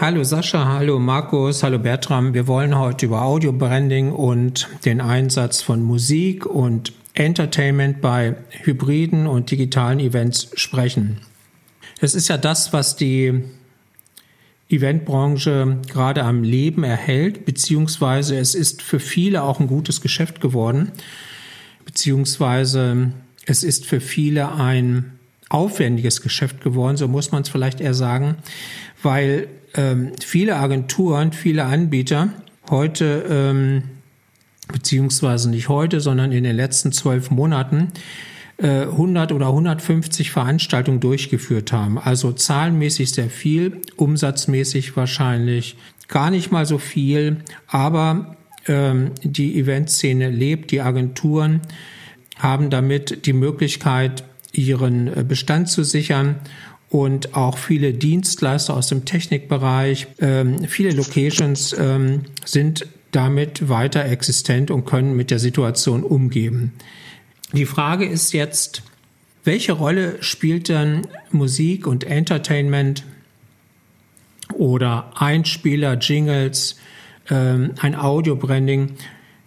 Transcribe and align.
Hallo 0.00 0.24
Sascha, 0.24 0.66
hallo 0.66 0.98
Markus, 0.98 1.62
hallo 1.62 1.78
Bertram. 1.78 2.34
Wir 2.34 2.46
wollen 2.46 2.76
heute 2.76 3.06
über 3.06 3.22
Audio-Branding 3.22 4.12
und 4.12 4.68
den 4.84 5.00
Einsatz 5.00 5.62
von 5.62 5.82
Musik 5.82 6.46
und 6.46 6.92
Entertainment 7.14 8.00
bei 8.00 8.34
hybriden 8.50 9.26
und 9.26 9.50
digitalen 9.50 10.00
Events 10.00 10.50
sprechen. 10.54 11.20
Es 12.00 12.14
ist 12.14 12.28
ja 12.28 12.38
das, 12.38 12.72
was 12.72 12.96
die 12.96 13.44
Eventbranche 14.68 15.78
gerade 15.88 16.24
am 16.24 16.42
Leben 16.42 16.82
erhält, 16.82 17.44
beziehungsweise 17.44 18.38
es 18.38 18.54
ist 18.54 18.82
für 18.82 19.00
viele 19.00 19.42
auch 19.42 19.60
ein 19.60 19.66
gutes 19.66 20.00
Geschäft 20.00 20.40
geworden, 20.40 20.92
beziehungsweise 21.90 23.10
es 23.46 23.64
ist 23.64 23.84
für 23.84 24.00
viele 24.00 24.52
ein 24.52 25.18
aufwendiges 25.48 26.22
Geschäft 26.22 26.60
geworden, 26.60 26.96
so 26.96 27.08
muss 27.08 27.32
man 27.32 27.42
es 27.42 27.48
vielleicht 27.48 27.80
eher 27.80 27.94
sagen, 27.94 28.36
weil 29.02 29.48
ähm, 29.74 30.12
viele 30.24 30.54
Agenturen, 30.54 31.32
viele 31.32 31.64
Anbieter 31.64 32.28
heute, 32.70 33.24
ähm, 33.28 33.82
beziehungsweise 34.68 35.50
nicht 35.50 35.68
heute, 35.68 36.00
sondern 36.00 36.30
in 36.30 36.44
den 36.44 36.54
letzten 36.54 36.92
zwölf 36.92 37.32
Monaten, 37.32 37.88
100 38.58 39.30
äh, 39.30 39.34
oder 39.34 39.48
150 39.48 40.30
Veranstaltungen 40.30 41.00
durchgeführt 41.00 41.72
haben. 41.72 41.98
Also 41.98 42.30
zahlenmäßig 42.30 43.10
sehr 43.10 43.30
viel, 43.30 43.80
umsatzmäßig 43.96 44.96
wahrscheinlich 44.96 45.76
gar 46.06 46.30
nicht 46.30 46.52
mal 46.52 46.66
so 46.66 46.78
viel, 46.78 47.38
aber 47.66 48.36
ähm, 48.70 49.10
die 49.22 49.58
Eventszene 49.58 50.30
lebt, 50.30 50.70
die 50.70 50.80
Agenturen 50.80 51.60
haben 52.38 52.70
damit 52.70 53.26
die 53.26 53.32
Möglichkeit, 53.32 54.24
ihren 54.52 55.08
äh, 55.08 55.24
Bestand 55.26 55.68
zu 55.68 55.84
sichern 55.84 56.36
und 56.88 57.34
auch 57.34 57.58
viele 57.58 57.92
Dienstleister 57.92 58.74
aus 58.74 58.86
dem 58.86 59.04
Technikbereich, 59.04 60.06
ähm, 60.20 60.66
viele 60.66 60.90
Locations 60.92 61.74
ähm, 61.78 62.22
sind 62.44 62.86
damit 63.12 63.68
weiter 63.68 64.04
existent 64.04 64.70
und 64.70 64.84
können 64.84 65.16
mit 65.16 65.30
der 65.30 65.40
Situation 65.40 66.04
umgehen. 66.04 66.72
Die 67.52 67.66
Frage 67.66 68.06
ist 68.06 68.32
jetzt, 68.32 68.82
welche 69.44 69.72
Rolle 69.72 70.22
spielt 70.22 70.68
denn 70.68 71.06
Musik 71.32 71.86
und 71.86 72.04
Entertainment 72.04 73.04
oder 74.54 75.10
Einspieler, 75.16 75.94
Jingles, 75.94 76.76
ein 77.34 77.94
Audio-Branding 77.94 78.90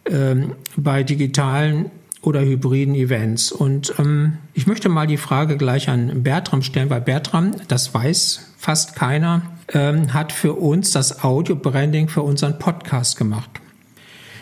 ähm, 0.10 0.54
bei 0.78 1.04
digitalen 1.04 1.92
oder 2.22 2.42
hybriden 2.42 2.96
Events. 2.96 3.52
Und 3.52 3.94
ähm, 4.00 4.38
ich 4.54 4.66
möchte 4.66 4.90
mal 4.90 5.08
die 5.08 5.18
Frage 5.18 5.58
gleich 5.58 5.90
an 5.90 6.24
Bertram 6.24 6.62
stellen, 6.62 6.90
weil 6.90 7.02
Bertram, 7.02 7.52
das 7.68 7.94
weiß 7.94 8.54
fast 8.58 8.96
keiner, 8.96 9.42
ähm, 9.74 10.14
hat 10.14 10.32
für 10.32 10.54
uns 10.54 10.92
das 10.92 11.24
Audio-Branding 11.24 12.08
für 12.08 12.22
unseren 12.22 12.58
Podcast 12.60 13.18
gemacht. 13.18 13.50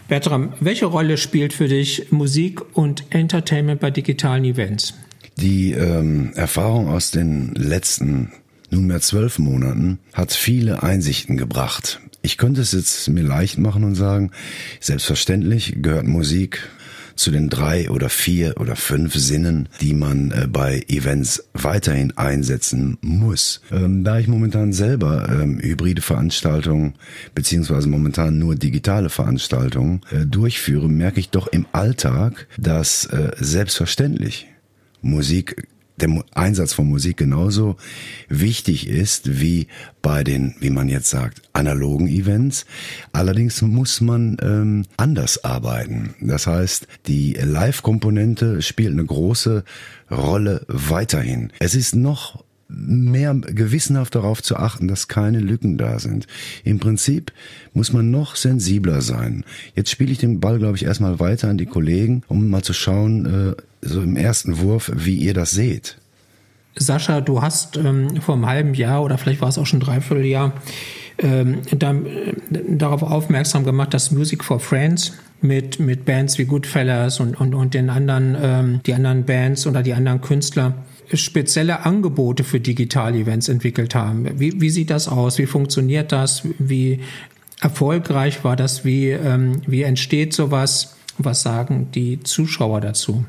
Bertram, 0.08 0.54
welche 0.60 0.86
Rolle 0.86 1.18
spielt 1.18 1.54
für 1.54 1.68
dich 1.68 2.12
Musik 2.12 2.62
und 2.78 3.06
Entertainment 3.10 3.80
bei 3.80 3.92
digitalen 3.92 4.44
Events? 4.46 4.94
Die 5.38 5.72
ähm, 5.72 6.34
Erfahrung 6.36 6.90
aus 6.90 7.12
den 7.12 7.54
letzten 7.56 8.32
nunmehr 8.70 9.02
zwölf 9.02 9.40
Monaten 9.40 10.00
hat 10.14 10.34
viele 10.34 10.84
Einsichten 10.84 11.38
gebracht. 11.38 12.00
Ich 12.22 12.38
könnte 12.38 12.62
es 12.62 12.72
jetzt 12.72 13.10
mir 13.10 13.24
leicht 13.24 13.58
machen 13.58 13.84
und 13.84 13.96
sagen, 13.96 14.32
selbstverständlich 14.80 15.78
gehört 15.82 16.06
Musik 16.06 16.70
zu 17.16 17.32
den 17.32 17.50
drei 17.50 17.90
oder 17.90 18.10
vier 18.10 18.56
oder 18.60 18.76
fünf 18.76 19.14
Sinnen, 19.16 19.70
die 19.80 19.94
man 19.94 20.32
äh, 20.32 20.48
bei 20.48 20.84
Events 20.88 21.44
weiterhin 21.54 22.18
einsetzen 22.18 22.98
muss. 23.02 23.62
Ähm, 23.72 24.04
da 24.04 24.20
ich 24.20 24.28
momentan 24.28 24.74
selber 24.74 25.30
ähm, 25.30 25.60
hybride 25.60 26.02
Veranstaltungen 26.02 26.94
beziehungsweise 27.36 27.90
momentan 27.90 28.40
nur 28.40 28.56
digitale 28.56 29.10
Veranstaltungen 29.10 30.02
äh, 30.12 30.26
durchführe, 30.26 30.90
merke 30.90 31.20
ich 31.20 31.30
doch 31.30 31.48
im 31.48 31.66
Alltag, 31.72 32.48
dass 32.58 33.06
äh, 33.06 33.32
selbstverständlich 33.38 34.48
Musik 35.02 35.68
der 36.02 36.24
Einsatz 36.34 36.74
von 36.74 36.88
Musik 36.88 37.18
genauso 37.18 37.78
wichtig 38.30 38.88
ist 38.88 39.42
wie 39.42 39.68
bei 40.02 40.24
den, 40.24 40.56
wie 40.60 40.70
man 40.70 40.90
jetzt 40.90 41.10
sagt, 41.10 41.42
analogen 41.54 42.08
Events. 42.08 42.66
Allerdings 43.14 43.62
muss 43.62 44.02
man 44.02 44.38
ähm, 44.42 44.86
anders 44.98 45.44
arbeiten. 45.44 46.16
Das 46.20 46.48
heißt, 46.48 46.88
die 47.08 47.34
Live-Komponente 47.34 48.62
spielt 48.62 48.94
eine 48.94 49.06
große 49.06 49.64
Rolle 50.10 50.66
weiterhin. 50.68 51.52
Es 51.60 51.76
ist 51.76 51.96
noch 51.96 52.44
mehr 52.74 53.34
gewissenhaft 53.34 54.16
darauf 54.16 54.42
zu 54.42 54.58
achten, 54.58 54.88
dass 54.88 55.08
keine 55.08 55.40
Lücken 55.40 55.78
da 55.78 56.00
sind. 56.00 56.28
Im 56.64 56.80
Prinzip 56.80 57.32
muss 57.74 57.94
man 57.94 58.12
noch 58.12 58.36
sensibler 58.36 59.02
sein. 59.02 59.44
Jetzt 59.76 59.92
spiele 59.92 60.12
ich 60.12 60.20
den 60.20 60.40
Ball, 60.40 60.60
glaube 60.60 60.78
ich, 60.78 60.86
erstmal 60.86 61.20
weiter 61.20 61.50
an 61.50 61.58
die 61.58 61.66
Kollegen, 61.66 62.24
um 62.28 62.50
mal 62.50 62.64
zu 62.64 62.74
schauen, 62.74 63.26
äh, 63.26 63.62
so 63.82 64.02
im 64.02 64.16
ersten 64.16 64.60
Wurf, 64.60 64.92
wie 64.96 65.16
ihr 65.16 65.34
das 65.34 65.52
seht. 65.52 65.98
Sascha, 66.76 67.20
du 67.22 67.42
hast 67.42 67.78
ähm, 67.78 68.22
vor 68.22 68.36
einem 68.36 68.46
halben 68.46 68.74
Jahr 68.74 69.04
oder 69.04 69.18
vielleicht 69.18 69.42
war 69.42 69.50
es 69.50 69.58
auch 69.58 69.66
schon 69.66 69.80
ein 69.80 69.86
Dreivierteljahr 69.86 70.54
ähm, 71.18 71.62
da, 71.72 71.92
äh, 71.94 72.34
darauf 72.70 73.04
aufmerksam 73.04 73.66
gemacht, 73.66 73.94
dass 73.94 74.12
Music 74.12 74.44
for 74.44 74.60
Friends 74.60 75.14
mit, 75.42 75.80
mit 75.80 76.06
Bands 76.06 76.38
wie 76.38 76.46
Goodfellas 76.46 77.20
und, 77.20 77.40
und, 77.40 77.54
und 77.54 77.74
den 77.74 77.90
anderen, 77.90 78.38
ähm, 78.42 78.80
die 78.86 78.94
anderen 78.94 79.26
Bands 79.26 79.68
oder 79.68 79.84
die 79.84 79.94
anderen 79.94 80.22
Künstler 80.22 80.74
spezielle 81.14 81.86
Angebote 81.86 82.44
für 82.44 82.60
Digital-Events 82.60 83.50
entwickelt 83.50 83.96
haben. 83.96 84.40
Wie, 84.40 84.60
wie 84.62 84.70
sieht 84.70 84.90
das 84.90 85.08
aus? 85.08 85.38
Wie 85.38 85.46
funktioniert 85.46 86.12
das? 86.12 86.44
Wie 86.60 87.00
erfolgreich 87.62 88.44
war 88.44 88.56
das? 88.56 88.86
Wie, 88.86 89.10
ähm, 89.10 89.62
wie 89.68 89.84
entsteht 89.84 90.34
sowas? 90.34 90.96
Was 91.18 91.42
sagen 91.42 91.90
die 91.94 92.22
Zuschauer 92.22 92.82
dazu? 92.82 93.26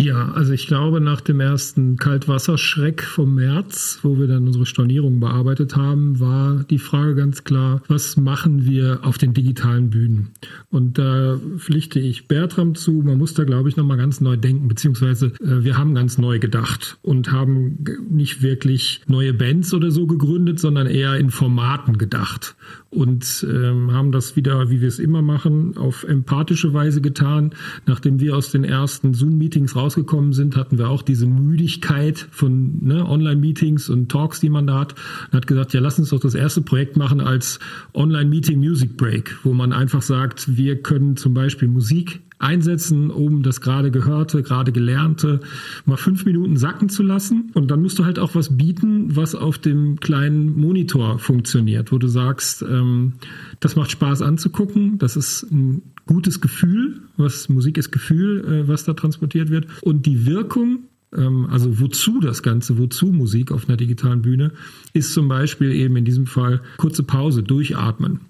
Ja, 0.00 0.30
also 0.30 0.52
ich 0.52 0.68
glaube, 0.68 1.00
nach 1.00 1.20
dem 1.20 1.40
ersten 1.40 1.96
Kaltwasserschreck 1.96 3.02
vom 3.02 3.34
März, 3.34 3.98
wo 4.02 4.16
wir 4.16 4.28
dann 4.28 4.46
unsere 4.46 4.64
Stornierung 4.64 5.18
bearbeitet 5.18 5.74
haben, 5.74 6.20
war 6.20 6.62
die 6.70 6.78
Frage 6.78 7.16
ganz 7.16 7.42
klar, 7.42 7.82
was 7.88 8.16
machen 8.16 8.64
wir 8.64 9.00
auf 9.02 9.18
den 9.18 9.34
digitalen 9.34 9.90
Bühnen? 9.90 10.28
Und 10.70 10.98
da 10.98 11.40
pflichte 11.56 11.98
ich 11.98 12.28
Bertram 12.28 12.76
zu, 12.76 12.92
man 12.92 13.18
muss 13.18 13.34
da, 13.34 13.42
glaube 13.42 13.70
ich, 13.70 13.76
nochmal 13.76 13.96
ganz 13.96 14.20
neu 14.20 14.36
denken, 14.36 14.68
beziehungsweise 14.68 15.32
äh, 15.40 15.64
wir 15.64 15.76
haben 15.76 15.96
ganz 15.96 16.16
neu 16.16 16.38
gedacht 16.38 16.96
und 17.02 17.32
haben 17.32 17.84
nicht 18.08 18.40
wirklich 18.40 19.00
neue 19.08 19.34
Bands 19.34 19.74
oder 19.74 19.90
so 19.90 20.06
gegründet, 20.06 20.60
sondern 20.60 20.86
eher 20.86 21.16
in 21.16 21.30
Formaten 21.30 21.98
gedacht 21.98 22.54
und 22.90 23.46
ähm, 23.48 23.92
haben 23.92 24.12
das 24.12 24.36
wieder, 24.36 24.70
wie 24.70 24.80
wir 24.80 24.88
es 24.88 24.98
immer 24.98 25.22
machen, 25.22 25.76
auf 25.76 26.04
empathische 26.04 26.72
Weise 26.72 27.00
getan. 27.00 27.52
Nachdem 27.86 28.20
wir 28.20 28.36
aus 28.36 28.50
den 28.50 28.64
ersten 28.64 29.12
Zoom-Meetings 29.12 29.74
rausgekommen 29.88 30.34
sind, 30.34 30.54
hatten 30.54 30.76
wir 30.76 30.90
auch 30.90 31.00
diese 31.00 31.26
Müdigkeit 31.26 32.28
von 32.30 32.78
ne, 32.82 33.08
Online-Meetings 33.08 33.88
und 33.88 34.10
Talks, 34.10 34.38
die 34.38 34.50
man 34.50 34.66
da 34.66 34.80
hat. 34.80 34.94
Und 35.30 35.36
hat 35.36 35.46
gesagt, 35.46 35.72
ja, 35.72 35.80
lass 35.80 35.98
uns 35.98 36.10
doch 36.10 36.20
das 36.20 36.34
erste 36.34 36.60
Projekt 36.60 36.98
machen 36.98 37.22
als 37.22 37.58
Online-Meeting 37.94 38.58
Music 38.58 38.98
Break, 38.98 39.34
wo 39.44 39.54
man 39.54 39.72
einfach 39.72 40.02
sagt, 40.02 40.58
wir 40.58 40.82
können 40.82 41.16
zum 41.16 41.32
Beispiel 41.32 41.68
Musik 41.68 42.20
einsetzen, 42.38 43.10
um 43.10 43.42
das 43.42 43.60
gerade 43.60 43.90
Gehörte, 43.90 44.42
gerade 44.42 44.72
Gelernte 44.72 45.40
mal 45.86 45.96
fünf 45.96 46.24
Minuten 46.24 46.56
sacken 46.56 46.88
zu 46.88 47.02
lassen. 47.02 47.50
Und 47.54 47.70
dann 47.70 47.82
musst 47.82 47.98
du 47.98 48.04
halt 48.04 48.18
auch 48.18 48.34
was 48.34 48.56
bieten, 48.56 49.16
was 49.16 49.34
auf 49.34 49.58
dem 49.58 50.00
kleinen 50.00 50.58
Monitor 50.58 51.18
funktioniert, 51.18 51.92
wo 51.92 51.98
du 51.98 52.08
sagst, 52.08 52.62
ähm, 52.62 53.14
das 53.60 53.76
macht 53.76 53.90
Spaß 53.90 54.22
anzugucken, 54.22 54.98
das 54.98 55.16
ist 55.16 55.50
ein 55.50 55.82
gutes 56.06 56.40
Gefühl, 56.40 57.02
was 57.16 57.48
Musik 57.48 57.76
ist 57.76 57.90
Gefühl, 57.90 58.44
äh, 58.44 58.68
was 58.68 58.84
da 58.84 58.94
transportiert 58.94 59.50
wird. 59.50 59.66
Und 59.82 60.06
die 60.06 60.26
Wirkung 60.26 60.84
ähm, 61.16 61.46
also 61.50 61.80
wozu 61.80 62.20
das 62.20 62.42
Ganze, 62.42 62.78
wozu 62.78 63.06
Musik 63.06 63.52
auf 63.52 63.68
einer 63.68 63.76
digitalen 63.76 64.22
Bühne, 64.22 64.52
ist 64.92 65.14
zum 65.14 65.28
Beispiel 65.28 65.72
eben 65.72 65.96
in 65.96 66.04
diesem 66.04 66.26
Fall 66.26 66.60
kurze 66.76 67.02
Pause, 67.02 67.42
durchatmen. 67.42 68.20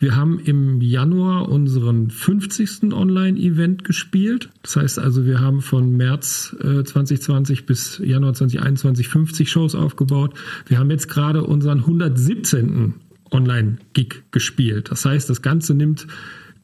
Wir 0.00 0.16
haben 0.16 0.40
im 0.40 0.80
Januar 0.80 1.50
unseren 1.50 2.10
50. 2.10 2.94
Online-Event 2.94 3.84
gespielt. 3.84 4.48
Das 4.62 4.76
heißt 4.76 4.98
also, 4.98 5.26
wir 5.26 5.40
haben 5.40 5.60
von 5.60 5.94
März 5.94 6.56
äh, 6.58 6.82
2020 6.82 7.66
bis 7.66 8.00
Januar 8.02 8.32
2021 8.32 9.08
50 9.08 9.50
Shows 9.50 9.74
aufgebaut. 9.74 10.32
Wir 10.66 10.78
haben 10.78 10.90
jetzt 10.90 11.08
gerade 11.08 11.44
unseren 11.44 11.80
117. 11.80 12.94
Online-Gig 13.30 14.24
gespielt. 14.32 14.90
Das 14.90 15.04
heißt, 15.04 15.30
das 15.30 15.42
Ganze 15.42 15.74
nimmt 15.74 16.06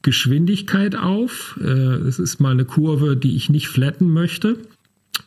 Geschwindigkeit 0.01 0.95
auf. 0.95 1.59
Äh, 1.61 1.67
es 1.67 2.19
ist 2.19 2.39
mal 2.41 2.51
eine 2.51 2.65
Kurve, 2.65 3.15
die 3.15 3.35
ich 3.35 3.49
nicht 3.49 3.67
flatten 3.67 4.11
möchte. 4.11 4.57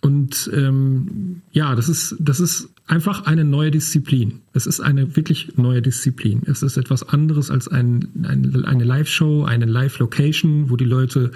Und 0.01 0.51
ähm, 0.53 1.43
ja, 1.53 1.75
das 1.75 1.89
ist, 1.89 2.17
das 2.19 2.41
ist 2.41 2.71
einfach 2.91 3.27
eine 3.27 3.45
neue 3.45 3.71
Disziplin. 3.71 4.41
Es 4.53 4.67
ist 4.67 4.81
eine 4.81 5.15
wirklich 5.17 5.57
neue 5.57 5.81
Disziplin. 5.81 6.43
Es 6.47 6.63
ist 6.63 6.77
etwas 6.77 7.09
anderes 7.09 7.51
als 7.51 7.69
ein, 7.69 8.09
ein, 8.25 8.65
eine 8.65 8.85
Live-Show, 8.85 9.45
eine 9.45 9.67
Live-Location, 9.67 10.71
wo 10.71 10.77
die 10.77 10.85
Leute 10.85 11.31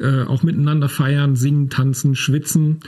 äh, 0.00 0.22
auch 0.22 0.44
miteinander 0.44 0.88
feiern, 0.88 1.34
singen, 1.34 1.68
tanzen, 1.68 2.14
schwitzen. 2.14 2.80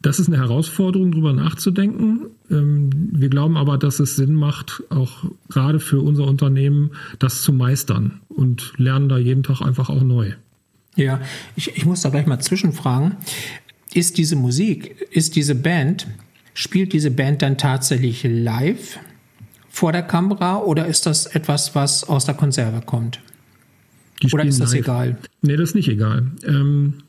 Das 0.00 0.18
ist 0.18 0.28
eine 0.28 0.38
Herausforderung, 0.38 1.12
darüber 1.12 1.34
nachzudenken. 1.34 2.26
Ähm, 2.50 2.90
wir 3.12 3.28
glauben 3.28 3.58
aber, 3.58 3.76
dass 3.76 4.00
es 4.00 4.16
Sinn 4.16 4.34
macht, 4.34 4.82
auch 4.88 5.24
gerade 5.50 5.78
für 5.78 6.00
unser 6.00 6.24
Unternehmen, 6.24 6.92
das 7.18 7.42
zu 7.42 7.52
meistern 7.52 8.22
und 8.28 8.72
lernen 8.78 9.10
da 9.10 9.18
jeden 9.18 9.42
Tag 9.42 9.60
einfach 9.60 9.90
auch 9.90 10.02
neu. 10.02 10.32
Ja, 10.96 11.20
ich, 11.54 11.76
ich 11.76 11.84
muss 11.84 12.00
da 12.00 12.08
gleich 12.08 12.26
mal 12.26 12.40
zwischenfragen. 12.40 13.16
Ist 13.92 14.16
diese 14.16 14.36
Musik, 14.36 15.06
ist 15.10 15.36
diese 15.36 15.54
Band, 15.54 16.06
spielt 16.54 16.92
diese 16.92 17.10
Band 17.10 17.42
dann 17.42 17.58
tatsächlich 17.58 18.24
live 18.24 18.98
vor 19.68 19.92
der 19.92 20.02
Kamera 20.02 20.58
oder 20.58 20.86
ist 20.86 21.06
das 21.06 21.26
etwas, 21.26 21.74
was 21.74 22.04
aus 22.04 22.24
der 22.26 22.34
Konserve 22.34 22.82
kommt? 22.84 23.20
Oder 24.32 24.44
ist 24.44 24.60
das 24.60 24.72
live. 24.72 24.80
egal? 24.80 25.16
Nee, 25.40 25.56
das 25.56 25.70
ist 25.70 25.74
nicht 25.74 25.88
egal. 25.88 26.30
Ähm, 26.46 27.02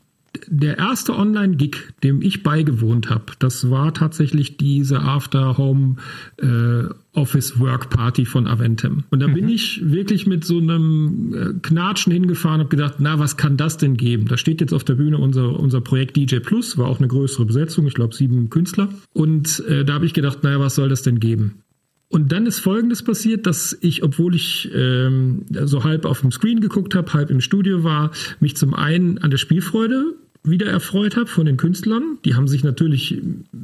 der 0.46 0.78
erste 0.78 1.14
Online-Gig, 1.16 1.76
dem 2.02 2.22
ich 2.22 2.42
beigewohnt 2.42 3.10
habe, 3.10 3.32
das 3.38 3.70
war 3.70 3.94
tatsächlich 3.94 4.56
diese 4.56 5.00
After-Home 5.00 5.96
äh, 6.38 6.84
Office 7.12 7.60
Work 7.60 7.90
Party 7.90 8.24
von 8.24 8.46
Aventim. 8.46 9.04
Und 9.10 9.20
da 9.20 9.28
mhm. 9.28 9.34
bin 9.34 9.48
ich 9.48 9.80
wirklich 9.84 10.26
mit 10.26 10.44
so 10.44 10.58
einem 10.58 11.34
äh, 11.34 11.60
Knatschen 11.60 12.12
hingefahren 12.12 12.62
und 12.62 12.70
gedacht, 12.70 12.96
na, 12.98 13.18
was 13.18 13.36
kann 13.36 13.56
das 13.56 13.76
denn 13.76 13.96
geben? 13.96 14.26
Da 14.26 14.36
steht 14.36 14.60
jetzt 14.60 14.72
auf 14.72 14.84
der 14.84 14.94
Bühne 14.94 15.18
unser, 15.18 15.58
unser 15.58 15.80
Projekt 15.80 16.16
DJ 16.16 16.38
Plus, 16.38 16.76
war 16.76 16.88
auch 16.88 16.98
eine 16.98 17.08
größere 17.08 17.46
Besetzung, 17.46 17.86
ich 17.86 17.94
glaube 17.94 18.14
sieben 18.14 18.50
Künstler. 18.50 18.88
Und 19.12 19.64
äh, 19.68 19.84
da 19.84 19.94
habe 19.94 20.06
ich 20.06 20.14
gedacht, 20.14 20.42
naja, 20.42 20.58
was 20.58 20.74
soll 20.74 20.88
das 20.88 21.02
denn 21.02 21.20
geben? 21.20 21.62
Und 22.08 22.30
dann 22.30 22.46
ist 22.46 22.60
Folgendes 22.60 23.02
passiert, 23.02 23.46
dass 23.46 23.76
ich, 23.80 24.04
obwohl 24.04 24.36
ich 24.36 24.70
ähm, 24.72 25.46
so 25.50 25.82
halb 25.82 26.04
auf 26.04 26.20
dem 26.20 26.30
Screen 26.30 26.60
geguckt 26.60 26.94
habe, 26.94 27.12
halb 27.12 27.30
im 27.30 27.40
Studio 27.40 27.82
war, 27.82 28.12
mich 28.38 28.56
zum 28.56 28.72
einen 28.72 29.18
an 29.18 29.30
der 29.30 29.38
Spielfreude 29.38 30.14
wieder 30.44 30.66
erfreut 30.66 31.16
habe 31.16 31.26
von 31.26 31.46
den 31.46 31.56
Künstlern. 31.56 32.18
Die 32.24 32.34
haben 32.34 32.48
sich 32.48 32.62
natürlich 32.62 33.20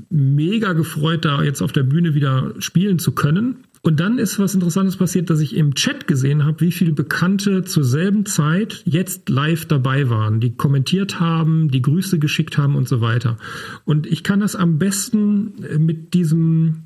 mega 0.08 0.72
gefreut, 0.72 1.24
da 1.24 1.42
jetzt 1.42 1.60
auf 1.62 1.72
der 1.72 1.82
Bühne 1.82 2.14
wieder 2.14 2.54
spielen 2.58 2.98
zu 2.98 3.12
können. 3.12 3.64
Und 3.82 4.00
dann 4.00 4.18
ist 4.18 4.38
was 4.38 4.54
Interessantes 4.54 4.96
passiert, 4.96 5.30
dass 5.30 5.40
ich 5.40 5.56
im 5.56 5.74
Chat 5.74 6.06
gesehen 6.06 6.44
habe, 6.44 6.60
wie 6.60 6.72
viele 6.72 6.92
Bekannte 6.92 7.64
zur 7.64 7.84
selben 7.84 8.26
Zeit 8.26 8.82
jetzt 8.84 9.30
live 9.30 9.64
dabei 9.66 10.10
waren, 10.10 10.40
die 10.40 10.54
kommentiert 10.54 11.18
haben, 11.18 11.70
die 11.70 11.80
Grüße 11.80 12.18
geschickt 12.18 12.58
haben 12.58 12.76
und 12.76 12.88
so 12.88 13.00
weiter. 13.00 13.38
Und 13.84 14.06
ich 14.06 14.22
kann 14.22 14.40
das 14.40 14.54
am 14.54 14.78
besten 14.78 15.54
mit 15.78 16.12
diesem 16.12 16.82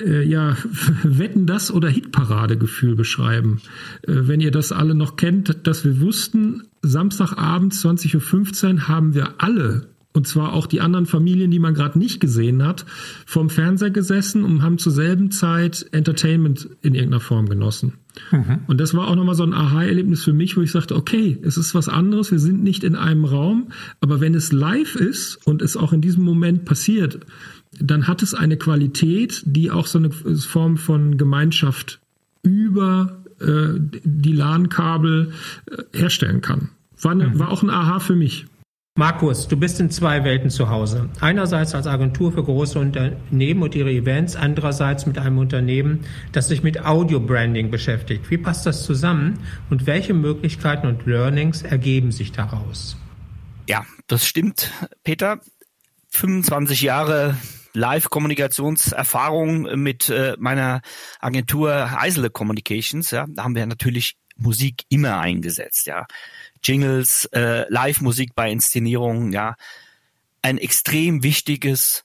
äh, 0.00 0.22
ja, 0.22 0.56
Wetten 1.02 1.46
das 1.46 1.70
oder 1.70 1.88
Hitparadegefühl 1.88 2.96
beschreiben. 2.96 3.60
Äh, 4.02 4.28
wenn 4.28 4.40
ihr 4.40 4.50
das 4.50 4.72
alle 4.72 4.94
noch 4.94 5.16
kennt, 5.16 5.66
dass 5.66 5.84
wir 5.84 6.00
wussten, 6.00 6.64
Samstagabend 6.82 7.74
20.15 7.74 8.74
Uhr 8.74 8.88
haben 8.88 9.14
wir 9.14 9.34
alle 9.38 9.88
und 10.12 10.26
zwar 10.26 10.52
auch 10.52 10.66
die 10.66 10.80
anderen 10.80 11.06
Familien, 11.06 11.50
die 11.50 11.60
man 11.60 11.74
gerade 11.74 11.98
nicht 11.98 12.20
gesehen 12.20 12.64
hat, 12.64 12.84
vom 13.26 13.48
Fernseher 13.48 13.90
gesessen 13.90 14.44
und 14.44 14.62
haben 14.62 14.78
zur 14.78 14.92
selben 14.92 15.30
Zeit 15.30 15.86
Entertainment 15.92 16.68
in 16.82 16.94
irgendeiner 16.94 17.20
Form 17.20 17.48
genossen. 17.48 17.94
Mhm. 18.32 18.60
Und 18.66 18.80
das 18.80 18.92
war 18.94 19.06
auch 19.06 19.14
nochmal 19.14 19.36
so 19.36 19.44
ein 19.44 19.54
Aha-Erlebnis 19.54 20.24
für 20.24 20.32
mich, 20.32 20.56
wo 20.56 20.62
ich 20.62 20.72
sagte, 20.72 20.96
okay, 20.96 21.38
es 21.42 21.56
ist 21.56 21.74
was 21.74 21.88
anderes, 21.88 22.32
wir 22.32 22.40
sind 22.40 22.62
nicht 22.62 22.82
in 22.82 22.96
einem 22.96 23.24
Raum, 23.24 23.68
aber 24.00 24.20
wenn 24.20 24.34
es 24.34 24.50
live 24.50 24.96
ist 24.96 25.46
und 25.46 25.62
es 25.62 25.76
auch 25.76 25.92
in 25.92 26.00
diesem 26.00 26.24
Moment 26.24 26.64
passiert, 26.64 27.20
dann 27.78 28.08
hat 28.08 28.22
es 28.22 28.34
eine 28.34 28.56
Qualität, 28.56 29.42
die 29.46 29.70
auch 29.70 29.86
so 29.86 29.98
eine 29.98 30.10
Form 30.10 30.76
von 30.76 31.18
Gemeinschaft 31.18 32.00
über 32.42 33.22
äh, 33.38 33.74
die 33.78 34.32
LAN-Kabel 34.32 35.32
äh, 35.70 35.82
herstellen 35.96 36.40
kann. 36.40 36.70
War, 37.00 37.12
eine, 37.12 37.28
mhm. 37.28 37.38
war 37.38 37.50
auch 37.50 37.62
ein 37.62 37.70
Aha 37.70 38.00
für 38.00 38.16
mich. 38.16 38.46
Markus, 39.00 39.48
du 39.48 39.56
bist 39.56 39.80
in 39.80 39.90
zwei 39.90 40.24
Welten 40.24 40.50
zu 40.50 40.68
Hause. 40.68 41.08
Einerseits 41.20 41.74
als 41.74 41.86
Agentur 41.86 42.32
für 42.32 42.44
große 42.44 42.78
Unternehmen 42.78 43.62
und 43.62 43.74
ihre 43.74 43.90
Events, 43.90 44.36
andererseits 44.36 45.06
mit 45.06 45.16
einem 45.16 45.38
Unternehmen, 45.38 46.04
das 46.32 46.48
sich 46.48 46.62
mit 46.62 46.84
Audio-Branding 46.84 47.70
beschäftigt. 47.70 48.30
Wie 48.30 48.36
passt 48.36 48.66
das 48.66 48.84
zusammen 48.84 49.38
und 49.70 49.86
welche 49.86 50.12
Möglichkeiten 50.12 50.86
und 50.86 51.06
Learnings 51.06 51.62
ergeben 51.62 52.12
sich 52.12 52.32
daraus? 52.32 52.98
Ja, 53.70 53.86
das 54.06 54.26
stimmt, 54.26 54.70
Peter. 55.02 55.40
25 56.10 56.82
Jahre 56.82 57.38
Live-Kommunikationserfahrung 57.72 59.82
mit 59.82 60.10
äh, 60.10 60.36
meiner 60.38 60.82
Agentur 61.20 61.98
Eisele 61.98 62.28
Communications. 62.28 63.12
Ja, 63.12 63.24
da 63.30 63.44
haben 63.44 63.54
wir 63.54 63.64
natürlich 63.64 64.18
Musik 64.36 64.84
immer 64.90 65.20
eingesetzt. 65.20 65.86
Ja, 65.86 66.06
Jingles, 66.62 67.26
äh, 67.32 67.64
Live-Musik 67.68 68.34
bei 68.34 68.50
Inszenierungen. 68.50 69.32
Ja, 69.32 69.56
ein 70.42 70.58
extrem 70.58 71.22
wichtiges 71.22 72.04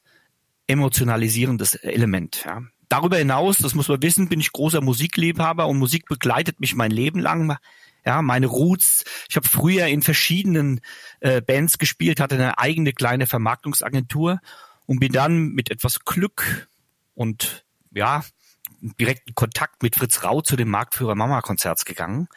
emotionalisierendes 0.68 1.76
Element. 1.76 2.44
Ja. 2.46 2.64
Darüber 2.90 3.18
hinaus, 3.18 3.58
das 3.58 3.76
muss 3.76 3.88
man 3.88 4.02
wissen, 4.02 4.30
bin 4.30 4.40
ich 4.40 4.52
großer 4.52 4.82
Musikliebhaber 4.82 5.68
und 5.68 5.78
Musik 5.78 6.06
begleitet 6.08 6.60
mich 6.60 6.76
mein 6.76 6.92
Leben 6.92 7.20
lang. 7.20 7.58
Ja, 8.06 8.22
meine 8.22 8.46
Roots. 8.46 9.04
Ich 9.30 9.36
habe 9.36 9.48
früher 9.48 9.88
in 9.88 10.04
verschiedenen 10.04 10.82
äh, 11.22 11.42
Bands 11.42 11.80
gespielt, 11.80 12.20
hatte 12.20 12.36
eine 12.36 12.60
eigene 12.60 12.94
kleine 12.94 13.26
Vermarktungsagentur 13.26 14.40
und 14.86 15.00
bin 15.00 15.12
dann 15.12 15.50
mit 15.50 15.72
etwas 15.72 16.02
Glück 16.02 16.70
und 17.16 17.66
ja, 17.92 18.24
direkten 19.00 19.36
Kontakt 19.36 19.84
mit 19.84 19.96
Fritz 19.96 20.24
Rau 20.24 20.42
zu 20.42 20.56
dem 20.56 20.70
Marktführer 20.70 21.16
Mama 21.16 21.42
Konzerts 21.42 21.86
gegangen 21.86 22.28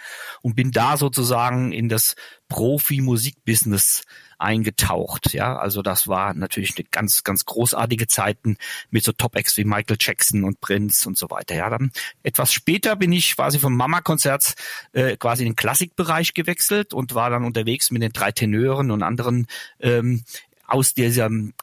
und 0.43 0.57
bin 0.57 0.71
da 0.71 0.97
sozusagen 0.97 1.73
in 1.73 1.89
das 1.89 2.17
Profi-Musikbusiness 2.49 4.05
eingetaucht. 4.39 5.33
Ja, 5.35 5.57
also 5.57 5.83
das 5.83 6.09
war 6.09 6.33
natürlich 6.35 6.77
eine 6.77 6.87
ganz, 6.91 7.25
ganz 7.25 7.45
großartige 7.45 8.07
Zeiten 8.07 8.57
mit 8.91 9.05
so 9.05 9.13
Top-Acts 9.13 9.57
wie 9.57 9.65
Michael 9.65 9.97
Jackson 10.01 10.45
und 10.45 10.61
Prince 10.61 11.09
und 11.09 11.19
so 11.19 11.29
weiter. 11.31 11.55
Ja, 11.57 11.69
dann 11.71 11.91
etwas 12.23 12.53
später 12.53 12.97
bin 12.97 13.13
ich 13.13 13.35
quasi 13.35 13.59
vom 13.59 13.77
Mama-Konzert 13.77 14.55
äh, 14.93 15.17
quasi 15.17 15.43
in 15.43 15.51
den 15.51 15.57
Klassikbereich 15.57 16.35
gewechselt 16.35 16.95
und 16.95 17.15
war 17.15 17.31
dann 17.31 17.45
unterwegs 17.45 17.91
mit 17.91 18.03
den 18.03 18.13
drei 18.13 18.33
Tenören 18.33 18.91
und 18.91 19.03
anderen 19.03 19.47
ähm, 19.81 20.23
aus 20.67 20.95
diesem 20.95 21.55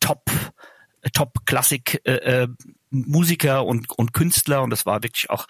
Top 0.00 0.30
Top 1.12 1.44
Klassik 1.46 2.00
äh, 2.04 2.44
äh, 2.44 2.48
Musiker 2.92 3.64
und 3.64 3.90
und 3.90 4.12
Künstler 4.12 4.62
und 4.62 4.70
das 4.70 4.86
war 4.86 5.02
wirklich 5.02 5.30
auch 5.30 5.46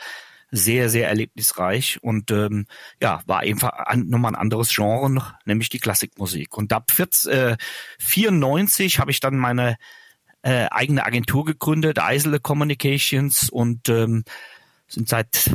sehr 0.50 0.88
sehr 0.88 1.08
erlebnisreich 1.08 1.98
und 2.02 2.30
ähm, 2.30 2.66
ja 3.00 3.22
war 3.26 3.40
einfach 3.40 3.70
ein, 3.70 4.08
nochmal 4.08 4.32
ein 4.32 4.40
anderes 4.40 4.74
Genre 4.74 5.34
nämlich 5.44 5.70
die 5.70 5.78
Klassikmusik. 5.78 6.56
Und 6.56 6.72
ab 6.72 6.90
14, 6.90 7.32
äh, 7.32 7.56
94 7.98 8.98
habe 8.98 9.10
ich 9.10 9.20
dann 9.20 9.36
meine 9.36 9.76
äh, 10.42 10.66
eigene 10.70 11.04
Agentur 11.04 11.44
gegründet 11.44 11.99
Eisele 11.99 12.40
Communications 12.40 13.49
und 13.49 13.88
ähm, 13.88 14.25
sind 14.88 15.08
seit 15.08 15.50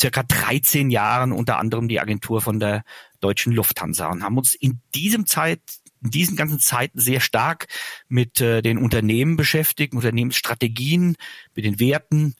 circa 0.00 0.22
13 0.22 0.90
Jahren 0.90 1.32
unter 1.32 1.58
anderem 1.58 1.88
die 1.88 2.00
Agentur 2.00 2.40
von 2.40 2.60
der 2.60 2.84
deutschen 3.20 3.52
Lufthansa 3.52 4.06
und 4.08 4.22
haben 4.22 4.38
uns 4.38 4.54
in 4.54 4.80
diesem 4.94 5.26
Zeit 5.26 5.60
in 6.02 6.10
diesen 6.10 6.36
ganzen 6.36 6.60
Zeiten 6.60 6.98
sehr 6.98 7.20
stark 7.20 7.66
mit 8.08 8.40
äh, 8.40 8.62
den 8.62 8.78
Unternehmen 8.78 9.36
beschäftigt, 9.36 9.94
Unternehmensstrategien, 9.94 11.16
mit 11.54 11.64
den 11.64 11.80
Werten 11.80 12.34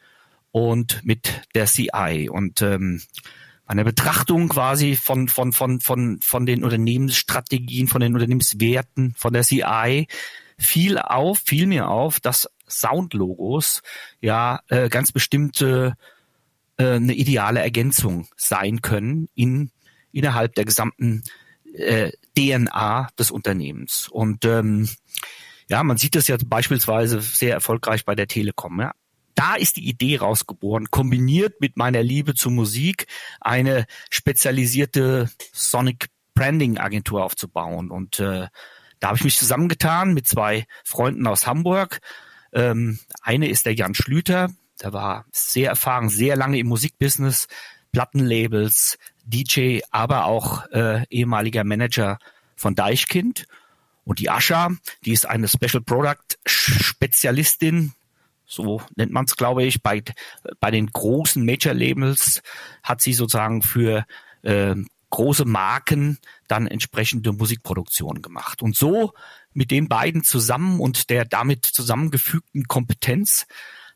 und 0.51 1.05
mit 1.05 1.43
der 1.55 1.67
CI. 1.67 2.29
Und 2.31 2.63
ähm, 2.63 3.03
eine 3.67 3.85
Betrachtung 3.85 4.49
quasi 4.49 4.97
von, 4.97 5.29
von, 5.29 5.53
von, 5.53 5.81
von, 5.81 6.21
von 6.23 6.47
den 6.47 6.65
Unternehmensstrategien, 6.65 7.87
von 7.87 8.01
den 8.01 8.15
Unternehmenswerten, 8.15 9.15
von 9.17 9.33
der 9.33 9.43
CI 9.43 10.07
fiel 10.59 10.99
auf, 10.99 11.39
fiel 11.39 11.67
mir 11.67 11.89
auf, 11.89 12.19
dass 12.19 12.49
Soundlogos 12.67 13.83
ja 14.21 14.61
äh, 14.69 14.89
ganz 14.89 15.13
bestimmte 15.13 15.95
äh, 16.79 16.95
eine 16.95 17.15
ideale 17.15 17.61
Ergänzung 17.61 18.27
sein 18.37 18.83
können 18.83 19.29
in 19.35 19.71
innerhalb 20.13 20.55
der 20.55 20.65
gesamten 20.65 21.23
äh, 21.75 22.13
DNA 22.37 23.09
des 23.19 23.31
Unternehmens. 23.31 24.09
Und 24.09 24.45
ähm, 24.45 24.89
ja, 25.69 25.83
man 25.83 25.99
sieht 25.99 26.15
das 26.15 26.29
ja 26.29 26.37
beispielsweise 26.45 27.21
sehr 27.21 27.53
erfolgreich 27.53 28.05
bei 28.05 28.15
der 28.15 28.27
Telekom. 28.27 28.81
Ja. 28.81 28.93
Da 29.35 29.55
ist 29.55 29.77
die 29.77 29.89
Idee 29.89 30.17
rausgeboren, 30.17 30.91
kombiniert 30.91 31.61
mit 31.61 31.77
meiner 31.77 32.03
Liebe 32.03 32.35
zur 32.35 32.53
Musik, 32.53 33.07
eine 33.41 33.87
spezialisierte 34.11 35.31
Sonic 35.53 36.09
Branding 36.35 36.79
Agentur 36.79 37.25
aufzubauen. 37.25 37.91
Und 37.91 38.21
äh, 38.21 38.49
da 39.01 39.09
habe 39.09 39.17
ich 39.17 39.25
mich 39.25 39.39
zusammengetan 39.39 40.15
mit 40.15 40.27
zwei 40.27 40.67
Freunden 40.85 41.27
aus 41.27 41.47
Hamburg. 41.47 42.01
Ähm, 42.53 42.99
eine 43.23 43.49
ist 43.49 43.67
der 43.67 43.75
Jan 43.75 43.95
Schlüter, 43.95 44.51
der 44.83 44.93
war 44.93 45.27
sehr 45.33 45.71
erfahren, 45.71 46.09
sehr 46.09 46.37
lange 46.37 46.59
im 46.59 46.69
Musikbusiness, 46.69 47.49
Plattenlabels, 47.93 48.99
DJ, 49.29 49.81
aber 49.91 50.25
auch 50.25 50.67
äh, 50.71 51.05
ehemaliger 51.11 51.65
Manager 51.65 52.19
von 52.57 52.75
Deichkind. 52.75 53.47
Und 54.05 54.21
die 54.21 54.31
Ascha, 54.31 54.71
die 55.05 55.13
ist 55.13 55.27
eine 55.27 55.49
Special 55.49 55.83
Product 55.83 56.39
Spezialistin, 56.47 57.93
so 58.47 58.81
nennt 58.97 59.13
man 59.13 59.27
es, 59.27 59.37
glaube 59.37 59.63
ich, 59.65 59.83
bei, 59.83 60.03
bei 60.59 60.71
den 60.71 60.87
großen 60.87 61.45
Major-Labels 61.45 62.43
hat 62.83 63.03
sie 63.03 63.13
sozusagen 63.13 63.63
für 63.63 64.07
äh, 64.43 64.75
große 65.11 65.45
Marken 65.45 66.19
dann 66.49 66.67
entsprechende 66.67 67.33
Musikproduktionen 67.33 68.23
gemacht. 68.23 68.63
Und 68.63 68.75
so 68.75 69.13
mit 69.53 69.71
den 69.71 69.89
beiden 69.89 70.25
zusammen 70.25 70.81
und 70.81 71.11
der 71.11 71.27
damit 71.27 71.67
zusammengefügten 71.67 72.65
Kompetenz 72.65 73.47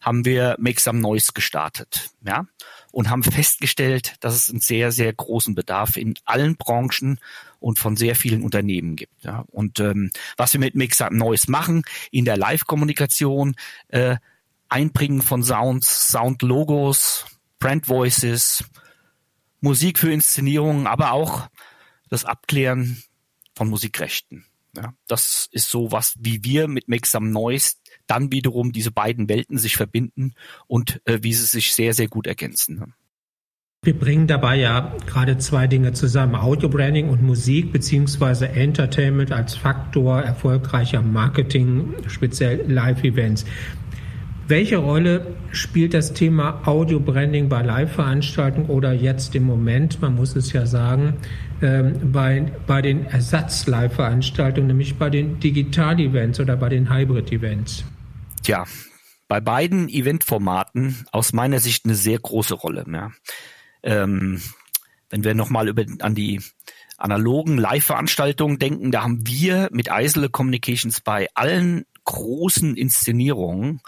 haben 0.00 0.24
wir 0.24 0.56
Make 0.58 0.80
Some 0.80 1.00
Noise 1.00 1.32
gestartet, 1.32 2.10
ja, 2.26 2.46
und 2.92 3.10
haben 3.10 3.22
festgestellt, 3.24 4.14
dass 4.20 4.36
es 4.36 4.50
einen 4.50 4.60
sehr, 4.60 4.92
sehr 4.92 5.12
großen 5.12 5.54
Bedarf 5.54 5.96
in 5.96 6.14
allen 6.24 6.56
Branchen 6.56 7.18
und 7.58 7.78
von 7.78 7.96
sehr 7.96 8.14
vielen 8.14 8.42
Unternehmen 8.42 8.94
gibt. 8.94 9.24
Ja. 9.24 9.44
Und 9.48 9.80
ähm, 9.80 10.10
was 10.36 10.52
wir 10.52 10.60
mit 10.60 10.94
Some 10.94 11.16
Noise 11.16 11.50
machen 11.50 11.82
in 12.10 12.24
der 12.24 12.36
Live-Kommunikation, 12.36 13.56
äh, 13.88 14.16
Einbringen 14.68 15.22
von 15.22 15.42
Sounds, 15.42 16.10
Sound-Logos, 16.10 17.26
Brand-Voices, 17.58 18.64
Musik 19.60 19.98
für 19.98 20.12
Inszenierungen, 20.12 20.86
aber 20.86 21.12
auch 21.12 21.48
das 22.08 22.24
Abklären 22.24 23.02
von 23.54 23.68
Musikrechten. 23.68 24.46
Ja, 24.76 24.94
das 25.06 25.48
ist 25.52 25.68
so 25.68 25.92
was, 25.92 26.14
wie 26.18 26.42
wir 26.44 26.66
mit 26.68 26.88
Make 26.88 27.06
Some 27.06 27.30
Noise 27.30 27.74
dann 28.12 28.30
wiederum 28.30 28.72
diese 28.72 28.90
beiden 28.90 29.28
Welten 29.30 29.56
sich 29.56 29.76
verbinden 29.76 30.34
und 30.66 31.00
äh, 31.06 31.20
wie 31.22 31.32
sie 31.32 31.46
sich 31.46 31.74
sehr, 31.74 31.94
sehr 31.94 32.08
gut 32.08 32.26
ergänzen. 32.26 32.92
Wir 33.84 33.98
bringen 33.98 34.26
dabei 34.26 34.56
ja 34.56 34.94
gerade 35.06 35.38
zwei 35.38 35.66
Dinge 35.66 35.92
zusammen, 35.92 36.36
Audio-Branding 36.36 37.08
und 37.08 37.22
Musik 37.22 37.72
beziehungsweise 37.72 38.50
Entertainment 38.50 39.32
als 39.32 39.56
Faktor 39.56 40.20
erfolgreicher 40.20 41.02
Marketing, 41.02 41.94
speziell 42.06 42.70
Live-Events. 42.70 43.44
Welche 44.46 44.76
Rolle 44.76 45.34
spielt 45.50 45.94
das 45.94 46.12
Thema 46.12 46.60
Audio-Branding 46.66 47.48
bei 47.48 47.62
Live-Veranstaltungen 47.62 48.68
oder 48.68 48.92
jetzt 48.92 49.34
im 49.34 49.44
Moment, 49.44 50.02
man 50.02 50.14
muss 50.14 50.36
es 50.36 50.52
ja 50.52 50.66
sagen, 50.66 51.14
ähm, 51.62 52.12
bei, 52.12 52.52
bei 52.66 52.82
den 52.82 53.06
Ersatz-Live-Veranstaltungen, 53.06 54.66
nämlich 54.66 54.96
bei 54.96 55.10
den 55.10 55.40
Digital-Events 55.40 56.38
oder 56.38 56.56
bei 56.56 56.68
den 56.68 56.92
Hybrid-Events? 56.92 57.84
Tja, 58.42 58.66
bei 59.28 59.40
beiden 59.40 59.88
Eventformaten 59.88 61.06
aus 61.12 61.32
meiner 61.32 61.60
Sicht 61.60 61.84
eine 61.84 61.94
sehr 61.94 62.18
große 62.18 62.54
Rolle. 62.54 62.84
Ja. 62.92 63.12
Ähm, 63.82 64.42
wenn 65.10 65.24
wir 65.24 65.34
nochmal 65.34 65.68
über 65.68 65.84
an 66.00 66.14
die 66.14 66.40
analogen 66.96 67.56
Live-Veranstaltungen 67.56 68.58
denken, 68.58 68.90
da 68.90 69.02
haben 69.02 69.26
wir 69.26 69.68
mit 69.72 69.90
Eisele 69.90 70.28
Communications 70.28 71.00
bei 71.00 71.28
allen 71.34 71.84
großen 72.04 72.76
Inszenierungen 72.76 73.80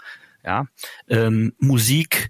ja, 0.43 0.67
ähm, 1.09 1.53
Musik 1.59 2.29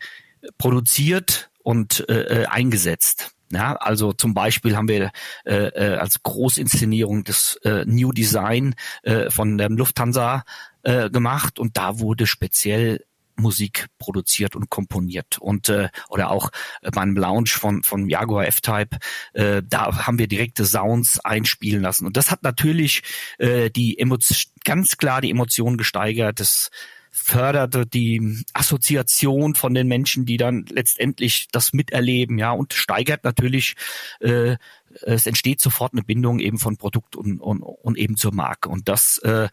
produziert 0.57 1.51
und 1.63 2.07
äh, 2.09 2.43
äh, 2.43 2.45
eingesetzt. 2.47 3.34
Ja, 3.51 3.75
also 3.75 4.11
zum 4.11 4.33
Beispiel 4.33 4.75
haben 4.75 4.87
wir 4.87 5.11
äh, 5.45 5.67
äh, 5.67 5.97
als 5.97 6.23
Großinszenierung 6.23 7.23
das 7.23 7.59
äh, 7.63 7.85
New 7.85 8.11
Design 8.11 8.75
äh, 9.03 9.29
von 9.29 9.57
der 9.57 9.69
Lufthansa 9.69 10.43
äh, 10.83 11.09
gemacht 11.09 11.59
und 11.59 11.77
da 11.77 11.99
wurde 11.99 12.25
speziell 12.25 13.05
Musik 13.37 13.87
produziert 13.99 14.55
und 14.55 14.69
komponiert. 14.69 15.37
Und 15.39 15.69
äh, 15.69 15.89
oder 16.09 16.31
auch 16.31 16.51
beim 16.93 17.15
Lounge 17.15 17.49
von 17.49 17.83
von 17.83 18.09
Jaguar 18.09 18.47
F-Type 18.47 18.97
äh, 19.33 19.61
da 19.63 20.05
haben 20.07 20.19
wir 20.19 20.27
direkte 20.27 20.65
Sounds 20.65 21.19
einspielen 21.19 21.81
lassen. 21.81 22.05
Und 22.05 22.17
das 22.17 22.31
hat 22.31 22.43
natürlich 22.43 23.03
äh, 23.37 23.69
die 23.69 23.99
Emotion 23.99 24.37
ganz 24.63 24.97
klar 24.97 25.21
die 25.21 25.31
Emotionen 25.31 25.77
gesteigert 25.77 26.39
das 26.39 26.71
förderte 27.17 27.85
die 27.85 28.43
Assoziation 28.53 29.55
von 29.55 29.73
den 29.73 29.87
Menschen, 29.87 30.25
die 30.25 30.35
dann 30.35 30.65
letztendlich 30.69 31.47
das 31.49 31.71
miterleben, 31.71 32.37
ja, 32.37 32.51
und 32.51 32.73
steigert 32.73 33.23
natürlich, 33.23 33.75
äh, 34.19 34.57
es 35.01 35.25
entsteht 35.25 35.61
sofort 35.61 35.93
eine 35.93 36.03
Bindung 36.03 36.39
eben 36.39 36.59
von 36.59 36.75
Produkt 36.75 37.15
und, 37.15 37.39
und, 37.39 37.61
und 37.61 37.97
eben 37.97 38.17
zur 38.17 38.33
Marke. 38.33 38.67
Und 38.67 38.89
das 38.89 39.17
äh, 39.19 39.47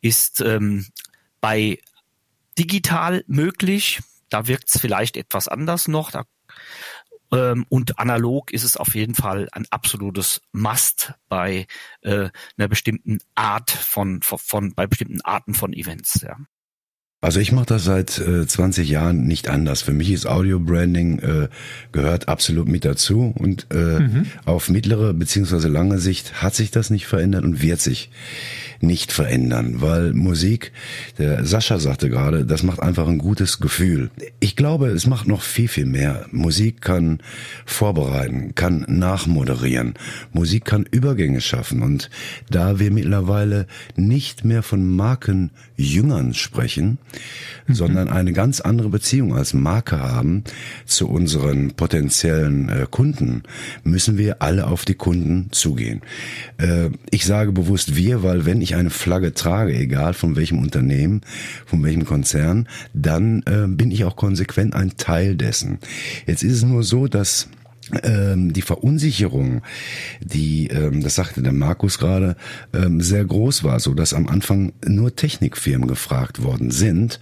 ist 0.00 0.40
ähm, 0.40 0.86
bei 1.40 1.80
digital 2.56 3.24
möglich. 3.26 4.00
Da 4.28 4.46
wirkt 4.46 4.68
es 4.68 4.80
vielleicht 4.80 5.16
etwas 5.16 5.48
anders 5.48 5.88
noch. 5.88 6.12
Da, 6.12 6.24
ähm, 7.32 7.66
und 7.68 7.98
analog 7.98 8.52
ist 8.52 8.62
es 8.64 8.76
auf 8.76 8.94
jeden 8.94 9.16
Fall 9.16 9.48
ein 9.50 9.66
absolutes 9.70 10.42
Must 10.52 11.14
bei 11.28 11.66
äh, 12.02 12.30
einer 12.56 12.68
bestimmten 12.68 13.18
Art 13.34 13.72
von, 13.72 14.22
von, 14.22 14.38
von 14.38 14.74
bei 14.74 14.86
bestimmten 14.86 15.20
Arten 15.22 15.54
von 15.54 15.72
Events. 15.72 16.20
Ja. 16.22 16.36
Also 17.22 17.38
ich 17.38 17.52
mache 17.52 17.66
das 17.66 17.84
seit 17.84 18.18
äh, 18.18 18.46
20 18.46 18.88
Jahren 18.88 19.26
nicht 19.26 19.48
anders. 19.50 19.82
Für 19.82 19.92
mich 19.92 20.10
ist 20.10 20.26
Audio 20.26 20.58
Branding 20.58 21.18
äh, 21.18 21.48
gehört 21.92 22.28
absolut 22.28 22.66
mit 22.66 22.86
dazu 22.86 23.34
und 23.36 23.66
äh, 23.70 24.00
mhm. 24.00 24.26
auf 24.46 24.70
mittlere 24.70 25.12
beziehungsweise 25.12 25.68
lange 25.68 25.98
Sicht 25.98 26.42
hat 26.42 26.54
sich 26.54 26.70
das 26.70 26.88
nicht 26.88 27.06
verändert 27.06 27.44
und 27.44 27.60
wird 27.60 27.80
sich 27.80 28.10
nicht 28.80 29.12
verändern, 29.12 29.82
weil 29.82 30.14
Musik, 30.14 30.72
der 31.18 31.44
Sascha 31.44 31.78
sagte 31.78 32.08
gerade, 32.08 32.46
das 32.46 32.62
macht 32.62 32.80
einfach 32.80 33.06
ein 33.08 33.18
gutes 33.18 33.60
Gefühl. 33.60 34.10
Ich 34.40 34.56
glaube, 34.56 34.88
es 34.88 35.06
macht 35.06 35.28
noch 35.28 35.42
viel, 35.42 35.68
viel 35.68 35.84
mehr. 35.84 36.24
Musik 36.30 36.80
kann 36.80 37.20
vorbereiten, 37.66 38.54
kann 38.54 38.86
nachmoderieren. 38.88 39.94
Musik 40.32 40.64
kann 40.64 40.86
Übergänge 40.90 41.42
schaffen 41.42 41.82
und 41.82 42.08
da 42.50 42.78
wir 42.78 42.90
mittlerweile 42.90 43.66
nicht 43.96 44.46
mehr 44.46 44.62
von 44.62 44.88
Markenjüngern 45.80 46.34
sprechen, 46.34 46.98
mhm. 47.66 47.74
sondern 47.74 48.08
eine 48.08 48.32
ganz 48.32 48.60
andere 48.60 48.88
Beziehung 48.88 49.34
als 49.34 49.54
Marke 49.54 49.98
haben 49.98 50.44
zu 50.84 51.08
unseren 51.08 51.72
potenziellen 51.72 52.68
äh, 52.68 52.86
Kunden, 52.90 53.42
müssen 53.82 54.18
wir 54.18 54.42
alle 54.42 54.66
auf 54.66 54.84
die 54.84 54.94
Kunden 54.94 55.48
zugehen. 55.50 56.02
Äh, 56.58 56.90
ich 57.10 57.24
sage 57.24 57.52
bewusst 57.52 57.96
wir, 57.96 58.22
weil 58.22 58.46
wenn 58.46 58.60
ich 58.60 58.74
eine 58.74 58.90
Flagge 58.90 59.34
trage, 59.34 59.74
egal 59.74 60.14
von 60.14 60.36
welchem 60.36 60.58
Unternehmen, 60.58 61.22
von 61.66 61.82
welchem 61.82 62.04
Konzern, 62.04 62.68
dann 62.92 63.42
äh, 63.46 63.66
bin 63.66 63.90
ich 63.90 64.04
auch 64.04 64.16
konsequent 64.16 64.74
ein 64.74 64.96
Teil 64.96 65.36
dessen. 65.36 65.78
Jetzt 66.26 66.42
ist 66.42 66.52
es 66.52 66.62
nur 66.62 66.82
so, 66.82 67.06
dass 67.06 67.48
ähm, 68.02 68.52
die 68.52 68.62
Verunsicherung, 68.62 69.62
die, 70.20 70.68
ähm, 70.68 71.02
das 71.02 71.14
sagte 71.14 71.42
der 71.42 71.52
Markus 71.52 71.98
gerade, 71.98 72.36
ähm, 72.72 73.00
sehr 73.00 73.24
groß 73.24 73.64
war, 73.64 73.80
so 73.80 73.94
dass 73.94 74.14
am 74.14 74.28
Anfang 74.28 74.72
nur 74.86 75.14
Technikfirmen 75.16 75.88
gefragt 75.88 76.42
worden 76.42 76.70
sind, 76.70 77.20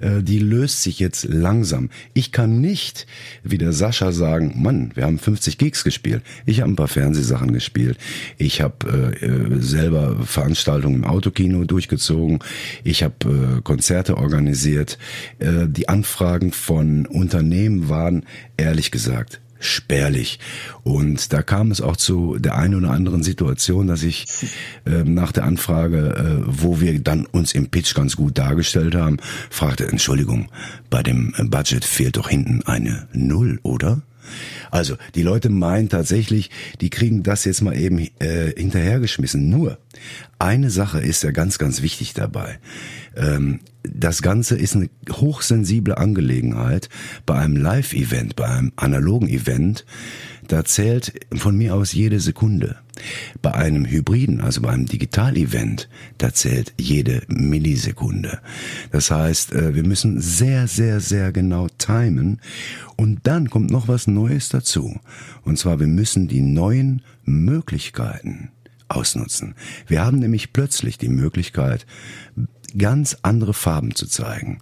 äh, 0.00 0.22
die 0.22 0.38
löst 0.38 0.82
sich 0.82 0.98
jetzt 0.98 1.24
langsam. 1.24 1.90
Ich 2.14 2.32
kann 2.32 2.60
nicht, 2.60 3.06
wie 3.42 3.58
der 3.58 3.72
Sascha 3.72 4.12
sagen, 4.12 4.54
Mann, 4.56 4.92
wir 4.94 5.04
haben 5.04 5.18
50 5.18 5.58
Gigs 5.58 5.84
gespielt. 5.84 6.22
Ich 6.44 6.60
habe 6.60 6.70
ein 6.70 6.76
paar 6.76 6.88
Fernsehsachen 6.88 7.52
gespielt. 7.52 7.98
Ich 8.38 8.60
habe 8.60 9.12
äh, 9.20 9.26
äh, 9.26 9.60
selber 9.60 10.24
Veranstaltungen 10.24 10.96
im 10.96 11.04
Autokino 11.04 11.64
durchgezogen. 11.64 12.38
Ich 12.84 13.02
habe 13.02 13.58
äh, 13.58 13.62
Konzerte 13.62 14.16
organisiert. 14.16 14.98
Äh, 15.38 15.66
die 15.68 15.88
Anfragen 15.88 16.52
von 16.52 17.06
Unternehmen 17.06 17.88
waren, 17.88 18.24
ehrlich 18.56 18.90
gesagt, 18.90 19.40
spärlich. 19.58 20.38
Und 20.82 21.32
da 21.32 21.42
kam 21.42 21.70
es 21.70 21.80
auch 21.80 21.96
zu 21.96 22.38
der 22.38 22.56
einen 22.56 22.74
oder 22.74 22.90
anderen 22.90 23.22
Situation, 23.22 23.86
dass 23.86 24.02
ich 24.02 24.26
äh, 24.84 25.04
nach 25.04 25.32
der 25.32 25.44
Anfrage, 25.44 26.14
äh, 26.14 26.44
wo 26.46 26.80
wir 26.80 26.98
dann 27.00 27.26
uns 27.26 27.52
im 27.52 27.68
Pitch 27.68 27.94
ganz 27.94 28.16
gut 28.16 28.38
dargestellt 28.38 28.94
haben, 28.94 29.18
fragte, 29.50 29.86
Entschuldigung, 29.86 30.48
bei 30.90 31.02
dem 31.02 31.32
Budget 31.50 31.84
fehlt 31.84 32.16
doch 32.16 32.28
hinten 32.28 32.62
eine 32.64 33.08
Null, 33.12 33.60
oder? 33.62 34.02
Also 34.70 34.96
die 35.14 35.22
Leute 35.22 35.48
meinen 35.48 35.88
tatsächlich, 35.88 36.50
die 36.80 36.90
kriegen 36.90 37.22
das 37.22 37.44
jetzt 37.44 37.62
mal 37.62 37.76
eben 37.76 37.98
äh, 38.18 38.52
hinterhergeschmissen. 38.56 39.48
Nur 39.48 39.78
eine 40.38 40.70
Sache 40.70 41.00
ist 41.00 41.22
ja 41.22 41.30
ganz, 41.30 41.58
ganz 41.58 41.82
wichtig 41.82 42.14
dabei. 42.14 42.58
Ähm, 43.16 43.60
das 43.82 44.22
Ganze 44.22 44.56
ist 44.56 44.74
eine 44.74 44.90
hochsensible 45.10 45.96
Angelegenheit. 45.96 46.88
Bei 47.24 47.38
einem 47.38 47.56
Live-Event, 47.56 48.36
bei 48.36 48.46
einem 48.46 48.72
analogen 48.76 49.28
Event, 49.28 49.84
da 50.48 50.64
zählt 50.64 51.12
von 51.34 51.56
mir 51.56 51.74
aus 51.74 51.92
jede 51.92 52.20
Sekunde. 52.20 52.76
Bei 53.42 53.54
einem 53.54 53.84
Hybriden, 53.84 54.40
also 54.40 54.62
bei 54.62 54.70
einem 54.70 54.86
Digital-Event, 54.86 55.88
da 56.18 56.32
zählt 56.32 56.74
jede 56.78 57.22
Millisekunde. 57.28 58.40
Das 58.90 59.10
heißt, 59.10 59.52
äh, 59.52 59.74
wir 59.74 59.84
müssen 59.84 60.20
sehr, 60.20 60.66
sehr, 60.68 61.00
sehr 61.00 61.32
genau 61.32 61.68
timen. 61.78 62.40
Und 62.96 63.20
dann 63.26 63.50
kommt 63.50 63.70
noch 63.70 63.88
was 63.88 64.06
Neues 64.06 64.48
dazu. 64.48 64.98
Und 65.42 65.58
zwar, 65.58 65.80
wir 65.80 65.86
müssen 65.86 66.28
die 66.28 66.42
neuen 66.42 67.02
Möglichkeiten 67.24 68.50
ausnutzen. 68.88 69.54
Wir 69.86 70.04
haben 70.04 70.18
nämlich 70.18 70.52
plötzlich 70.52 70.96
die 70.96 71.08
Möglichkeit, 71.08 71.86
ganz 72.76 73.16
andere 73.22 73.54
Farben 73.54 73.94
zu 73.94 74.06
zeigen. 74.06 74.58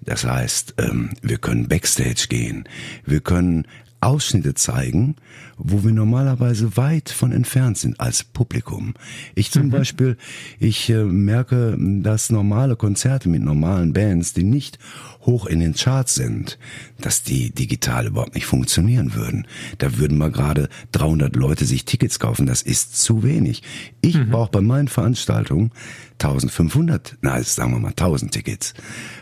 Das 0.00 0.24
heißt, 0.24 0.74
ähm, 0.78 1.10
wir 1.22 1.38
können 1.38 1.68
Backstage 1.68 2.26
gehen, 2.28 2.68
wir 3.04 3.20
können 3.20 3.66
Ausschnitte 4.02 4.54
zeigen, 4.54 5.14
wo 5.56 5.84
wir 5.84 5.92
normalerweise 5.92 6.76
weit 6.76 7.08
von 7.08 7.30
entfernt 7.30 7.78
sind 7.78 8.00
als 8.00 8.24
Publikum. 8.24 8.94
Ich 9.36 9.52
zum 9.52 9.66
mhm. 9.66 9.70
Beispiel, 9.70 10.16
ich 10.58 10.90
äh, 10.90 11.04
merke, 11.04 11.76
dass 11.78 12.30
normale 12.30 12.74
Konzerte 12.74 13.28
mit 13.28 13.42
normalen 13.42 13.92
Bands, 13.92 14.32
die 14.32 14.42
nicht 14.42 14.78
hoch 15.22 15.46
in 15.46 15.60
den 15.60 15.74
Charts 15.74 16.14
sind, 16.14 16.58
dass 17.00 17.22
die 17.22 17.50
digital 17.50 18.06
überhaupt 18.06 18.34
nicht 18.34 18.46
funktionieren 18.46 19.14
würden. 19.14 19.46
Da 19.78 19.98
würden 19.98 20.18
mal 20.18 20.30
gerade 20.30 20.68
300 20.92 21.36
Leute 21.36 21.64
sich 21.64 21.84
Tickets 21.84 22.18
kaufen. 22.18 22.46
Das 22.46 22.62
ist 22.62 23.00
zu 23.00 23.22
wenig. 23.22 23.62
Ich 24.00 24.16
mhm. 24.16 24.30
brauche 24.30 24.50
bei 24.50 24.60
meinen 24.60 24.88
Veranstaltungen 24.88 25.70
1500, 26.14 27.18
na, 27.20 27.42
sagen 27.42 27.72
wir 27.72 27.80
mal 27.80 27.88
1000 27.88 28.32
Tickets. 28.32 28.74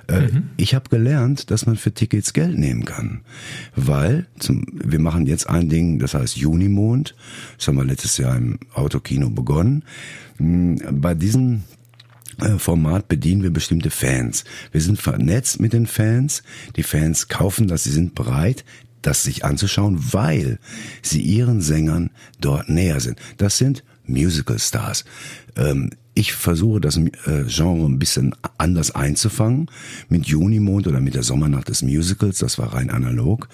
Äh, 0.08 0.20
mhm. 0.22 0.50
Ich 0.56 0.74
habe 0.74 0.88
gelernt, 0.90 1.50
dass 1.50 1.66
man 1.66 1.76
für 1.76 1.92
Tickets 1.92 2.32
Geld 2.32 2.58
nehmen 2.58 2.84
kann, 2.84 3.22
weil 3.74 4.26
zum, 4.38 4.66
wir 4.72 4.98
machen 4.98 5.26
jetzt 5.26 5.48
ein 5.48 5.68
Ding, 5.68 5.98
das 5.98 6.14
heißt 6.14 6.36
Junimond. 6.36 7.14
Das 7.56 7.68
haben 7.68 7.76
wir 7.76 7.84
letztes 7.84 8.18
Jahr 8.18 8.36
im 8.36 8.58
Autokino 8.74 9.30
begonnen. 9.30 9.84
Hm, 10.36 10.78
bei 11.00 11.14
diesem 11.14 11.56
äh, 11.56 11.79
Format 12.58 13.08
bedienen 13.08 13.42
wir 13.42 13.50
bestimmte 13.50 13.90
Fans. 13.90 14.44
Wir 14.72 14.80
sind 14.80 15.00
vernetzt 15.00 15.60
mit 15.60 15.72
den 15.72 15.86
Fans. 15.86 16.42
Die 16.76 16.82
Fans 16.82 17.28
kaufen 17.28 17.68
das, 17.68 17.84
sie 17.84 17.92
sind 17.92 18.14
bereit, 18.14 18.64
das 19.02 19.22
sich 19.22 19.44
anzuschauen, 19.44 19.98
weil 20.12 20.58
sie 21.02 21.22
ihren 21.22 21.60
Sängern 21.60 22.10
dort 22.40 22.68
näher 22.68 23.00
sind. 23.00 23.18
Das 23.38 23.58
sind 23.58 23.84
Musical 24.10 24.58
Stars. 24.58 25.04
Ähm, 25.56 25.90
ich 26.14 26.32
versuche 26.32 26.80
das 26.80 26.96
äh, 26.98 27.44
Genre 27.46 27.86
ein 27.86 27.98
bisschen 27.98 28.34
anders 28.58 28.94
einzufangen. 28.94 29.70
Mit 30.08 30.26
Junimond 30.26 30.86
oder 30.86 31.00
mit 31.00 31.14
der 31.14 31.22
Sommernacht 31.22 31.68
des 31.68 31.82
Musicals, 31.82 32.38
das 32.38 32.58
war 32.58 32.74
rein 32.74 32.90
analog. 32.90 33.48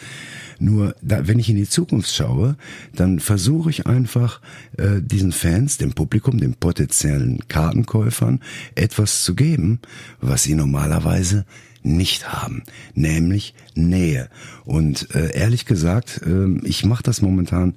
Nur, 0.58 0.96
da, 1.02 1.28
wenn 1.28 1.38
ich 1.38 1.50
in 1.50 1.56
die 1.56 1.68
Zukunft 1.68 2.12
schaue, 2.12 2.56
dann 2.94 3.20
versuche 3.20 3.70
ich 3.70 3.86
einfach 3.86 4.40
äh, 4.78 5.02
diesen 5.02 5.32
Fans, 5.32 5.76
dem 5.76 5.92
Publikum, 5.92 6.38
den 6.38 6.54
potenziellen 6.54 7.46
Kartenkäufern 7.48 8.40
etwas 8.74 9.22
zu 9.22 9.34
geben, 9.34 9.80
was 10.20 10.42
sie 10.42 10.54
normalerweise 10.54 11.44
nicht 11.82 12.32
haben, 12.32 12.64
nämlich 12.94 13.54
Nähe. 13.74 14.28
Und 14.64 15.14
äh, 15.14 15.36
ehrlich 15.36 15.66
gesagt, 15.66 16.20
äh, 16.26 16.58
ich 16.66 16.84
mache 16.84 17.02
das 17.02 17.22
momentan 17.22 17.74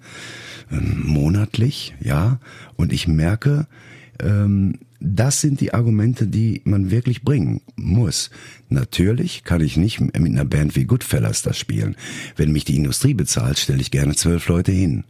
äh, 0.71 0.79
monatlich, 0.79 1.95
ja, 1.99 2.39
und 2.75 2.93
ich 2.93 3.07
merke, 3.07 3.67
ähm, 4.21 4.79
das 5.01 5.39
sind 5.39 5.61
die 5.61 5.73
Argumente, 5.73 6.27
die 6.27 6.61
man 6.65 6.91
wirklich 6.91 7.21
bringen 7.21 7.61
muss. 7.77 8.31
Natürlich 8.67 9.45
kann 9.45 9.61
ich 9.61 9.77
nicht 9.77 10.01
mit 10.01 10.13
einer 10.15 10.43
Band 10.43 10.75
wie 10.75 10.83
Goodfellas 10.83 11.41
das 11.41 11.57
spielen. 11.57 11.95
Wenn 12.35 12.51
mich 12.51 12.65
die 12.65 12.75
Industrie 12.75 13.13
bezahlt, 13.13 13.59
stelle 13.59 13.79
ich 13.79 13.91
gerne 13.91 14.15
zwölf 14.15 14.47
Leute 14.49 14.73
hin. 14.73 15.05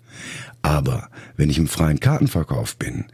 Aber 0.62 1.10
wenn 1.38 1.50
ich 1.50 1.58
im 1.58 1.68
freien 1.68 2.00
Kartenverkauf 2.00 2.76
bin, 2.76 3.06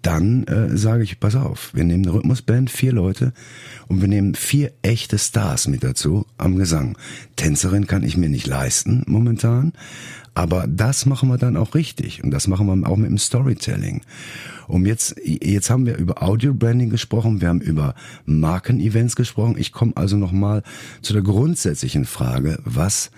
dann 0.00 0.44
äh, 0.44 0.76
sage 0.76 1.02
ich, 1.02 1.20
pass 1.20 1.34
auf, 1.34 1.74
wir 1.74 1.84
nehmen 1.84 2.04
eine 2.04 2.14
Rhythmusband, 2.14 2.70
vier 2.70 2.92
Leute 2.92 3.32
und 3.88 4.00
wir 4.00 4.08
nehmen 4.08 4.34
vier 4.34 4.72
echte 4.82 5.18
Stars 5.18 5.66
mit 5.68 5.84
dazu 5.84 6.26
am 6.38 6.56
Gesang. 6.56 6.96
Tänzerin 7.36 7.86
kann 7.86 8.02
ich 8.02 8.16
mir 8.16 8.28
nicht 8.28 8.46
leisten 8.46 9.02
momentan, 9.06 9.72
aber 10.34 10.66
das 10.66 11.06
machen 11.06 11.28
wir 11.28 11.38
dann 11.38 11.56
auch 11.56 11.74
richtig 11.74 12.24
und 12.24 12.30
das 12.30 12.48
machen 12.48 12.66
wir 12.66 12.88
auch 12.88 12.96
mit 12.96 13.08
dem 13.08 13.18
Storytelling. 13.18 14.02
Um 14.66 14.84
jetzt, 14.84 15.14
jetzt 15.24 15.70
haben 15.70 15.86
wir 15.86 15.96
über 15.96 16.22
Audio 16.22 16.54
Branding 16.54 16.90
gesprochen, 16.90 17.40
wir 17.40 17.48
haben 17.48 17.60
über 17.60 17.94
Markenevents 18.26 19.14
gesprochen. 19.14 19.56
Ich 19.58 19.72
komme 19.72 19.92
also 19.94 20.16
nochmal 20.16 20.62
zu 21.02 21.12
der 21.12 21.22
grundsätzlichen 21.22 22.04
Frage, 22.06 22.58
was 22.64 23.10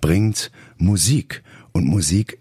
bringt 0.00 0.50
Musik? 0.78 1.42
Und 1.74 1.86
Musik 1.86 2.38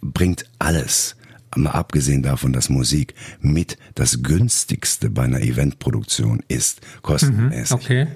bringt 0.00 0.44
alles. 0.58 1.16
Mal 1.54 1.70
abgesehen 1.70 2.22
davon, 2.22 2.52
dass 2.52 2.68
Musik 2.68 3.14
mit 3.40 3.78
das 3.94 4.22
günstigste 4.22 5.08
bei 5.08 5.22
einer 5.22 5.40
Eventproduktion 5.40 6.42
ist, 6.48 6.80
kostenmäßig. 7.02 7.70
Mhm, 7.70 7.82
okay. 7.82 8.06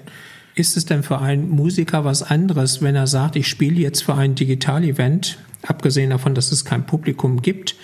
Ist 0.53 0.77
es 0.77 0.85
denn 0.85 1.01
für 1.01 1.19
einen 1.19 1.49
Musiker 1.49 2.05
was 2.05 2.23
anderes, 2.23 2.81
wenn 2.81 2.95
er 2.95 3.07
sagt, 3.07 3.35
ich 3.35 3.47
spiele 3.47 3.79
jetzt 3.79 4.03
für 4.03 4.15
ein 4.15 4.35
Digital-Event, 4.35 5.39
abgesehen 5.65 6.09
davon, 6.09 6.35
dass 6.35 6.51
es 6.51 6.65
kein 6.65 6.85
Publikum 6.85 7.41
gibt? 7.41 7.75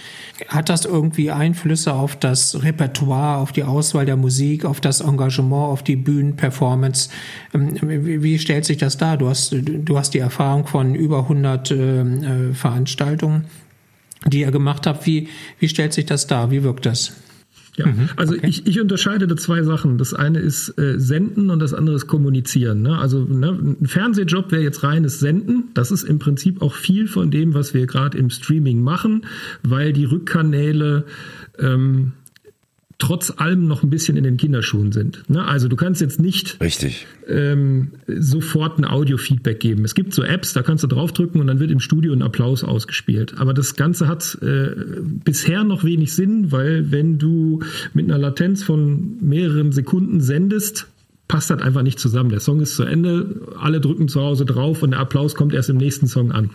Hat 0.49 0.69
das 0.69 0.85
irgendwie 0.85 1.31
Einflüsse 1.31 1.93
auf 1.93 2.15
das 2.15 2.61
Repertoire, 2.61 3.37
auf 3.37 3.51
die 3.51 3.63
Auswahl 3.63 4.05
der 4.05 4.17
Musik, 4.17 4.65
auf 4.65 4.79
das 4.79 5.01
Engagement, 5.01 5.71
auf 5.71 5.81
die 5.81 5.95
Bühnenperformance? 5.95 7.09
Ähm, 7.55 7.75
wie, 7.81 8.37
stellt 8.37 8.65
sich 8.65 8.77
das 8.77 8.97
dar? 8.97 9.17
Du 9.17 9.29
hast, 9.29 9.55
du 9.55 9.97
hast 9.97 10.13
die 10.13 10.19
Erfahrung 10.19 10.67
von 10.67 10.93
über 10.93 11.19
100 11.19 11.71
äh, 11.71 12.01
äh, 12.01 12.53
Veranstaltungen, 12.53 13.45
die 14.25 14.41
ihr 14.41 14.51
gemacht 14.51 14.87
habt. 14.87 15.05
Wie, 15.05 15.27
wie 15.59 15.69
stellt 15.69 15.93
sich 15.93 16.05
das 16.05 16.27
dar? 16.27 16.51
Wie 16.51 16.63
wirkt 16.63 16.85
das? 16.85 17.13
Ja, 17.77 17.85
mhm, 17.85 18.09
also 18.15 18.33
okay. 18.33 18.47
ich, 18.47 18.65
ich 18.65 18.81
unterscheide 18.81 19.27
da 19.27 19.37
zwei 19.37 19.61
Sachen. 19.61 19.99
Das 19.99 20.13
eine 20.15 20.39
ist 20.39 20.77
äh, 20.79 20.99
Senden 20.99 21.51
und 21.51 21.59
das 21.59 21.75
andere 21.75 21.95
ist 21.95 22.07
Kommunizieren. 22.07 22.81
Ne? 22.81 22.97
Also 22.97 23.23
ne, 23.23 23.51
ein 23.51 23.85
Fernsehjob 23.85 24.51
wäre 24.51 24.63
jetzt 24.63 24.81
reines 24.81 25.19
Senden. 25.19 25.65
Das 25.75 25.91
ist 25.91 26.03
im 26.03 26.17
Prinzip 26.17 26.63
auch 26.63 26.73
viel 26.73 27.07
von 27.07 27.29
dem, 27.29 27.53
was 27.53 27.75
wir 27.75 27.85
gerade 27.85 28.17
im 28.17 28.31
Streaming 28.31 28.81
machen, 28.81 29.27
weil 29.61 29.93
die 29.93 30.05
Rückkanäle 30.05 31.05
ähm, 31.59 32.13
trotz 32.99 33.31
allem 33.37 33.67
noch 33.67 33.83
ein 33.83 33.89
bisschen 33.89 34.17
in 34.17 34.23
den 34.23 34.37
Kinderschuhen 34.37 34.91
sind. 34.91 35.29
Ne? 35.29 35.45
Also 35.45 35.67
du 35.67 35.75
kannst 35.75 36.01
jetzt 36.01 36.19
nicht 36.19 36.59
Richtig. 36.59 37.05
Ähm, 37.27 37.91
sofort 38.07 38.79
ein 38.79 38.85
Audio-Feedback 38.85 39.59
geben. 39.59 39.85
Es 39.85 39.93
gibt 39.93 40.13
so 40.13 40.23
Apps, 40.23 40.53
da 40.53 40.63
kannst 40.63 40.83
du 40.83 40.87
draufdrücken 40.87 41.39
und 41.39 41.47
dann 41.47 41.59
wird 41.59 41.69
im 41.69 41.79
Studio 41.79 42.13
ein 42.13 42.23
Applaus 42.23 42.63
ausgespielt. 42.63 43.35
Aber 43.37 43.53
das 43.53 43.75
Ganze 43.75 44.07
hat 44.07 44.37
äh, 44.41 44.71
bisher 45.23 45.63
noch 45.63 45.83
wenig 45.83 46.13
Sinn, 46.13 46.51
weil 46.51 46.91
wenn 46.91 47.19
du 47.19 47.61
mit 47.93 48.05
einer 48.05 48.17
Latenz 48.17 48.63
von 48.63 49.17
mehreren 49.21 49.71
Sekunden 49.71 50.19
sendest, 50.19 50.87
passt 51.27 51.49
das 51.51 51.61
einfach 51.61 51.83
nicht 51.83 51.99
zusammen. 51.99 52.29
Der 52.29 52.39
Song 52.39 52.61
ist 52.61 52.75
zu 52.75 52.83
Ende, 52.83 53.41
alle 53.59 53.79
drücken 53.79 54.07
zu 54.07 54.21
Hause 54.21 54.45
drauf 54.45 54.81
und 54.81 54.91
der 54.91 54.99
Applaus 54.99 55.35
kommt 55.35 55.53
erst 55.53 55.69
im 55.69 55.77
nächsten 55.77 56.07
Song 56.07 56.31
an. 56.31 56.49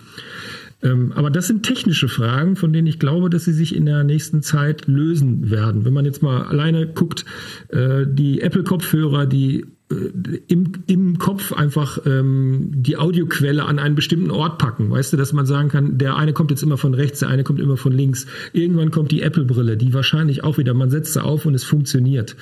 Ähm, 0.83 1.13
aber 1.13 1.31
das 1.31 1.47
sind 1.47 1.63
technische 1.63 2.09
Fragen, 2.09 2.57
von 2.57 2.73
denen 2.73 2.87
ich 2.87 2.99
glaube, 2.99 3.31
dass 3.31 3.45
sie 3.45 3.53
sich 3.53 3.75
in 3.75 3.87
der 3.87 4.05
nächsten 4.05 4.43
Zeit 4.43 4.87
lösen 4.87 5.51
werden. 5.51 5.85
Wenn 5.85 5.93
man 5.93 6.05
jetzt 6.05 6.23
mal 6.23 6.43
alleine 6.43 6.87
guckt, 6.87 7.25
äh, 7.69 8.05
die 8.07 8.41
Apple-Kopfhörer, 8.41 9.27
die 9.27 9.65
äh, 9.93 10.41
im, 10.49 10.73
im 10.87 11.19
Kopf 11.19 11.53
einfach 11.53 11.99
ähm, 12.05 12.71
die 12.75 12.97
Audioquelle 12.97 13.65
an 13.65 13.79
einen 13.79 13.95
bestimmten 13.95 14.31
Ort 14.31 14.59
packen. 14.59 14.91
Weißt 14.91 15.13
du, 15.13 15.17
dass 15.17 15.33
man 15.33 15.47
sagen 15.47 15.69
kann, 15.69 15.99
der 15.99 16.17
eine 16.17 16.33
kommt 16.33 16.51
jetzt 16.51 16.63
immer 16.63 16.79
von 16.79 16.95
rechts, 16.95 17.21
der 17.21 17.29
eine 17.29 17.45
kommt 17.45 17.61
immer 17.61 17.77
von 17.77 17.93
links. 17.93 18.27
Irgendwann 18.53 18.91
kommt 18.91 19.13
die 19.13 19.23
Apple-Brille, 19.23 19.77
die 19.77 19.95
wahrscheinlich 19.95 20.43
auch 20.43 20.59
wieder, 20.59 20.75
man 20.75 20.91
setzt 20.91 21.13
sie 21.13 21.23
auf 21.23 21.47
und 21.47 21.55
es 21.55 21.65
funktioniert. 21.65 22.37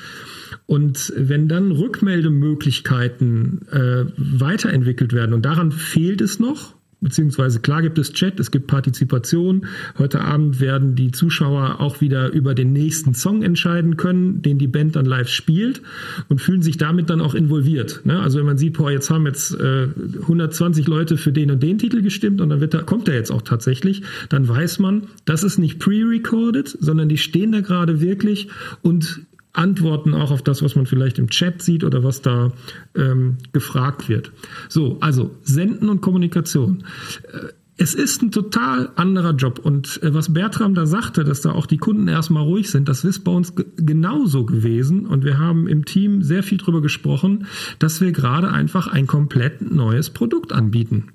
Und 0.67 1.13
wenn 1.17 1.49
dann 1.49 1.73
Rückmeldemöglichkeiten 1.73 3.69
äh, 3.71 4.05
weiterentwickelt 4.17 5.13
werden, 5.13 5.35
und 5.35 5.45
daran 5.45 5.73
fehlt 5.73 6.21
es 6.21 6.39
noch, 6.39 6.75
beziehungsweise 7.01 7.61
klar 7.61 7.83
gibt 7.83 7.99
es 7.99 8.13
Chat, 8.13 8.41
es 8.41 8.51
gibt 8.51 8.67
Partizipation. 8.67 9.67
Heute 9.99 10.21
Abend 10.21 10.61
werden 10.61 10.95
die 10.95 11.11
Zuschauer 11.11 11.81
auch 11.81 12.01
wieder 12.01 12.31
über 12.33 12.55
den 12.55 12.73
nächsten 12.73 13.15
Song 13.15 13.43
entscheiden 13.43 13.97
können, 13.97 14.43
den 14.43 14.59
die 14.59 14.67
Band 14.67 14.97
dann 14.97 15.07
live 15.07 15.29
spielt 15.29 15.83
und 16.29 16.41
fühlen 16.41 16.63
sich 16.63 16.77
damit 16.77 17.11
dann 17.11 17.21
auch 17.21 17.35
involviert. 17.35 18.03
Ne? 18.05 18.21
Also 18.21 18.39
wenn 18.39 18.47
man 18.47 18.59
sieht, 18.59 18.75
boah, 18.77 18.91
jetzt 18.91 19.11
haben 19.11 19.27
jetzt 19.27 19.55
äh, 19.55 19.89
120 20.21 20.87
Leute 20.87 21.17
für 21.17 21.33
den 21.33 21.51
und 21.51 21.63
den 21.63 21.79
Titel 21.79 22.03
gestimmt 22.03 22.41
und 22.41 22.51
dann 22.51 22.61
wird 22.61 22.75
da, 22.75 22.83
kommt 22.83 23.09
er 23.09 23.15
jetzt 23.15 23.31
auch 23.31 23.43
tatsächlich, 23.43 24.03
dann 24.29 24.47
weiß 24.47 24.79
man, 24.79 25.05
das 25.25 25.43
ist 25.43 25.59
nicht 25.59 25.79
pre-recorded, 25.79 26.77
sondern 26.81 27.09
die 27.09 27.19
stehen 27.19 27.53
da 27.53 27.61
gerade 27.61 28.01
wirklich 28.01 28.49
und 28.83 29.23
Antworten 29.61 30.15
auch 30.15 30.31
auf 30.31 30.43
das, 30.43 30.63
was 30.63 30.75
man 30.75 30.87
vielleicht 30.87 31.19
im 31.19 31.29
Chat 31.29 31.63
sieht 31.63 31.85
oder 31.85 32.03
was 32.03 32.23
da 32.23 32.53
ähm, 32.97 33.39
gefragt 33.53 34.09
wird. 34.09 34.33
So, 34.69 34.99
also 35.01 35.37
Senden 35.43 35.89
und 35.89 36.01
Kommunikation. 36.01 36.85
Äh, 37.33 37.53
es 37.77 37.95
ist 37.95 38.21
ein 38.21 38.31
total 38.31 38.91
anderer 38.97 39.33
Job. 39.33 39.59
Und 39.59 40.03
äh, 40.03 40.13
was 40.13 40.35
Bertram 40.35 40.75
da 40.75 40.85
sagte, 40.85 41.25
dass 41.25 41.41
da 41.41 41.53
auch 41.53 41.65
die 41.67 41.79
Kunden 41.79 42.09
erstmal 42.09 42.43
ruhig 42.43 42.71
sind, 42.71 42.89
das 42.89 43.05
ist 43.05 43.21
bei 43.21 43.33
uns 43.33 43.55
genauso 43.77 44.45
gewesen. 44.45 45.07
Und 45.07 45.25
wir 45.25 45.39
haben 45.39 45.67
im 45.67 45.87
Team 45.87 46.23
sehr 46.23 46.43
viel 46.43 46.59
darüber 46.59 46.83
gesprochen, 46.83 47.47
dass 47.79 48.01
wir 48.03 48.13
gerade 48.13 48.51
einfach 48.51 48.87
ein 48.87 49.07
komplett 49.07 49.63
neues 49.63 50.11
Produkt 50.11 50.53
anbieten 50.53 51.13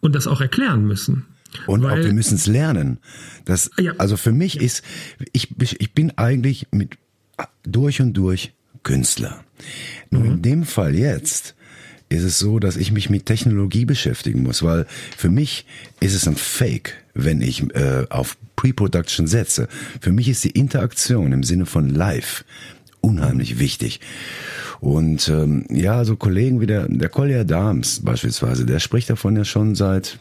und 0.00 0.14
das 0.14 0.26
auch 0.26 0.42
erklären 0.42 0.86
müssen. 0.86 1.24
Und 1.66 1.82
Weil, 1.82 2.00
auch 2.00 2.04
wir 2.04 2.12
müssen 2.12 2.34
es 2.34 2.46
lernen. 2.46 2.98
Das, 3.44 3.70
ja. 3.78 3.92
Also 3.98 4.16
für 4.16 4.32
mich 4.32 4.60
ist, 4.60 4.84
ich, 5.32 5.54
ich 5.60 5.94
bin 5.94 6.12
eigentlich 6.16 6.66
mit 6.72 6.98
durch 7.62 8.00
und 8.00 8.14
durch 8.14 8.52
Künstler. 8.82 9.44
Nur 10.10 10.22
mhm. 10.22 10.30
in 10.30 10.42
dem 10.42 10.64
Fall 10.64 10.94
jetzt 10.94 11.54
ist 12.08 12.24
es 12.24 12.38
so, 12.38 12.58
dass 12.58 12.76
ich 12.76 12.92
mich 12.92 13.10
mit 13.10 13.26
Technologie 13.26 13.84
beschäftigen 13.84 14.42
muss, 14.42 14.62
weil 14.62 14.86
für 15.16 15.30
mich 15.30 15.66
ist 16.00 16.14
es 16.14 16.28
ein 16.28 16.36
Fake, 16.36 16.94
wenn 17.14 17.40
ich 17.40 17.62
äh, 17.74 18.06
auf 18.10 18.36
Pre-Production 18.56 19.26
setze. 19.26 19.68
Für 20.00 20.12
mich 20.12 20.28
ist 20.28 20.44
die 20.44 20.50
Interaktion 20.50 21.32
im 21.32 21.42
Sinne 21.42 21.66
von 21.66 21.88
Live 21.88 22.44
unheimlich 23.00 23.58
wichtig. 23.58 24.00
Und 24.80 25.28
ähm, 25.28 25.64
ja, 25.70 26.04
so 26.04 26.16
Kollegen 26.16 26.60
wie 26.60 26.66
der, 26.66 26.88
der 26.88 27.08
Collier 27.08 27.44
Dams 27.44 28.00
beispielsweise, 28.00 28.66
der 28.66 28.78
spricht 28.78 29.10
davon 29.10 29.36
ja 29.36 29.44
schon 29.44 29.74
seit 29.74 30.18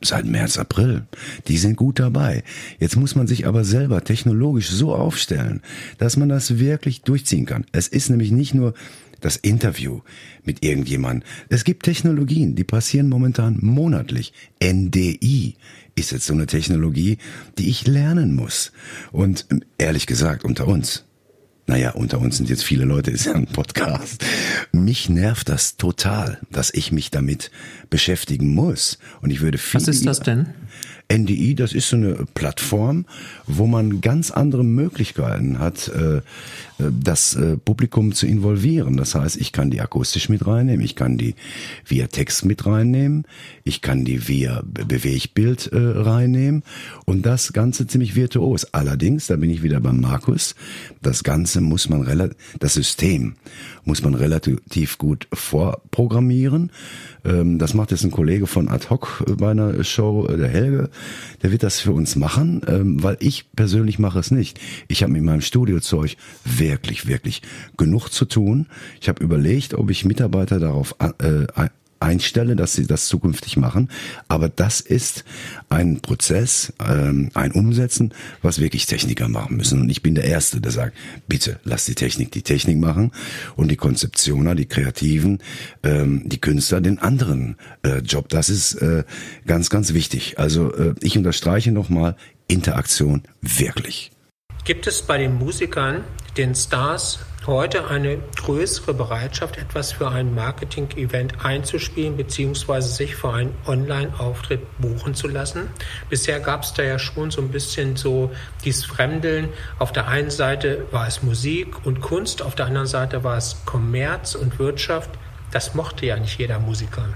seit 0.00 0.24
März, 0.24 0.58
April. 0.58 1.06
Die 1.48 1.58
sind 1.58 1.76
gut 1.76 1.98
dabei. 1.98 2.44
Jetzt 2.78 2.96
muss 2.96 3.14
man 3.14 3.26
sich 3.26 3.46
aber 3.46 3.64
selber 3.64 4.04
technologisch 4.04 4.68
so 4.68 4.94
aufstellen, 4.94 5.62
dass 5.98 6.16
man 6.16 6.28
das 6.28 6.58
wirklich 6.58 7.02
durchziehen 7.02 7.46
kann. 7.46 7.66
Es 7.72 7.88
ist 7.88 8.10
nämlich 8.10 8.30
nicht 8.30 8.54
nur 8.54 8.74
das 9.20 9.36
Interview 9.36 10.00
mit 10.44 10.64
irgendjemandem. 10.64 11.28
Es 11.48 11.64
gibt 11.64 11.82
Technologien, 11.84 12.54
die 12.54 12.64
passieren 12.64 13.08
momentan 13.08 13.58
monatlich. 13.60 14.32
NDI 14.62 15.56
ist 15.96 16.12
jetzt 16.12 16.26
so 16.26 16.34
eine 16.34 16.46
Technologie, 16.46 17.18
die 17.58 17.68
ich 17.68 17.86
lernen 17.86 18.34
muss. 18.34 18.72
Und 19.10 19.46
ehrlich 19.78 20.06
gesagt, 20.06 20.44
unter 20.44 20.68
uns, 20.68 21.04
naja, 21.68 21.90
unter 21.90 22.18
uns 22.18 22.38
sind 22.38 22.48
jetzt 22.48 22.64
viele 22.64 22.84
Leute, 22.84 23.10
ist 23.10 23.26
ja 23.26 23.34
ein 23.34 23.46
Podcast. 23.46 24.24
Mich 24.72 25.10
nervt 25.10 25.50
das 25.50 25.76
total, 25.76 26.38
dass 26.50 26.72
ich 26.72 26.92
mich 26.92 27.10
damit 27.10 27.50
beschäftigen 27.90 28.54
muss. 28.54 28.98
Und 29.20 29.30
ich 29.30 29.42
würde 29.42 29.58
viel. 29.58 29.78
Was 29.78 29.86
ist 29.86 30.06
das 30.06 30.20
denn? 30.20 30.48
NDI, 31.10 31.54
das 31.54 31.72
ist 31.72 31.88
so 31.88 31.96
eine 31.96 32.26
Plattform, 32.34 33.06
wo 33.46 33.66
man 33.66 34.02
ganz 34.02 34.30
andere 34.30 34.62
Möglichkeiten 34.62 35.58
hat, 35.58 35.88
äh, 35.88 36.18
äh, 36.18 36.20
das 36.78 37.34
äh, 37.34 37.56
Publikum 37.56 38.12
zu 38.12 38.26
involvieren. 38.26 38.98
Das 38.98 39.14
heißt, 39.14 39.36
ich 39.36 39.52
kann 39.52 39.70
die 39.70 39.80
akustisch 39.80 40.28
mit 40.28 40.46
reinnehmen, 40.46 40.84
ich 40.84 40.96
kann 40.96 41.16
die 41.16 41.34
via 41.86 42.08
Text 42.08 42.44
mit 42.44 42.66
reinnehmen, 42.66 43.24
ich 43.64 43.80
kann 43.80 44.04
die 44.04 44.28
via 44.28 44.62
Bewegbild 44.66 45.70
reinnehmen 45.72 46.62
und 47.06 47.24
das 47.24 47.54
Ganze 47.54 47.86
ziemlich 47.86 48.14
virtuos. 48.14 48.74
Allerdings, 48.74 49.28
da 49.28 49.36
bin 49.36 49.48
ich 49.48 49.62
wieder 49.62 49.80
beim 49.80 50.00
Markus, 50.00 50.54
das 51.00 51.24
Ganze 51.24 51.62
muss 51.62 51.88
man 51.88 52.02
relativ, 52.02 52.36
das 52.58 52.74
System 52.74 53.36
muss 53.84 54.02
man 54.02 54.14
relativ 54.14 54.98
gut 54.98 55.26
vorprogrammieren. 55.32 56.70
Ähm, 57.24 57.58
das 57.58 57.74
macht 57.74 57.90
jetzt 57.90 58.04
ein 58.04 58.10
Kollege 58.10 58.46
von 58.46 58.68
Ad 58.68 58.90
Hoc 58.90 59.24
bei 59.38 59.50
einer 59.50 59.82
Show, 59.84 60.26
der 60.26 60.48
Helge. 60.48 60.90
Der 61.42 61.52
wird 61.52 61.62
das 61.62 61.80
für 61.80 61.92
uns 61.92 62.16
machen, 62.16 62.62
ähm, 62.66 63.02
weil 63.02 63.16
ich 63.20 63.50
persönlich 63.52 63.98
mache 63.98 64.18
es 64.18 64.30
nicht. 64.30 64.60
Ich 64.88 65.02
habe 65.02 65.12
mit 65.12 65.22
meinem 65.22 65.40
Studiozeug 65.40 66.16
wirklich, 66.44 67.06
wirklich 67.06 67.42
genug 67.76 68.08
zu 68.08 68.24
tun. 68.24 68.66
Ich 69.00 69.08
habe 69.08 69.22
überlegt, 69.22 69.74
ob 69.74 69.90
ich 69.90 70.04
Mitarbeiter 70.04 70.58
darauf 70.58 70.94
äh, 71.00 71.46
einstelle, 72.00 72.56
dass 72.56 72.74
sie 72.74 72.86
das 72.86 73.06
zukünftig 73.06 73.56
machen. 73.56 73.90
Aber 74.28 74.48
das 74.48 74.80
ist 74.80 75.24
ein 75.68 76.00
Prozess, 76.00 76.72
ähm, 76.86 77.30
ein 77.34 77.52
Umsetzen, 77.52 78.14
was 78.42 78.60
wirklich 78.60 78.86
Techniker 78.86 79.28
machen 79.28 79.56
müssen. 79.56 79.80
Und 79.82 79.90
ich 79.90 80.02
bin 80.02 80.14
der 80.14 80.24
Erste, 80.24 80.60
der 80.60 80.72
sagt, 80.72 80.96
bitte 81.26 81.60
lass 81.64 81.84
die 81.84 81.94
Technik 81.94 82.30
die 82.32 82.42
Technik 82.42 82.78
machen 82.78 83.12
und 83.56 83.70
die 83.70 83.76
Konzeptioner, 83.76 84.54
die 84.54 84.66
Kreativen, 84.66 85.38
ähm, 85.82 86.28
die 86.28 86.40
Künstler 86.40 86.80
den 86.80 86.98
anderen 86.98 87.56
äh, 87.82 87.98
Job. 87.98 88.28
Das 88.28 88.48
ist 88.48 88.74
äh, 88.74 89.04
ganz, 89.46 89.70
ganz 89.70 89.94
wichtig. 89.94 90.38
Also 90.38 90.72
äh, 90.74 90.94
ich 91.00 91.16
unterstreiche 91.16 91.72
nochmal, 91.72 92.16
Interaktion 92.48 93.22
wirklich. 93.42 94.10
Gibt 94.64 94.86
es 94.86 95.02
bei 95.02 95.18
den 95.18 95.34
Musikern, 95.34 96.02
den 96.36 96.54
Stars, 96.54 97.20
heute 97.48 97.88
eine 97.88 98.18
größere 98.36 98.94
Bereitschaft, 98.94 99.56
etwas 99.56 99.90
für 99.92 100.10
ein 100.10 100.34
Marketing-Event 100.34 101.44
einzuspielen 101.44 102.16
bzw. 102.16 102.80
sich 102.82 103.16
für 103.16 103.32
einen 103.32 103.54
Online-Auftritt 103.66 104.60
buchen 104.78 105.14
zu 105.14 105.26
lassen. 105.26 105.68
Bisher 106.10 106.38
gab 106.38 106.62
es 106.62 106.74
da 106.74 106.84
ja 106.84 106.98
schon 106.98 107.32
so 107.32 107.40
ein 107.40 107.50
bisschen 107.50 107.96
so 107.96 108.30
dieses 108.64 108.84
Fremdeln. 108.84 109.48
Auf 109.80 109.92
der 109.92 110.06
einen 110.06 110.30
Seite 110.30 110.86
war 110.92 111.08
es 111.08 111.22
Musik 111.22 111.84
und 111.86 112.00
Kunst, 112.00 112.42
auf 112.42 112.54
der 112.54 112.66
anderen 112.66 112.86
Seite 112.86 113.24
war 113.24 113.36
es 113.36 113.56
Kommerz 113.64 114.34
und 114.34 114.58
Wirtschaft. 114.58 115.10
Das 115.50 115.74
mochte 115.74 116.06
ja 116.06 116.18
nicht 116.18 116.38
jeder 116.38 116.60
Musiker. 116.60 117.08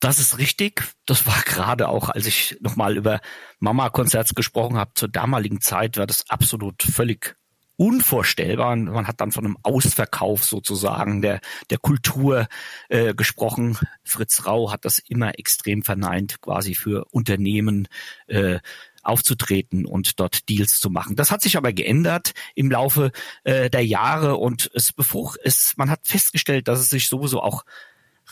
Das 0.00 0.18
ist 0.18 0.38
richtig. 0.38 0.84
Das 1.06 1.26
war 1.26 1.42
gerade 1.44 1.88
auch, 1.88 2.08
als 2.08 2.26
ich 2.26 2.56
nochmal 2.60 2.96
über 2.96 3.20
Mama-Konzerts 3.58 4.34
gesprochen 4.34 4.78
habe, 4.78 4.92
zur 4.94 5.08
damaligen 5.08 5.60
Zeit 5.60 5.96
war 5.98 6.06
das 6.06 6.24
absolut 6.28 6.82
völlig 6.82 7.37
unvorstellbar. 7.78 8.74
Man 8.74 9.06
hat 9.06 9.20
dann 9.20 9.32
von 9.32 9.46
einem 9.46 9.56
Ausverkauf 9.62 10.44
sozusagen 10.44 11.22
der, 11.22 11.40
der 11.70 11.78
Kultur 11.78 12.48
äh, 12.88 13.14
gesprochen. 13.14 13.78
Fritz 14.02 14.44
Rau 14.44 14.72
hat 14.72 14.84
das 14.84 14.98
immer 14.98 15.38
extrem 15.38 15.82
verneint, 15.82 16.40
quasi 16.40 16.74
für 16.74 17.06
Unternehmen 17.12 17.86
äh, 18.26 18.58
aufzutreten 19.04 19.86
und 19.86 20.18
dort 20.18 20.48
Deals 20.48 20.80
zu 20.80 20.90
machen. 20.90 21.14
Das 21.14 21.30
hat 21.30 21.40
sich 21.40 21.56
aber 21.56 21.72
geändert 21.72 22.32
im 22.56 22.68
Laufe 22.68 23.12
äh, 23.44 23.70
der 23.70 23.86
Jahre 23.86 24.36
und 24.36 24.70
es 24.74 24.92
befrucht, 24.92 25.38
es, 25.44 25.76
man 25.76 25.88
hat 25.88 26.00
festgestellt, 26.02 26.66
dass 26.66 26.80
es 26.80 26.90
sich 26.90 27.08
sowieso 27.08 27.40
auch 27.40 27.64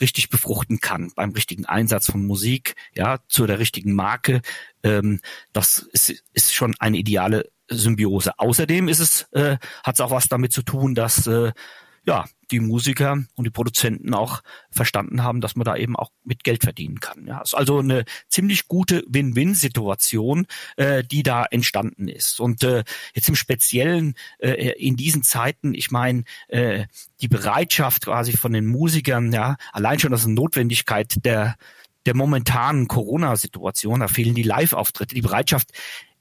richtig 0.00 0.28
befruchten 0.28 0.80
kann 0.80 1.12
beim 1.14 1.30
richtigen 1.30 1.66
Einsatz 1.66 2.10
von 2.10 2.26
Musik, 2.26 2.74
ja, 2.94 3.20
zu 3.28 3.46
der 3.46 3.60
richtigen 3.60 3.94
Marke. 3.94 4.42
Ähm, 4.82 5.20
das 5.52 5.78
ist, 5.78 6.24
ist 6.34 6.52
schon 6.52 6.74
eine 6.80 6.98
ideale 6.98 7.48
Symbiose. 7.68 8.38
Außerdem 8.38 8.88
ist 8.88 9.00
es, 9.00 9.22
äh, 9.32 9.58
hat 9.84 9.94
es 9.94 10.00
auch 10.00 10.10
was 10.10 10.28
damit 10.28 10.52
zu 10.52 10.62
tun, 10.62 10.94
dass 10.94 11.26
äh, 11.26 11.52
ja 12.06 12.24
die 12.50 12.60
Musiker 12.60 13.24
und 13.34 13.44
die 13.44 13.50
Produzenten 13.50 14.14
auch 14.14 14.42
verstanden 14.70 15.24
haben, 15.24 15.40
dass 15.40 15.56
man 15.56 15.64
da 15.64 15.76
eben 15.76 15.96
auch 15.96 16.10
mit 16.24 16.44
Geld 16.44 16.62
verdienen 16.62 17.00
kann. 17.00 17.26
Ja, 17.26 17.40
ist 17.40 17.54
also 17.54 17.78
eine 17.80 18.04
ziemlich 18.28 18.68
gute 18.68 19.04
Win-Win-Situation, 19.08 20.46
äh, 20.76 21.02
die 21.02 21.24
da 21.24 21.44
entstanden 21.44 22.08
ist. 22.08 22.40
Und 22.40 22.62
äh, 22.62 22.84
jetzt 23.14 23.28
im 23.28 23.34
Speziellen 23.34 24.14
äh, 24.38 24.72
in 24.78 24.96
diesen 24.96 25.22
Zeiten, 25.24 25.74
ich 25.74 25.90
meine, 25.90 26.22
äh, 26.48 26.86
die 27.20 27.28
Bereitschaft 27.28 28.04
quasi 28.04 28.36
von 28.36 28.52
den 28.52 28.66
Musikern, 28.66 29.32
ja, 29.32 29.56
allein 29.72 29.98
schon 29.98 30.12
das 30.12 30.24
eine 30.24 30.34
Notwendigkeit 30.34 31.24
der 31.24 31.56
der 32.06 32.14
momentanen 32.14 32.86
Corona-Situation, 32.86 33.98
da 33.98 34.06
fehlen 34.06 34.36
die 34.36 34.44
Live-Auftritte, 34.44 35.16
die 35.16 35.22
Bereitschaft, 35.22 35.72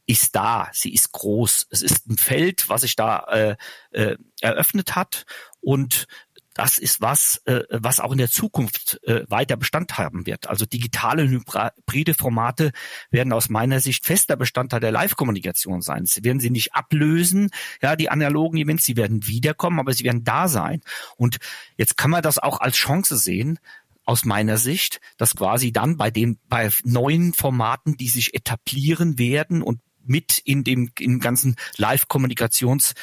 ist 0.07 0.35
da, 0.35 0.69
sie 0.73 0.93
ist 0.93 1.11
groß. 1.11 1.67
Es 1.69 1.81
ist 1.81 2.07
ein 2.07 2.17
Feld, 2.17 2.69
was 2.69 2.81
sich 2.81 2.95
da 2.95 3.19
äh, 3.29 3.55
äh, 3.91 4.17
eröffnet 4.41 4.95
hat 4.95 5.25
und 5.61 6.07
das 6.55 6.77
ist 6.77 7.01
was, 7.01 7.41
äh, 7.45 7.63
was 7.69 7.99
auch 7.99 8.13
in 8.13 8.17
der 8.17 8.29
Zukunft 8.29 9.01
äh, 9.03 9.29
weiter 9.29 9.57
Bestand 9.57 9.97
haben 9.97 10.25
wird. 10.25 10.47
Also 10.47 10.65
digitale 10.65 11.27
hybride 11.27 12.13
Formate 12.13 12.71
werden 13.11 13.33
aus 13.33 13.49
meiner 13.49 13.81
Sicht 13.81 14.05
fester 14.05 14.37
Bestandteil 14.37 14.79
der 14.79 14.93
Live-Kommunikation 14.93 15.81
sein. 15.81 16.05
Sie 16.05 16.23
werden 16.23 16.39
sie 16.39 16.49
nicht 16.49 16.73
ablösen, 16.73 17.49
ja, 17.81 17.97
die 17.97 18.09
analogen 18.09 18.57
Events, 18.57 18.85
sie 18.85 18.95
werden 18.95 19.27
wiederkommen, 19.27 19.79
aber 19.79 19.91
sie 19.91 20.05
werden 20.05 20.23
da 20.23 20.47
sein. 20.47 20.81
Und 21.17 21.39
jetzt 21.75 21.97
kann 21.97 22.09
man 22.09 22.23
das 22.23 22.39
auch 22.39 22.61
als 22.61 22.77
Chance 22.77 23.17
sehen, 23.17 23.59
aus 24.05 24.23
meiner 24.23 24.57
Sicht, 24.57 25.01
dass 25.17 25.35
quasi 25.35 25.73
dann 25.73 25.97
bei 25.97 26.11
den 26.11 26.39
bei 26.47 26.69
neuen 26.83 27.33
Formaten, 27.33 27.97
die 27.97 28.07
sich 28.07 28.33
etablieren 28.33 29.17
werden 29.17 29.61
und 29.61 29.81
mit 30.05 30.39
in 30.39 30.63
dem 30.63 30.91
im 30.99 31.19
ganzen 31.19 31.55
Live-Kommunikations 31.77 32.93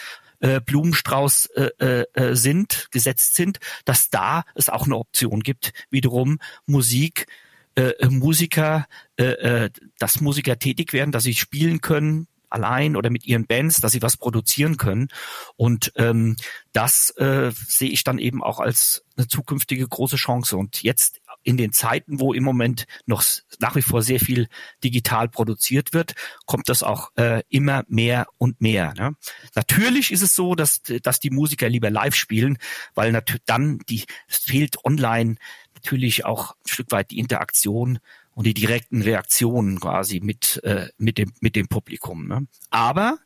äh, 0.41 0.61
Blumenstrauß 0.61 1.47
äh, 1.47 1.71
äh, 1.79 2.05
äh, 2.15 2.35
sind, 2.35 2.88
gesetzt 2.91 3.37
sind, 3.37 3.59
dass 3.85 4.11
da 4.11 4.45
es 4.55 4.69
auch 4.69 4.87
eine 4.87 4.97
Option 4.97 5.41
gibt, 5.41 5.73
wiederum 5.91 6.38
Musik, 6.67 7.27
äh, 7.75 7.91
äh, 7.91 8.09
Musiker, 8.09 8.87
äh, 9.17 9.25
äh, 9.25 9.71
dass 9.99 10.21
Musiker 10.21 10.59
tätig 10.59 10.93
werden, 10.93 11.12
dass 11.12 11.23
sie 11.23 11.35
spielen 11.35 11.81
können, 11.81 12.27
allein 12.53 12.97
oder 12.97 13.09
mit 13.09 13.25
ihren 13.25 13.47
Bands, 13.47 13.81
dass 13.81 13.93
sie 13.93 14.03
was 14.03 14.19
produzieren 14.19 14.77
können. 14.77 15.09
Und 15.57 15.93
ähm, 15.97 16.37
das 16.73 17.11
äh, 17.17 17.51
sehe 17.55 17.88
ich 17.88 18.05
dann 18.05 18.19
eben 18.19 18.43
auch 18.43 18.61
als 18.61 19.05
eine 19.17 19.27
zukünftige 19.27 19.88
große 19.88 20.17
Chance. 20.17 20.59
Und 20.59 20.83
jetzt 20.83 21.21
in 21.43 21.57
den 21.57 21.73
Zeiten, 21.73 22.21
wo 22.21 22.33
im 22.33 22.45
Moment 22.45 22.87
noch 23.07 23.25
nach 23.59 23.77
wie 23.77 23.83
vor 23.83 24.03
sehr 24.03 24.21
viel 24.21 24.49
digital 24.83 25.29
produziert 25.29 25.93
wird, 25.93 26.15
kommt 26.47 26.69
das 26.69 26.83
auch 26.83 27.11
äh, 27.17 27.43
immer 27.49 27.85
mehr 27.89 28.27
und 28.39 28.61
mehr. 28.61 28.95
Ne? 28.95 29.17
Natürlich 29.55 30.13
ist 30.13 30.23
es 30.23 30.35
so, 30.35 30.55
dass, 30.55 30.83
dass 31.03 31.21
die 31.21 31.31
Musiker 31.31 31.69
lieber 31.69 31.91
live 31.91 32.15
spielen, 32.15 32.59
weil 32.95 33.13
dann 33.47 33.79
die, 33.89 34.05
es 34.29 34.39
fehlt 34.39 34.85
online 34.85 35.37
natürlich 35.75 36.25
auch 36.25 36.53
ein 36.53 36.69
Stück 36.69 36.93
weit 36.93 37.11
die 37.11 37.19
Interaktion 37.19 37.99
und 38.35 38.47
die 38.47 38.55
direkten 38.55 39.03
Reaktionen 39.03 39.81
quasi 39.81 40.21
mit, 40.21 40.61
äh, 40.65 40.89
mit, 40.97 41.19
dem, 41.19 41.33
mit 41.41 41.57
dem 41.57 41.69
Publikum. 41.69 42.29
Ne? 42.29 42.47
Aber 42.71 43.19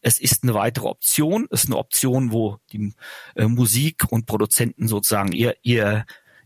es 0.00 0.20
ist 0.20 0.42
eine 0.42 0.54
weitere 0.54 0.86
Option, 0.86 1.46
es 1.50 1.64
ist 1.64 1.70
eine 1.70 1.78
Option, 1.78 2.32
wo 2.32 2.58
die 2.72 2.92
äh, 3.36 3.46
Musik 3.46 4.04
und 4.10 4.26
Produzenten 4.26 4.86
sozusagen 4.88 5.32
ihr, 5.32 5.56
ihr, 5.62 6.04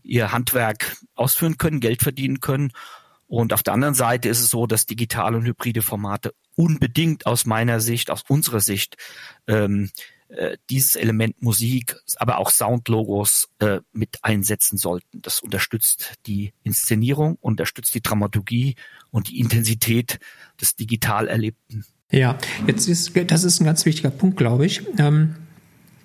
ihr 0.09 0.31
Handwerk 0.31 0.97
ausführen 1.15 1.57
können, 1.57 1.79
Geld 1.79 2.01
verdienen 2.01 2.39
können. 2.39 2.71
Und 3.27 3.53
auf 3.53 3.61
der 3.61 3.73
anderen 3.73 3.93
Seite 3.93 4.27
ist 4.27 4.39
es 4.39 4.49
so, 4.49 4.65
dass 4.65 4.87
digitale 4.87 5.37
und 5.37 5.45
hybride 5.45 5.83
Formate 5.83 6.33
unbedingt 6.55 7.25
aus 7.25 7.45
meiner 7.45 7.79
Sicht, 7.79 8.09
aus 8.09 8.23
unserer 8.27 8.59
Sicht, 8.59 8.97
ähm, 9.47 9.91
äh, 10.29 10.57
dieses 10.69 10.95
Element 10.95 11.41
Musik, 11.41 11.95
aber 12.17 12.39
auch 12.39 12.49
Soundlogos 12.49 13.49
äh, 13.59 13.79
mit 13.91 14.17
einsetzen 14.23 14.77
sollten. 14.77 15.21
Das 15.21 15.41
unterstützt 15.41 16.13
die 16.25 16.53
Inszenierung, 16.63 17.37
unterstützt 17.39 17.93
die 17.95 18.01
Dramaturgie 18.01 18.75
und 19.11 19.29
die 19.29 19.39
Intensität 19.39 20.19
des 20.59 20.75
digital 20.75 21.27
Erlebten. 21.27 21.85
Ja, 22.11 22.37
jetzt 22.65 22.87
ist 22.87 23.11
das 23.27 23.43
ist 23.43 23.61
ein 23.61 23.65
ganz 23.65 23.85
wichtiger 23.85 24.09
Punkt, 24.09 24.37
glaube 24.37 24.65
ich. 24.65 24.81
Ähm 24.97 25.35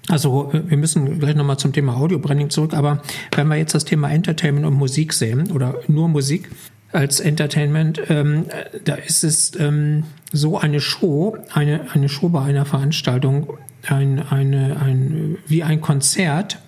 also 0.08 0.50
wir 0.52 0.76
müssen 0.76 1.18
gleich 1.18 1.34
nochmal 1.34 1.58
zum 1.58 1.72
Thema 1.72 1.96
Audiobranding 1.96 2.50
zurück, 2.50 2.74
aber 2.74 3.02
wenn 3.34 3.48
wir 3.48 3.56
jetzt 3.56 3.74
das 3.74 3.84
Thema 3.84 4.10
Entertainment 4.10 4.66
und 4.66 4.74
Musik 4.74 5.12
sehen 5.12 5.50
oder 5.50 5.76
nur 5.88 6.08
Musik 6.08 6.50
als 6.92 7.20
Entertainment, 7.20 8.00
ähm, 8.08 8.46
da 8.84 8.94
ist 8.94 9.24
es 9.24 9.52
ähm, 9.58 10.04
so 10.32 10.58
eine 10.58 10.80
Show, 10.80 11.36
eine, 11.52 11.92
eine 11.92 12.08
Show 12.08 12.28
bei 12.28 12.42
einer 12.42 12.66
Veranstaltung 12.66 13.54
ein, 13.86 14.22
eine, 14.28 14.80
ein, 14.80 15.38
wie 15.46 15.62
ein 15.62 15.80
Konzert 15.80 16.58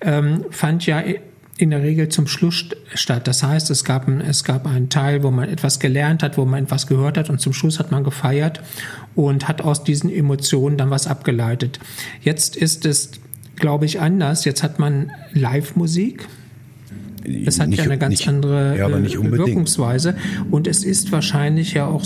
ähm, 0.00 0.44
fand 0.50 0.86
ja 0.86 1.02
in 1.60 1.70
der 1.70 1.82
Regel 1.82 2.08
zum 2.08 2.26
Schluss 2.26 2.64
statt. 2.94 3.26
Das 3.28 3.42
heißt, 3.42 3.70
es 3.70 3.84
gab, 3.84 4.08
ein, 4.08 4.20
es 4.20 4.44
gab 4.44 4.66
einen 4.66 4.88
Teil, 4.88 5.22
wo 5.22 5.30
man 5.30 5.48
etwas 5.48 5.78
gelernt 5.78 6.22
hat, 6.22 6.38
wo 6.38 6.44
man 6.44 6.64
etwas 6.64 6.86
gehört 6.86 7.18
hat 7.18 7.30
und 7.30 7.40
zum 7.40 7.52
Schluss 7.52 7.78
hat 7.78 7.90
man 7.90 8.04
gefeiert 8.04 8.60
und 9.14 9.48
hat 9.48 9.62
aus 9.62 9.84
diesen 9.84 10.10
Emotionen 10.10 10.78
dann 10.78 10.90
was 10.90 11.06
abgeleitet. 11.06 11.78
Jetzt 12.22 12.56
ist 12.56 12.86
es, 12.86 13.10
glaube 13.56 13.84
ich, 13.84 14.00
anders. 14.00 14.44
Jetzt 14.44 14.62
hat 14.62 14.78
man 14.78 15.10
Live-Musik. 15.32 16.26
Es 17.24 17.60
hat 17.60 17.68
nicht, 17.68 17.78
ja 17.78 17.84
eine 17.84 17.98
ganz 17.98 18.10
nicht, 18.10 18.28
andere 18.28 18.76
ja, 18.78 18.88
äh, 18.88 19.30
Wirkungsweise 19.30 20.14
und 20.50 20.66
es 20.66 20.84
ist 20.84 21.12
wahrscheinlich 21.12 21.74
ja 21.74 21.86
auch 21.86 22.04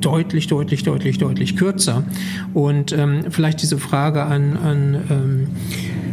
deutlich, 0.00 0.46
deutlich, 0.46 0.82
deutlich, 0.82 1.18
deutlich 1.18 1.56
kürzer. 1.56 2.04
Und 2.54 2.92
ähm, 2.92 3.24
vielleicht 3.30 3.62
diese 3.62 3.78
Frage 3.78 4.22
an, 4.22 4.56
an 4.56 4.96
ähm, 5.10 5.46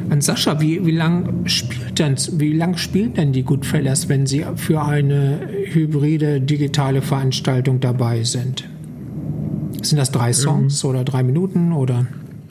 an 0.10 0.22
Sascha, 0.22 0.62
wie, 0.62 0.86
wie 0.86 0.92
lang 0.92 1.46
spielt 1.48 2.00
denn, 2.00 2.16
wie 2.34 2.54
lang 2.54 2.78
spielen 2.78 3.14
denn 3.14 3.34
die 3.34 3.44
Goodfellas, 3.44 4.10
wenn 4.10 4.26
sie 4.26 4.46
für 4.56 4.82
eine 4.82 5.40
hybride 5.66 6.40
digitale 6.40 7.02
Veranstaltung 7.02 7.80
dabei 7.80 8.24
sind? 8.24 8.68
Sind 9.82 9.98
das 9.98 10.12
drei 10.12 10.34
Songs 10.34 10.84
ähm, 10.84 10.90
oder 10.90 11.04
drei 11.04 11.24
Minuten 11.24 11.74
oder? 11.74 12.08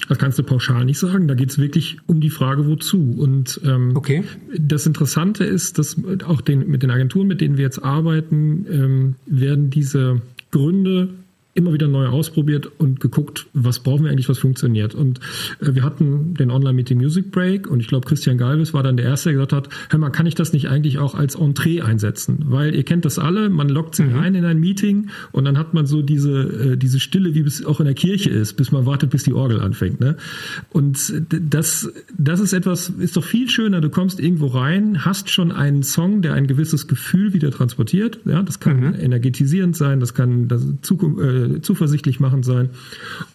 Das 0.08 0.18
kannst 0.18 0.38
du 0.38 0.42
pauschal 0.42 0.84
nicht 0.84 0.98
sagen. 0.98 1.28
Da 1.28 1.34
geht 1.34 1.50
es 1.50 1.58
wirklich 1.58 1.98
um 2.06 2.20
die 2.20 2.30
Frage, 2.30 2.66
wozu. 2.66 3.14
Und 3.18 3.60
ähm, 3.64 3.92
okay. 3.96 4.24
das 4.56 4.86
Interessante 4.86 5.44
ist, 5.44 5.78
dass 5.78 5.96
auch 6.24 6.40
den, 6.40 6.68
mit 6.68 6.82
den 6.82 6.90
Agenturen, 6.90 7.26
mit 7.26 7.40
denen 7.40 7.56
wir 7.56 7.64
jetzt 7.64 7.82
arbeiten, 7.82 8.66
ähm, 8.70 9.14
werden 9.26 9.70
diese 9.70 10.22
Gründe 10.50 11.08
immer 11.56 11.72
wieder 11.72 11.88
neu 11.88 12.06
ausprobiert 12.06 12.70
und 12.78 13.00
geguckt, 13.00 13.46
was 13.54 13.80
brauchen 13.80 14.04
wir 14.04 14.10
eigentlich, 14.10 14.28
was 14.28 14.38
funktioniert. 14.38 14.94
Und 14.94 15.20
äh, 15.60 15.74
wir 15.74 15.82
hatten 15.82 16.34
den 16.34 16.50
Online-Meeting 16.50 16.98
Music 16.98 17.30
Break 17.30 17.66
und 17.66 17.80
ich 17.80 17.88
glaube, 17.88 18.06
Christian 18.06 18.38
Galvis 18.38 18.74
war 18.74 18.82
dann 18.82 18.96
der 18.96 19.06
Erste, 19.06 19.30
der 19.30 19.34
gesagt 19.34 19.52
hat, 19.52 19.68
hör 19.90 19.98
mal, 19.98 20.10
kann 20.10 20.26
ich 20.26 20.34
das 20.34 20.52
nicht 20.52 20.68
eigentlich 20.68 20.98
auch 20.98 21.14
als 21.14 21.34
Entree 21.34 21.80
einsetzen? 21.80 22.44
Weil 22.46 22.74
ihr 22.74 22.84
kennt 22.84 23.04
das 23.04 23.18
alle, 23.18 23.48
man 23.48 23.68
lockt 23.68 23.94
sich 23.96 24.06
mhm. 24.06 24.18
ein 24.18 24.34
in 24.34 24.44
ein 24.44 24.60
Meeting 24.60 25.08
und 25.32 25.44
dann 25.44 25.58
hat 25.58 25.72
man 25.74 25.86
so 25.86 26.02
diese, 26.02 26.72
äh, 26.72 26.76
diese 26.76 27.00
Stille, 27.00 27.34
wie 27.34 27.40
es 27.40 27.64
auch 27.64 27.80
in 27.80 27.86
der 27.86 27.94
Kirche 27.94 28.30
ist, 28.30 28.54
bis 28.54 28.70
man 28.70 28.84
wartet, 28.86 29.10
bis 29.10 29.24
die 29.24 29.32
Orgel 29.32 29.60
anfängt. 29.60 29.98
Ne? 29.98 30.16
Und 30.70 31.12
das, 31.28 31.90
das 32.16 32.40
ist 32.40 32.52
etwas, 32.52 32.90
ist 32.90 33.16
doch 33.16 33.24
viel 33.24 33.48
schöner. 33.48 33.80
Du 33.80 33.88
kommst 33.88 34.20
irgendwo 34.20 34.46
rein, 34.48 35.04
hast 35.04 35.30
schon 35.30 35.52
einen 35.52 35.82
Song, 35.82 36.20
der 36.20 36.34
ein 36.34 36.46
gewisses 36.46 36.86
Gefühl 36.86 37.32
wieder 37.32 37.50
transportiert. 37.50 38.20
Ja, 38.26 38.42
das 38.42 38.60
kann 38.60 38.80
mhm. 38.80 38.94
energetisierend 38.94 39.74
sein, 39.74 40.00
das 40.00 40.12
kann 40.12 40.48
das 40.48 40.66
Zukunft, 40.82 41.22
äh, 41.22 41.45
zuversichtlich 41.62 42.20
machen 42.20 42.42
sein. 42.42 42.70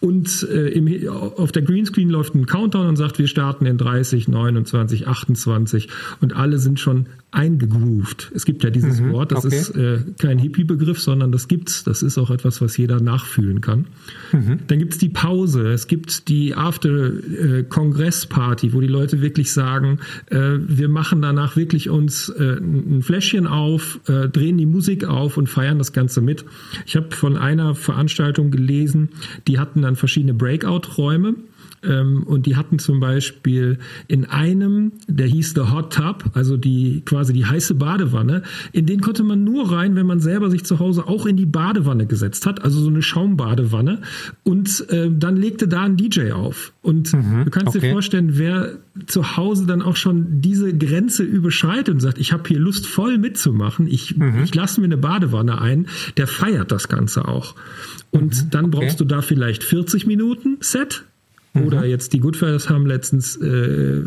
Und 0.00 0.46
äh, 0.50 0.68
im, 0.68 1.08
auf 1.08 1.52
der 1.52 1.62
Greenscreen 1.62 2.10
läuft 2.10 2.34
ein 2.34 2.46
Countdown 2.46 2.86
und 2.86 2.96
sagt, 2.96 3.18
wir 3.18 3.26
starten 3.26 3.66
in 3.66 3.78
30, 3.78 4.28
29, 4.28 5.08
28 5.08 5.88
und 6.20 6.36
alle 6.36 6.58
sind 6.58 6.80
schon 6.80 7.06
eingegroovt. 7.32 8.30
Es 8.34 8.44
gibt 8.44 8.62
ja 8.62 8.70
dieses 8.70 9.00
mhm, 9.00 9.12
Wort, 9.12 9.32
das 9.32 9.46
okay. 9.46 9.56
ist 9.56 9.70
äh, 9.70 10.00
kein 10.18 10.38
Hippie-Begriff, 10.38 11.00
sondern 11.00 11.32
das 11.32 11.48
gibt's. 11.48 11.82
Das 11.82 12.02
ist 12.02 12.18
auch 12.18 12.28
etwas, 12.30 12.60
was 12.60 12.76
jeder 12.76 13.00
nachfühlen 13.00 13.62
kann. 13.62 13.86
Mhm. 14.32 14.58
Dann 14.66 14.78
gibt's 14.78 14.98
die 14.98 15.08
Pause, 15.08 15.72
es 15.72 15.86
gibt 15.86 16.28
die 16.28 16.54
After-Kongress-Party, 16.54 18.74
wo 18.74 18.80
die 18.80 18.86
Leute 18.86 19.22
wirklich 19.22 19.50
sagen, 19.50 20.00
äh, 20.26 20.58
wir 20.58 20.88
machen 20.88 21.22
danach 21.22 21.56
wirklich 21.56 21.88
uns 21.88 22.28
äh, 22.28 22.58
ein 22.60 23.00
Fläschchen 23.02 23.46
auf, 23.46 23.98
äh, 24.08 24.28
drehen 24.28 24.58
die 24.58 24.66
Musik 24.66 25.04
auf 25.04 25.38
und 25.38 25.48
feiern 25.48 25.78
das 25.78 25.94
Ganze 25.94 26.20
mit. 26.20 26.44
Ich 26.84 26.96
habe 26.96 27.16
von 27.16 27.38
einer 27.38 27.74
Veranstaltung 27.74 28.50
gelesen, 28.50 29.08
die 29.48 29.58
hatten 29.58 29.80
dann 29.80 29.96
verschiedene 29.96 30.34
Breakout-Räume 30.34 31.36
und 31.82 32.46
die 32.46 32.56
hatten 32.56 32.78
zum 32.78 33.00
Beispiel 33.00 33.78
in 34.06 34.24
einem, 34.24 34.92
der 35.08 35.26
hieß 35.26 35.54
The 35.54 35.72
Hot 35.72 35.92
Tub, 35.92 36.30
also 36.34 36.56
die 36.56 37.02
quasi 37.04 37.32
die 37.32 37.44
heiße 37.44 37.74
Badewanne, 37.74 38.42
in 38.72 38.86
den 38.86 39.00
konnte 39.00 39.24
man 39.24 39.42
nur 39.42 39.72
rein, 39.72 39.96
wenn 39.96 40.06
man 40.06 40.20
selber 40.20 40.50
sich 40.50 40.64
zu 40.64 40.78
Hause 40.78 41.08
auch 41.08 41.26
in 41.26 41.36
die 41.36 41.46
Badewanne 41.46 42.06
gesetzt 42.06 42.46
hat, 42.46 42.62
also 42.62 42.80
so 42.80 42.88
eine 42.88 43.02
Schaumbadewanne. 43.02 44.02
Und 44.44 44.88
äh, 44.90 45.10
dann 45.10 45.36
legte 45.36 45.66
da 45.66 45.82
ein 45.82 45.96
DJ 45.96 46.32
auf. 46.32 46.72
Und 46.82 47.12
mhm, 47.12 47.44
du 47.44 47.50
kannst 47.50 47.68
okay. 47.68 47.80
dir 47.80 47.92
vorstellen, 47.92 48.38
wer 48.38 48.78
zu 49.06 49.36
Hause 49.36 49.66
dann 49.66 49.82
auch 49.82 49.96
schon 49.96 50.40
diese 50.40 50.76
Grenze 50.76 51.24
überschreitet 51.24 51.94
und 51.94 52.00
sagt, 52.00 52.18
ich 52.18 52.32
habe 52.32 52.44
hier 52.46 52.58
Lust 52.58 52.86
voll 52.86 53.18
mitzumachen, 53.18 53.86
ich, 53.86 54.16
mhm. 54.16 54.42
ich 54.44 54.54
lasse 54.54 54.80
mir 54.80 54.86
eine 54.86 54.98
Badewanne 54.98 55.60
ein, 55.60 55.86
der 56.16 56.26
feiert 56.26 56.70
das 56.70 56.88
Ganze 56.88 57.26
auch. 57.26 57.54
Und 58.10 58.44
mhm, 58.44 58.50
dann 58.50 58.64
okay. 58.66 58.78
brauchst 58.78 59.00
du 59.00 59.04
da 59.04 59.22
vielleicht 59.22 59.64
40 59.64 60.06
Minuten 60.06 60.58
Set, 60.60 61.04
oder 61.54 61.82
mhm. 61.82 61.88
jetzt 61.88 62.14
die 62.14 62.20
Goodfellas 62.20 62.70
haben 62.70 62.86
letztens, 62.86 63.36
äh, 63.36 64.02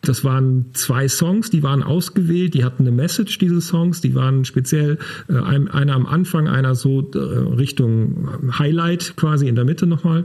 das 0.00 0.24
waren 0.24 0.66
zwei 0.72 1.08
Songs, 1.08 1.50
die 1.50 1.62
waren 1.62 1.82
ausgewählt, 1.82 2.54
die 2.54 2.64
hatten 2.64 2.84
eine 2.84 2.92
Message, 2.92 3.38
diese 3.38 3.60
Songs, 3.60 4.00
die 4.00 4.14
waren 4.14 4.44
speziell, 4.46 4.98
äh, 5.28 5.34
einer 5.34 5.94
am 5.94 6.06
Anfang, 6.06 6.48
einer 6.48 6.74
so 6.74 7.10
äh, 7.14 7.18
Richtung 7.18 8.28
Highlight 8.58 9.14
quasi 9.16 9.46
in 9.46 9.56
der 9.56 9.64
Mitte 9.64 9.86
nochmal. 9.86 10.24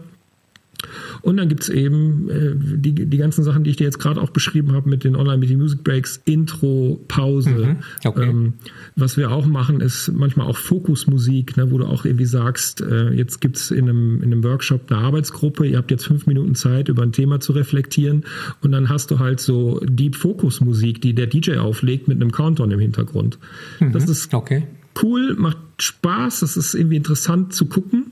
Und 1.21 1.37
dann 1.37 1.49
gibt's 1.49 1.69
eben 1.69 2.29
äh, 2.29 2.53
die, 2.55 2.93
die 2.93 3.17
ganzen 3.17 3.43
Sachen, 3.43 3.63
die 3.63 3.71
ich 3.71 3.75
dir 3.75 3.83
jetzt 3.83 3.99
gerade 3.99 4.21
auch 4.21 4.29
beschrieben 4.29 4.73
habe 4.73 4.89
mit 4.89 5.03
den 5.03 5.15
Online-Media-Music-Breaks, 5.15 6.21
Intro, 6.25 7.03
Pause. 7.07 7.49
Mhm, 7.49 7.77
okay. 8.05 8.29
ähm, 8.29 8.53
was 8.95 9.17
wir 9.17 9.31
auch 9.31 9.45
machen, 9.45 9.81
ist 9.81 10.11
manchmal 10.13 10.47
auch 10.47 10.57
Fokusmusik, 10.57 11.57
ne, 11.57 11.71
wo 11.71 11.77
du 11.77 11.85
auch 11.85 12.05
irgendwie 12.05 12.25
sagst, 12.25 12.81
äh, 12.81 13.11
jetzt 13.11 13.41
gibt's 13.41 13.71
in 13.71 13.89
einem, 13.89 14.21
in 14.21 14.31
einem 14.31 14.43
Workshop 14.43 14.91
eine 14.91 15.01
Arbeitsgruppe, 15.01 15.65
ihr 15.65 15.77
habt 15.77 15.91
jetzt 15.91 16.05
fünf 16.05 16.27
Minuten 16.27 16.55
Zeit, 16.55 16.89
über 16.89 17.03
ein 17.03 17.11
Thema 17.11 17.39
zu 17.39 17.53
reflektieren 17.53 18.23
und 18.61 18.71
dann 18.71 18.89
hast 18.89 19.11
du 19.11 19.19
halt 19.19 19.39
so 19.39 19.79
Deep 19.83 20.15
Focus 20.15 20.61
Musik, 20.61 21.01
die 21.01 21.13
der 21.13 21.27
DJ 21.27 21.57
auflegt 21.57 22.07
mit 22.07 22.21
einem 22.21 22.31
Countdown 22.31 22.71
im 22.71 22.79
Hintergrund. 22.79 23.39
Mhm, 23.79 23.91
das 23.91 24.07
ist 24.07 24.33
okay. 24.33 24.67
cool, 25.03 25.35
macht 25.35 25.57
Spaß, 25.79 26.41
das 26.41 26.57
ist 26.57 26.73
irgendwie 26.73 26.97
interessant 26.97 27.53
zu 27.53 27.65
gucken 27.65 28.11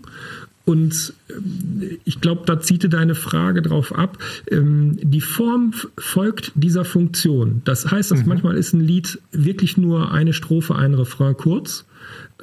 und 0.67 1.13
ähm, 1.29 1.97
ich 2.03 2.19
glaube, 2.19 2.41
da 2.45 2.59
zieht 2.59 2.91
deine 2.91 3.15
Frage 3.15 3.61
drauf 3.61 3.95
ab. 3.95 4.17
Ähm, 4.51 4.97
die 5.01 5.21
Form 5.21 5.71
folgt 5.97 6.51
dieser 6.55 6.83
Funktion. 6.83 7.61
Das 7.63 7.89
heißt, 7.89 8.11
dass 8.11 8.23
mhm. 8.23 8.27
manchmal 8.27 8.57
ist 8.57 8.73
ein 8.73 8.81
Lied 8.81 9.21
wirklich 9.31 9.77
nur 9.77 10.11
eine 10.11 10.33
Strophe, 10.33 10.75
ein 10.75 10.93
Refrain 10.93 11.37
kurz. 11.37 11.85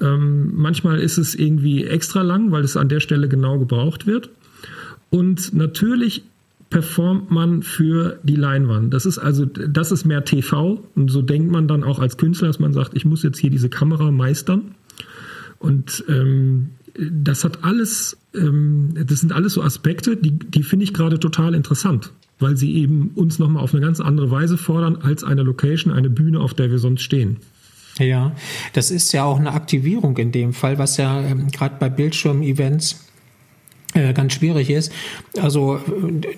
Ähm, 0.00 0.52
manchmal 0.54 1.00
ist 1.00 1.18
es 1.18 1.34
irgendwie 1.34 1.84
extra 1.84 2.22
lang, 2.22 2.50
weil 2.50 2.64
es 2.64 2.78
an 2.78 2.88
der 2.88 3.00
Stelle 3.00 3.28
genau 3.28 3.58
gebraucht 3.58 4.06
wird. 4.06 4.30
Und 5.10 5.52
natürlich 5.52 6.22
performt 6.70 7.30
man 7.30 7.62
für 7.62 8.18
die 8.22 8.36
Leinwand. 8.36 8.94
Das 8.94 9.04
ist 9.04 9.18
also, 9.18 9.44
das 9.44 9.92
ist 9.92 10.06
mehr 10.06 10.24
TV. 10.24 10.82
Und 10.94 11.10
so 11.10 11.20
denkt 11.20 11.50
man 11.50 11.68
dann 11.68 11.84
auch 11.84 11.98
als 11.98 12.16
Künstler, 12.16 12.48
dass 12.48 12.58
man 12.58 12.72
sagt, 12.72 12.92
ich 12.94 13.04
muss 13.04 13.22
jetzt 13.22 13.38
hier 13.38 13.50
diese 13.50 13.68
Kamera 13.68 14.10
meistern. 14.10 14.74
Und 15.58 16.04
ähm, 16.08 16.70
das 16.98 17.44
hat 17.44 17.64
alles, 17.64 18.16
ähm, 18.34 18.94
das 19.06 19.20
sind 19.20 19.32
alles 19.32 19.54
so 19.54 19.62
Aspekte, 19.62 20.16
die, 20.16 20.32
die 20.32 20.62
finde 20.62 20.84
ich 20.84 20.94
gerade 20.94 21.18
total 21.18 21.54
interessant, 21.54 22.12
weil 22.38 22.56
sie 22.56 22.74
eben 22.76 23.10
uns 23.14 23.38
nochmal 23.38 23.62
auf 23.62 23.74
eine 23.74 23.84
ganz 23.84 24.00
andere 24.00 24.30
Weise 24.30 24.56
fordern 24.56 24.96
als 24.96 25.24
eine 25.24 25.42
Location, 25.42 25.92
eine 25.92 26.10
Bühne, 26.10 26.40
auf 26.40 26.54
der 26.54 26.70
wir 26.70 26.78
sonst 26.78 27.02
stehen. 27.02 27.38
Ja, 27.98 28.34
das 28.72 28.90
ist 28.90 29.12
ja 29.12 29.24
auch 29.24 29.38
eine 29.38 29.52
Aktivierung 29.52 30.16
in 30.16 30.32
dem 30.32 30.52
Fall, 30.52 30.78
was 30.78 30.96
ja 30.96 31.20
ähm, 31.20 31.50
gerade 31.50 31.76
bei 31.78 31.88
Bildschirm-Events 31.88 33.04
ganz 33.94 34.32
schwierig 34.34 34.70
ist. 34.70 34.92
Also 35.40 35.80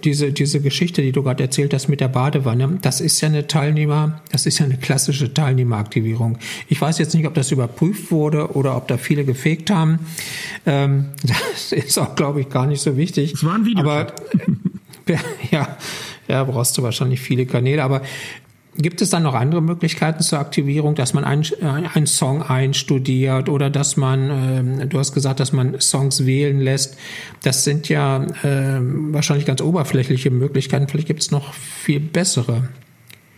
diese, 0.05 0.33
diese 0.33 0.61
Geschichte, 0.61 1.03
die 1.03 1.13
du 1.13 1.23
gerade 1.23 1.43
erzählt 1.43 1.73
hast 1.73 1.89
mit 1.89 2.01
der 2.01 2.09
Badewanne, 2.09 2.79
das 2.83 3.01
ist 3.01 3.21
ja 3.21 3.29
eine 3.29 3.47
Teilnehmer, 3.47 4.21
das 4.31 4.47
ist 4.47 4.59
ja 4.59 4.67
eine 4.67 4.77
klassische 4.77 5.33
Teilnehmeraktivierung. 5.33 6.39
Ich 6.69 6.81
weiß 6.81 6.99
jetzt 6.99 7.15
nicht, 7.15 7.27
ob 7.27 7.35
das 7.35 7.51
überprüft 7.53 8.11
wurde 8.11 8.53
oder 8.53 8.77
ob 8.77 8.89
da 8.89 8.99
viele 8.99 9.25
gefegt 9.25 9.71
haben. 9.71 10.01
Ähm, 10.67 11.07
das 11.23 11.73
ist 11.73 11.99
auch, 11.99 12.15
glaube 12.15 12.43
ich, 12.43 12.49
gar 12.49 12.67
nicht 12.67 12.81
so 12.81 12.97
wichtig. 12.97 13.33
Es 13.33 13.45
war 13.45 13.55
ein 13.55 13.65
Video. 13.65 13.85
Aber 13.85 14.13
ja, 15.51 15.77
ja, 16.29 16.45
brauchst 16.45 16.77
du 16.77 16.83
wahrscheinlich 16.83 17.21
viele 17.21 17.47
Kanäle. 17.47 17.83
Aber 17.83 18.03
Gibt 18.79 19.01
es 19.01 19.11
dann 19.11 19.23
noch 19.23 19.35
andere 19.35 19.63
Möglichkeiten 19.63 20.23
zur 20.23 20.39
Aktivierung, 20.39 20.95
dass 20.95 21.15
man 21.15 21.25
äh, 21.25 21.65
einen 21.65 22.07
Song 22.07 22.43
einstudiert 22.43 23.49
oder 23.49 23.71
dass 23.71 23.97
man, 23.97 24.81
äh, 24.81 24.87
du 24.87 24.99
hast 24.99 25.13
gesagt, 25.13 25.41
dass 25.41 25.53
man 25.53 25.81
Songs 25.81 26.27
wählen 26.27 26.61
lässt. 26.61 26.97
Das 27.43 27.65
sind 27.65 27.89
ja 27.89 28.25
äh, 28.43 28.81
wahrscheinlich 28.81 29.47
ganz 29.47 29.61
oberflächliche 29.61 30.31
Möglichkeiten. 30.31 30.89
Vielleicht 30.89 31.09
gibt 31.09 31.23
es 31.23 31.31
noch 31.31 31.55
viel 31.55 32.01
bessere. 32.01 32.69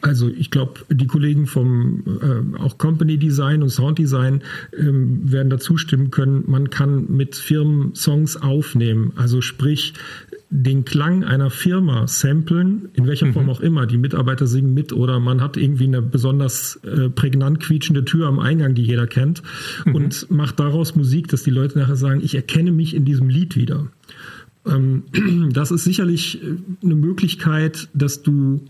Also 0.00 0.28
ich 0.28 0.50
glaube, 0.50 0.80
die 0.90 1.06
Kollegen 1.06 1.46
vom 1.46 2.04
äh, 2.06 2.58
auch 2.58 2.78
Company 2.78 3.18
Design 3.18 3.62
und 3.62 3.70
Sound 3.70 3.98
Design 3.98 4.42
ähm, 4.78 5.30
werden 5.30 5.50
dazu 5.50 5.76
stimmen 5.76 6.10
können. 6.10 6.44
Man 6.46 6.70
kann 6.70 7.06
mit 7.08 7.34
Firmen 7.34 7.94
Songs 7.94 8.36
aufnehmen. 8.36 9.12
Also 9.16 9.40
sprich, 9.40 9.94
den 10.50 10.84
Klang 10.84 11.24
einer 11.24 11.50
Firma 11.50 12.06
samplen, 12.06 12.88
in 12.94 13.06
welcher 13.06 13.26
mhm. 13.26 13.32
Form 13.34 13.50
auch 13.50 13.60
immer. 13.60 13.86
Die 13.86 13.98
Mitarbeiter 13.98 14.46
singen 14.46 14.72
mit 14.72 14.92
oder 14.92 15.20
man 15.20 15.40
hat 15.40 15.56
irgendwie 15.56 15.86
eine 15.86 16.00
besonders 16.00 16.76
äh, 16.84 17.10
prägnant 17.10 17.60
quietschende 17.60 18.04
Tür 18.04 18.28
am 18.28 18.38
Eingang, 18.38 18.74
die 18.74 18.82
jeder 18.82 19.06
kennt 19.06 19.42
mhm. 19.84 19.94
und 19.94 20.30
macht 20.30 20.58
daraus 20.58 20.94
Musik, 20.96 21.28
dass 21.28 21.42
die 21.42 21.50
Leute 21.50 21.78
nachher 21.78 21.96
sagen, 21.96 22.20
ich 22.22 22.34
erkenne 22.34 22.72
mich 22.72 22.94
in 22.94 23.04
diesem 23.04 23.28
Lied 23.28 23.56
wieder. 23.56 23.88
Ähm, 24.66 25.02
das 25.52 25.70
ist 25.70 25.84
sicherlich 25.84 26.42
äh, 26.42 26.56
eine 26.82 26.94
Möglichkeit, 26.94 27.88
dass 27.92 28.22
du 28.22 28.64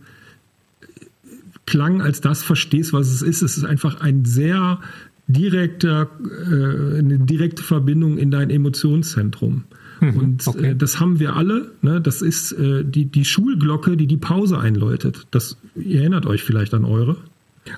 Klang 1.68 2.00
als 2.00 2.22
das 2.22 2.42
verstehst, 2.42 2.94
was 2.94 3.08
es 3.08 3.20
ist. 3.20 3.42
Es 3.42 3.58
ist 3.58 3.64
einfach 3.64 4.00
ein 4.00 4.24
sehr 4.24 4.80
direkter, 5.26 6.08
äh, 6.50 6.98
eine 6.98 7.18
direkte 7.18 7.62
Verbindung 7.62 8.16
in 8.16 8.30
dein 8.30 8.48
Emotionszentrum. 8.48 9.64
Mhm, 10.00 10.16
und 10.16 10.46
okay. 10.46 10.70
äh, 10.70 10.74
das 10.74 10.98
haben 10.98 11.20
wir 11.20 11.36
alle. 11.36 11.72
Ne? 11.82 12.00
Das 12.00 12.22
ist 12.22 12.52
äh, 12.52 12.84
die, 12.84 13.04
die 13.04 13.26
Schulglocke, 13.26 13.98
die 13.98 14.06
die 14.06 14.16
Pause 14.16 14.58
einläutet. 14.58 15.26
Das, 15.30 15.58
ihr 15.76 16.00
erinnert 16.00 16.24
euch 16.24 16.42
vielleicht 16.42 16.72
an 16.72 16.86
eure. 16.86 17.16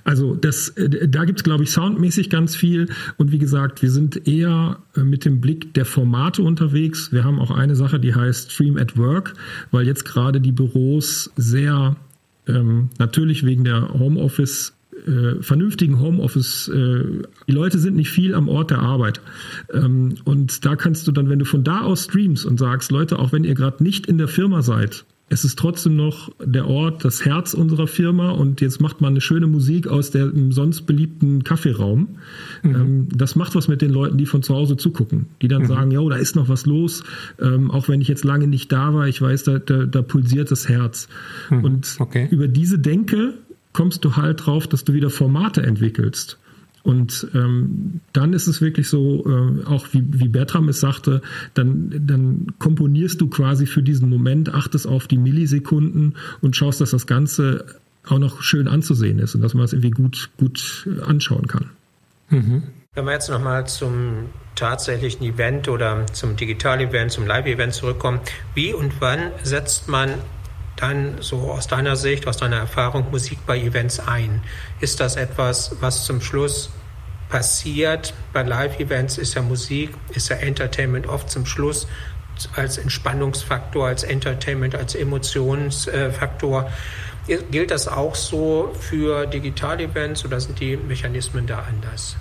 Also 0.04 0.36
das, 0.36 0.68
äh, 0.70 1.08
da 1.08 1.24
gibt's 1.24 1.42
glaube 1.42 1.64
ich, 1.64 1.70
soundmäßig 1.72 2.30
ganz 2.30 2.54
viel. 2.54 2.86
Und 3.16 3.32
wie 3.32 3.38
gesagt, 3.38 3.82
wir 3.82 3.90
sind 3.90 4.28
eher 4.28 4.78
äh, 4.94 5.00
mit 5.00 5.24
dem 5.24 5.40
Blick 5.40 5.74
der 5.74 5.84
Formate 5.84 6.42
unterwegs. 6.42 7.10
Wir 7.10 7.24
haben 7.24 7.40
auch 7.40 7.50
eine 7.50 7.74
Sache, 7.74 7.98
die 7.98 8.14
heißt 8.14 8.52
Stream 8.52 8.76
at 8.76 8.96
Work, 8.96 9.34
weil 9.72 9.84
jetzt 9.84 10.04
gerade 10.04 10.40
die 10.40 10.52
Büros 10.52 11.32
sehr 11.36 11.96
ähm, 12.54 12.90
natürlich 12.98 13.44
wegen 13.44 13.64
der 13.64 13.92
Homeoffice 13.92 14.74
äh, 15.06 15.42
vernünftigen 15.42 16.00
Homeoffice, 16.00 16.68
äh, 16.68 17.22
die 17.48 17.52
Leute 17.52 17.78
sind 17.78 17.96
nicht 17.96 18.10
viel 18.10 18.34
am 18.34 18.48
Ort 18.48 18.70
der 18.70 18.80
Arbeit. 18.80 19.20
Ähm, 19.72 20.16
und 20.24 20.64
da 20.64 20.76
kannst 20.76 21.06
du 21.06 21.12
dann, 21.12 21.30
wenn 21.30 21.38
du 21.38 21.44
von 21.44 21.64
da 21.64 21.80
aus 21.82 22.04
streamst 22.04 22.44
und 22.44 22.58
sagst, 22.58 22.90
Leute, 22.90 23.18
auch 23.18 23.32
wenn 23.32 23.44
ihr 23.44 23.54
gerade 23.54 23.82
nicht 23.82 24.06
in 24.06 24.18
der 24.18 24.28
Firma 24.28 24.62
seid, 24.62 25.04
es 25.32 25.44
ist 25.44 25.58
trotzdem 25.58 25.94
noch 25.94 26.30
der 26.44 26.66
Ort, 26.66 27.04
das 27.04 27.24
Herz 27.24 27.54
unserer 27.54 27.86
Firma 27.86 28.30
und 28.30 28.60
jetzt 28.60 28.80
macht 28.80 29.00
man 29.00 29.12
eine 29.12 29.20
schöne 29.20 29.46
Musik 29.46 29.86
aus 29.86 30.10
dem 30.10 30.50
sonst 30.50 30.82
beliebten 30.82 31.44
Kaffeeraum. 31.44 32.18
Mhm. 32.64 32.74
Ähm, 32.74 33.08
das 33.14 33.36
macht 33.36 33.54
was 33.54 33.68
mit 33.68 33.80
den 33.80 33.92
Leuten, 33.92 34.18
die 34.18 34.26
von 34.26 34.42
zu 34.42 34.56
Hause 34.56 34.76
zugucken, 34.76 35.26
die 35.40 35.46
dann 35.46 35.62
mhm. 35.62 35.66
sagen, 35.66 35.90
jo, 35.92 36.08
da 36.08 36.16
ist 36.16 36.34
noch 36.34 36.48
was 36.48 36.66
los, 36.66 37.04
ähm, 37.40 37.70
auch 37.70 37.88
wenn 37.88 38.00
ich 38.00 38.08
jetzt 38.08 38.24
lange 38.24 38.48
nicht 38.48 38.72
da 38.72 38.92
war, 38.92 39.06
ich 39.06 39.22
weiß, 39.22 39.44
da, 39.44 39.60
da, 39.60 39.86
da 39.86 40.02
pulsiert 40.02 40.50
das 40.50 40.68
Herz. 40.68 41.06
Mhm. 41.48 41.64
Und 41.64 41.96
okay. 42.00 42.26
über 42.32 42.48
diese 42.48 42.80
Denke 42.80 43.34
kommst 43.72 44.04
du 44.04 44.16
halt 44.16 44.44
drauf, 44.44 44.66
dass 44.66 44.82
du 44.82 44.94
wieder 44.94 45.10
Formate 45.10 45.62
entwickelst. 45.62 46.38
Und 46.82 47.28
ähm, 47.34 48.00
dann 48.12 48.32
ist 48.32 48.46
es 48.46 48.60
wirklich 48.60 48.88
so, 48.88 49.24
äh, 49.26 49.64
auch 49.66 49.88
wie, 49.92 50.02
wie 50.06 50.28
Bertram 50.28 50.68
es 50.68 50.80
sagte, 50.80 51.20
dann, 51.54 51.92
dann 52.06 52.46
komponierst 52.58 53.20
du 53.20 53.28
quasi 53.28 53.66
für 53.66 53.82
diesen 53.82 54.08
Moment, 54.08 54.54
achtest 54.54 54.86
auf 54.86 55.06
die 55.06 55.18
Millisekunden 55.18 56.16
und 56.40 56.56
schaust, 56.56 56.80
dass 56.80 56.90
das 56.90 57.06
Ganze 57.06 57.66
auch 58.06 58.18
noch 58.18 58.42
schön 58.42 58.66
anzusehen 58.66 59.18
ist 59.18 59.34
und 59.34 59.42
dass 59.42 59.54
man 59.54 59.64
es 59.64 59.72
irgendwie 59.72 59.90
gut, 59.90 60.30
gut 60.38 60.88
anschauen 61.04 61.46
kann. 61.46 61.70
Mhm. 62.30 62.62
Wenn 62.94 63.04
wir 63.04 63.12
jetzt 63.12 63.28
nochmal 63.28 63.66
zum 63.66 64.26
tatsächlichen 64.56 65.24
Event 65.24 65.68
oder 65.68 66.06
zum 66.12 66.36
Digital-Event, 66.36 67.12
zum 67.12 67.26
Live-Event 67.26 67.72
zurückkommen, 67.72 68.20
wie 68.54 68.72
und 68.72 69.00
wann 69.00 69.30
setzt 69.42 69.88
man 69.88 70.14
dann 70.80 71.16
so 71.20 71.50
aus 71.52 71.66
deiner 71.66 71.96
Sicht, 71.96 72.26
aus 72.26 72.36
deiner 72.36 72.56
Erfahrung 72.56 73.10
Musik 73.10 73.38
bei 73.46 73.58
Events 73.58 74.00
ein? 74.00 74.42
Ist 74.80 75.00
das 75.00 75.16
etwas, 75.16 75.76
was 75.80 76.04
zum 76.04 76.20
Schluss 76.20 76.70
passiert? 77.28 78.14
Bei 78.32 78.42
Live-Events 78.42 79.18
ist 79.18 79.34
ja 79.34 79.42
Musik, 79.42 79.90
ist 80.14 80.28
ja 80.28 80.36
Entertainment 80.36 81.06
oft 81.06 81.30
zum 81.30 81.46
Schluss 81.46 81.86
als 82.56 82.78
Entspannungsfaktor, 82.78 83.86
als 83.86 84.02
Entertainment, 84.02 84.74
als 84.74 84.94
Emotionsfaktor. 84.94 86.70
Gilt 87.50 87.70
das 87.70 87.86
auch 87.86 88.14
so 88.14 88.74
für 88.78 89.26
Digital-Events 89.26 90.24
oder 90.24 90.40
sind 90.40 90.58
die 90.58 90.76
Mechanismen 90.76 91.46
da 91.46 91.60
anders? 91.68 92.16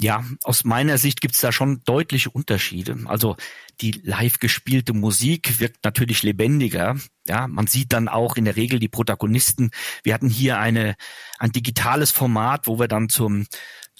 Ja, 0.00 0.24
aus 0.44 0.64
meiner 0.64 0.96
Sicht 0.96 1.20
gibt's 1.20 1.40
da 1.40 1.52
schon 1.52 1.82
deutliche 1.84 2.30
Unterschiede. 2.30 2.96
Also 3.04 3.36
die 3.82 4.00
live 4.02 4.38
gespielte 4.38 4.94
Musik 4.94 5.60
wirkt 5.60 5.84
natürlich 5.84 6.22
lebendiger. 6.22 6.96
Ja, 7.30 7.46
man 7.46 7.68
sieht 7.68 7.92
dann 7.92 8.08
auch 8.08 8.36
in 8.36 8.44
der 8.44 8.56
Regel 8.56 8.80
die 8.80 8.88
Protagonisten. 8.88 9.70
Wir 10.02 10.14
hatten 10.14 10.28
hier 10.28 10.58
eine, 10.58 10.96
ein 11.38 11.52
digitales 11.52 12.10
Format, 12.10 12.66
wo 12.66 12.80
wir 12.80 12.88
dann 12.88 13.08
zum, 13.08 13.46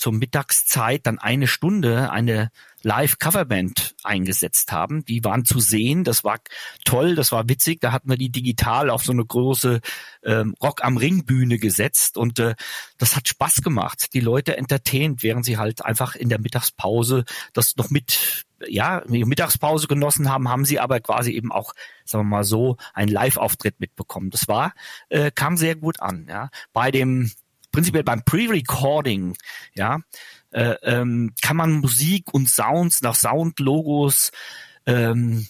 zur 0.01 0.15
Mittagszeit 0.15 1.07
dann 1.07 1.19
eine 1.19 1.47
Stunde 1.47 2.11
eine 2.11 2.51
Live-Coverband 2.83 3.95
eingesetzt 4.03 4.73
haben. 4.73 5.05
Die 5.05 5.23
waren 5.23 5.45
zu 5.45 5.61
sehen, 5.61 6.05
das 6.05 6.25
war 6.25 6.39
toll, 6.87 7.15
das 7.15 7.33
war 7.33 7.51
witzig. 7.51 7.83
Da 7.83 7.93
hatten 7.93 8.09
wir 8.09 8.17
die 8.17 8.31
digital 8.31 8.89
auf 8.89 9.05
so 9.05 9.13
eine 9.13 9.25
große 9.25 9.81
ähm, 10.25 10.55
Rock 10.63 10.83
am 10.83 10.97
Ring 10.97 11.27
Bühne 11.27 11.59
gesetzt 11.59 12.17
und 12.17 12.39
äh, 12.39 12.55
das 12.97 13.15
hat 13.15 13.29
Spaß 13.29 13.57
gemacht. 13.57 14.15
Die 14.15 14.21
Leute 14.21 14.57
entertaint, 14.57 15.23
während 15.23 15.45
sie 15.45 15.59
halt 15.59 15.85
einfach 15.85 16.15
in 16.15 16.31
der 16.31 16.41
Mittagspause 16.41 17.25
das 17.53 17.77
noch 17.77 17.91
mit 17.91 18.47
ja, 18.67 19.03
Mittagspause 19.07 19.87
genossen 19.87 20.31
haben, 20.31 20.49
haben 20.49 20.65
sie 20.65 20.81
aber 20.81 21.01
quasi 21.01 21.33
eben 21.33 21.53
auch, 21.53 21.75
sagen 22.05 22.25
wir 22.25 22.37
mal 22.37 22.45
so, 22.45 22.77
einen 22.95 23.11
Live-Auftritt 23.11 23.81
mitbekommen. 23.81 24.31
Das 24.31 24.49
war, 24.49 24.75
äh, 25.09 25.31
kam 25.31 25.57
sehr 25.57 25.77
gut 25.77 26.01
an. 26.01 26.27
Ja. 26.29 26.51
Bei 26.73 26.91
dem, 26.91 27.31
prinzipiell 27.73 28.05
beim 28.05 28.23
Pre-Recording, 28.25 29.37
ja, 29.75 30.01
äh, 30.51 30.75
ähm, 30.83 31.33
kann 31.43 31.57
man 31.57 31.81
Musik 31.81 32.35
und 32.35 32.49
Sounds 32.49 33.03
nach 33.03 33.15
Soundlogos 33.15 34.33
ähm, 34.87 35.47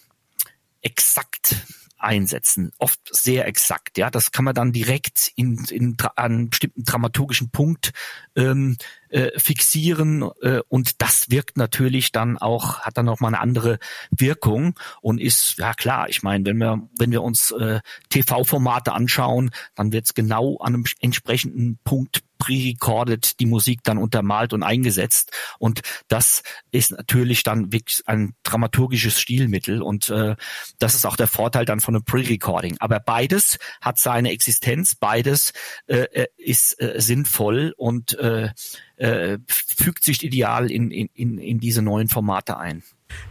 exakt 0.82 1.56
einsetzen, 2.00 2.72
oft 2.78 3.00
sehr 3.10 3.46
exakt. 3.46 3.98
Ja, 3.98 4.10
das 4.10 4.32
kann 4.32 4.44
man 4.44 4.54
dann 4.54 4.72
direkt 4.72 5.32
in, 5.36 5.64
in 5.70 5.96
an 6.00 6.12
einem 6.16 6.50
bestimmten 6.50 6.84
dramaturgischen 6.84 7.50
Punkt 7.50 7.92
ähm, 8.36 8.76
äh, 9.08 9.38
fixieren 9.38 10.28
äh, 10.40 10.60
und 10.68 11.02
das 11.02 11.30
wirkt 11.30 11.56
natürlich 11.56 12.12
dann 12.12 12.38
auch, 12.38 12.80
hat 12.80 12.96
dann 12.96 13.06
noch 13.06 13.20
mal 13.20 13.28
eine 13.28 13.40
andere 13.40 13.78
Wirkung 14.10 14.78
und 15.00 15.20
ist 15.20 15.58
ja 15.58 15.74
klar. 15.74 16.08
Ich 16.08 16.22
meine, 16.22 16.44
wenn 16.46 16.58
wir 16.58 16.88
wenn 16.98 17.10
wir 17.10 17.22
uns 17.22 17.50
äh, 17.52 17.80
TV-Formate 18.08 18.92
anschauen, 18.92 19.50
dann 19.74 19.92
wird 19.92 20.06
es 20.06 20.14
genau 20.14 20.56
an 20.58 20.74
einem 20.74 20.84
entsprechenden 21.00 21.78
Punkt 21.84 22.22
pre-recorded 22.40 23.38
die 23.38 23.46
Musik 23.46 23.84
dann 23.84 23.98
untermalt 23.98 24.52
und 24.52 24.64
eingesetzt. 24.64 25.30
Und 25.60 25.82
das 26.08 26.42
ist 26.72 26.90
natürlich 26.90 27.44
dann 27.44 27.72
wirklich 27.72 28.02
ein 28.06 28.34
dramaturgisches 28.42 29.20
Stilmittel 29.20 29.82
und 29.82 30.08
äh, 30.08 30.34
das 30.80 30.96
ist 30.96 31.06
auch 31.06 31.16
der 31.16 31.28
Vorteil 31.28 31.64
dann 31.64 31.80
von 31.80 31.94
einem 31.94 32.04
Pre-Recording. 32.04 32.76
Aber 32.80 32.98
beides 32.98 33.58
hat 33.80 33.98
seine 33.98 34.32
Existenz, 34.32 34.96
beides 34.96 35.52
äh, 35.86 36.06
äh 36.12 36.26
ist 36.36 36.80
äh, 36.80 36.94
sinnvoll 37.00 37.74
und 37.76 38.18
äh, 38.18 38.48
äh, 38.96 39.38
fügt 39.46 40.02
sich 40.02 40.24
ideal 40.24 40.70
in, 40.70 40.90
in, 40.90 41.38
in 41.38 41.60
diese 41.60 41.82
neuen 41.82 42.08
Formate 42.08 42.56
ein. 42.56 42.82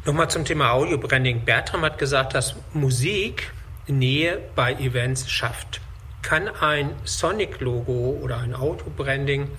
Nochmal 0.06 0.30
zum 0.30 0.46
Thema 0.46 0.72
Audio-Branding. 0.72 1.46
Bertram 1.46 1.82
hat 1.82 1.98
gesagt, 1.98 2.36
dass 2.36 2.56
Musik 2.74 3.52
Nähe 3.88 4.40
bei 4.56 4.74
Events 4.74 5.30
schafft. 5.30 5.82
Kann 6.22 6.48
ein 6.48 6.92
Sonic-Logo 7.04 8.20
oder 8.22 8.40
ein 8.40 8.54
Auto-Branding 8.54 9.50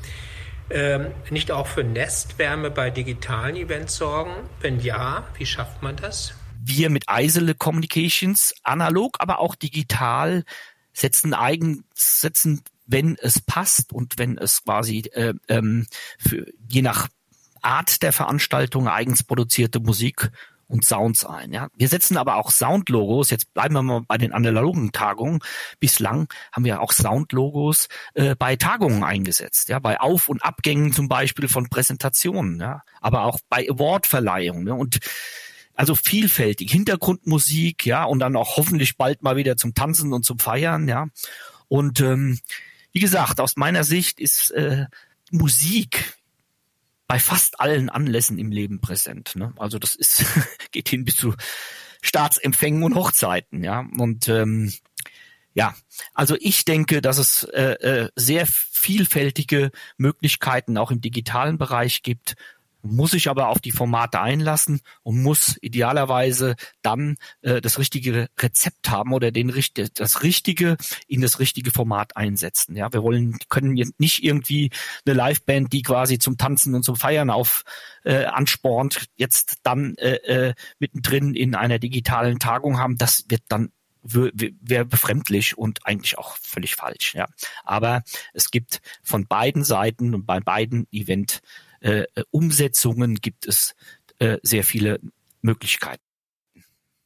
ähm, 0.70 1.08
nicht 1.30 1.50
auch 1.50 1.66
für 1.66 1.82
Nestwärme 1.82 2.70
bei 2.70 2.90
digitalen 2.90 3.56
Events 3.56 3.96
sorgen? 3.96 4.32
Wenn 4.60 4.80
ja, 4.80 5.26
wie 5.36 5.46
schafft 5.46 5.82
man 5.82 5.96
das? 5.96 6.34
Wir 6.62 6.90
mit 6.90 7.08
Eisele 7.08 7.54
Communications, 7.54 8.54
analog, 8.62 9.16
aber 9.18 9.40
auch 9.40 9.54
digital, 9.54 10.44
setzen 10.92 11.34
eigen, 11.34 11.84
setzen, 11.94 12.62
wenn 12.86 13.16
es 13.20 13.40
passt 13.40 13.92
und 13.92 14.18
wenn 14.18 14.38
es 14.38 14.62
quasi 14.64 15.00
äh, 15.12 15.34
ähm, 15.48 15.86
für, 16.18 16.46
je 16.68 16.82
nach 16.82 17.08
Art 17.62 18.02
der 18.02 18.12
Veranstaltung 18.12 18.88
eigens 18.88 19.22
produzierte 19.22 19.80
Musik 19.80 20.30
und 20.70 20.84
Sounds 20.84 21.24
ein. 21.24 21.52
Ja. 21.52 21.68
Wir 21.76 21.88
setzen 21.88 22.16
aber 22.16 22.36
auch 22.36 22.50
Soundlogos. 22.50 23.30
Jetzt 23.30 23.52
bleiben 23.52 23.74
wir 23.74 23.82
mal 23.82 24.02
bei 24.06 24.18
den 24.18 24.32
analogen 24.32 24.92
Tagungen. 24.92 25.40
Bislang 25.80 26.28
haben 26.52 26.64
wir 26.64 26.80
auch 26.80 26.92
Soundlogos 26.92 27.88
äh, 28.14 28.36
bei 28.36 28.56
Tagungen 28.56 29.02
eingesetzt, 29.02 29.68
ja, 29.68 29.78
bei 29.80 30.00
Auf- 30.00 30.28
und 30.28 30.44
Abgängen 30.44 30.92
zum 30.92 31.08
Beispiel 31.08 31.48
von 31.48 31.68
Präsentationen, 31.68 32.60
ja, 32.60 32.82
aber 33.00 33.24
auch 33.24 33.40
bei 33.48 33.66
Awardverleihungen. 33.68 34.64
Ne? 34.64 34.74
Und 34.74 35.00
also 35.74 35.94
vielfältig, 35.94 36.70
Hintergrundmusik, 36.70 37.84
ja, 37.84 38.04
und 38.04 38.20
dann 38.20 38.36
auch 38.36 38.56
hoffentlich 38.56 38.96
bald 38.96 39.22
mal 39.22 39.36
wieder 39.36 39.56
zum 39.56 39.74
Tanzen 39.74 40.12
und 40.12 40.24
zum 40.24 40.38
Feiern, 40.38 40.88
ja. 40.88 41.08
Und 41.68 42.00
ähm, 42.00 42.38
wie 42.92 43.00
gesagt, 43.00 43.40
aus 43.40 43.56
meiner 43.56 43.84
Sicht 43.84 44.20
ist 44.20 44.50
äh, 44.52 44.86
Musik 45.30 46.19
bei 47.10 47.18
fast 47.18 47.58
allen 47.58 47.90
Anlässen 47.90 48.38
im 48.38 48.52
Leben 48.52 48.80
präsent. 48.80 49.34
Ne? 49.34 49.52
Also 49.56 49.80
das 49.80 49.96
ist 49.96 50.24
geht 50.70 50.88
hin 50.88 51.04
bis 51.04 51.16
zu 51.16 51.34
Staatsempfängen 52.02 52.84
und 52.84 52.94
Hochzeiten, 52.94 53.64
ja. 53.64 53.84
Und 53.98 54.28
ähm, 54.28 54.72
ja, 55.52 55.74
also 56.14 56.36
ich 56.38 56.64
denke, 56.64 57.02
dass 57.02 57.18
es 57.18 57.42
äh, 57.42 57.72
äh, 57.72 58.08
sehr 58.14 58.46
vielfältige 58.46 59.72
Möglichkeiten 59.96 60.78
auch 60.78 60.92
im 60.92 61.00
digitalen 61.00 61.58
Bereich 61.58 62.04
gibt, 62.04 62.36
muss 62.82 63.12
sich 63.12 63.28
aber 63.28 63.48
auf 63.48 63.60
die 63.60 63.72
Formate 63.72 64.20
einlassen 64.20 64.80
und 65.02 65.22
muss 65.22 65.56
idealerweise 65.60 66.56
dann 66.82 67.16
äh, 67.42 67.60
das 67.60 67.78
richtige 67.78 68.28
Rezept 68.38 68.90
haben 68.90 69.12
oder 69.12 69.30
den 69.30 69.50
das 69.94 70.22
Richtige 70.22 70.76
in 71.06 71.20
das 71.20 71.38
richtige 71.38 71.70
Format 71.70 72.16
einsetzen. 72.16 72.76
Ja, 72.76 72.92
wir 72.92 73.02
wollen 73.02 73.38
können 73.48 73.74
nicht 73.98 74.22
irgendwie 74.22 74.70
eine 75.04 75.14
Liveband, 75.14 75.72
die 75.72 75.82
quasi 75.82 76.18
zum 76.18 76.38
Tanzen 76.38 76.74
und 76.74 76.82
zum 76.82 76.96
Feiern 76.96 77.30
auf 77.30 77.64
äh, 78.04 78.24
anspornt, 78.24 79.06
jetzt 79.16 79.58
dann 79.62 79.94
äh, 79.96 80.14
äh, 80.14 80.54
mittendrin 80.78 81.34
in 81.34 81.54
einer 81.54 81.78
digitalen 81.78 82.38
Tagung 82.38 82.78
haben. 82.78 82.96
Das 82.96 83.24
wird 83.28 83.42
dann 83.48 83.72
wäre 84.02 84.86
befremdlich 84.86 85.58
und 85.58 85.86
eigentlich 85.86 86.16
auch 86.16 86.36
völlig 86.38 86.74
falsch. 86.74 87.14
Ja. 87.14 87.26
Aber 87.64 88.02
es 88.32 88.50
gibt 88.50 88.80
von 89.02 89.26
beiden 89.26 89.62
Seiten 89.62 90.14
und 90.14 90.24
bei 90.24 90.40
beiden 90.40 90.86
Event 90.90 91.42
äh, 91.80 92.04
Umsetzungen 92.30 93.16
gibt 93.16 93.46
es 93.46 93.74
äh, 94.18 94.38
sehr 94.42 94.64
viele 94.64 95.00
Möglichkeiten. 95.42 96.02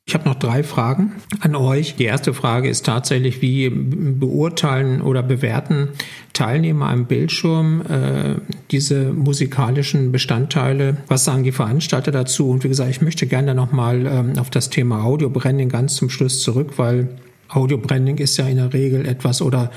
Ich 0.06 0.12
habe 0.12 0.28
noch 0.28 0.34
drei 0.34 0.62
Fragen 0.62 1.12
an 1.40 1.56
euch. 1.56 1.96
Die 1.96 2.04
erste 2.04 2.34
Frage 2.34 2.68
ist 2.68 2.84
tatsächlich, 2.84 3.40
wie 3.40 3.70
beurteilen 3.70 5.00
oder 5.00 5.22
bewerten 5.22 5.88
Teilnehmer 6.34 6.90
am 6.90 7.06
Bildschirm 7.06 7.80
äh, 7.88 8.34
diese 8.70 9.14
musikalischen 9.14 10.12
Bestandteile? 10.12 10.98
Was 11.08 11.24
sagen 11.24 11.42
die 11.42 11.52
Veranstalter 11.52 12.10
dazu? 12.10 12.50
Und 12.50 12.64
wie 12.64 12.68
gesagt, 12.68 12.90
ich 12.90 13.00
möchte 13.00 13.26
gerne 13.26 13.54
nochmal 13.54 14.06
ähm, 14.06 14.38
auf 14.38 14.50
das 14.50 14.68
Thema 14.68 15.04
Audio-Branding 15.04 15.70
ganz 15.70 15.94
zum 15.94 16.10
Schluss 16.10 16.42
zurück, 16.42 16.74
weil 16.76 17.08
Audio-Branding 17.48 18.18
ist 18.18 18.36
ja 18.36 18.46
in 18.46 18.58
der 18.58 18.74
Regel 18.74 19.06
etwas 19.06 19.40
oder 19.40 19.70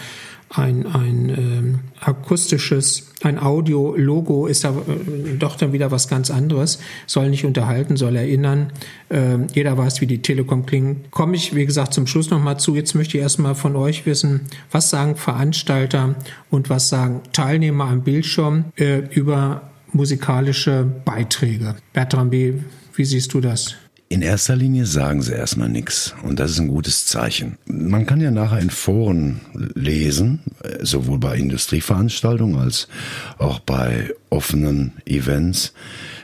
ein, 0.49 0.85
ein 0.85 1.29
ähm, 1.29 1.79
akustisches, 1.99 3.11
ein 3.21 3.37
Audio-Logo 3.39 4.47
ist 4.47 4.63
da 4.63 4.69
äh, 4.69 5.35
doch 5.37 5.55
dann 5.57 5.73
wieder 5.73 5.91
was 5.91 6.07
ganz 6.07 6.31
anderes. 6.31 6.79
Soll 7.05 7.29
nicht 7.29 7.45
unterhalten, 7.45 7.97
soll 7.97 8.15
erinnern. 8.15 8.71
Ähm, 9.09 9.47
jeder 9.53 9.77
weiß, 9.77 9.99
wie 10.01 10.07
die 10.07 10.21
Telekom 10.21 10.65
klingt. 10.65 11.11
Komme 11.11 11.35
ich, 11.35 11.53
wie 11.53 11.65
gesagt, 11.65 11.93
zum 11.93 12.07
Schluss 12.07 12.29
nochmal 12.29 12.59
zu. 12.59 12.75
Jetzt 12.75 12.95
möchte 12.95 13.17
ich 13.17 13.23
erstmal 13.23 13.55
von 13.55 13.75
euch 13.75 14.05
wissen, 14.05 14.41
was 14.71 14.89
sagen 14.89 15.15
Veranstalter 15.15 16.15
und 16.49 16.69
was 16.69 16.89
sagen 16.89 17.21
Teilnehmer 17.33 17.85
am 17.85 18.03
Bildschirm 18.03 18.65
äh, 18.77 18.99
über 19.09 19.69
musikalische 19.91 20.85
Beiträge. 21.05 21.75
Bertram, 21.91 22.31
wie, 22.31 22.63
wie 22.95 23.05
siehst 23.05 23.33
du 23.33 23.41
das? 23.41 23.75
In 24.09 24.21
erster 24.21 24.55
Linie 24.55 24.85
sagen 24.85 25.21
sie 25.21 25.33
erstmal 25.33 25.67
nichts 25.67 26.15
und 26.23 26.39
das 26.39 26.51
ist 26.51 26.59
ein 26.59 26.69
gutes 26.69 27.05
Zeichen. 27.05 27.57
Man 27.65 28.05
kann 28.05 28.21
ja 28.21 28.31
nachher 28.31 28.59
in 28.59 28.69
Foren 28.69 29.41
lesen, 29.75 30.39
sowohl 30.81 31.19
bei 31.19 31.35
Industrieveranstaltungen 31.35 32.57
als 32.57 32.87
auch 33.37 33.59
bei 33.59 34.13
offenen 34.29 34.93
Events, 35.05 35.73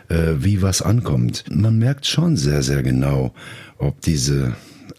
äh, 0.07 0.35
wie 0.37 0.61
was 0.61 0.81
ankommt. 0.81 1.43
Man 1.51 1.77
merkt 1.77 2.05
schon 2.05 2.37
sehr, 2.37 2.63
sehr 2.63 2.83
genau, 2.83 3.33
ob 3.77 3.99
diese 3.99 4.55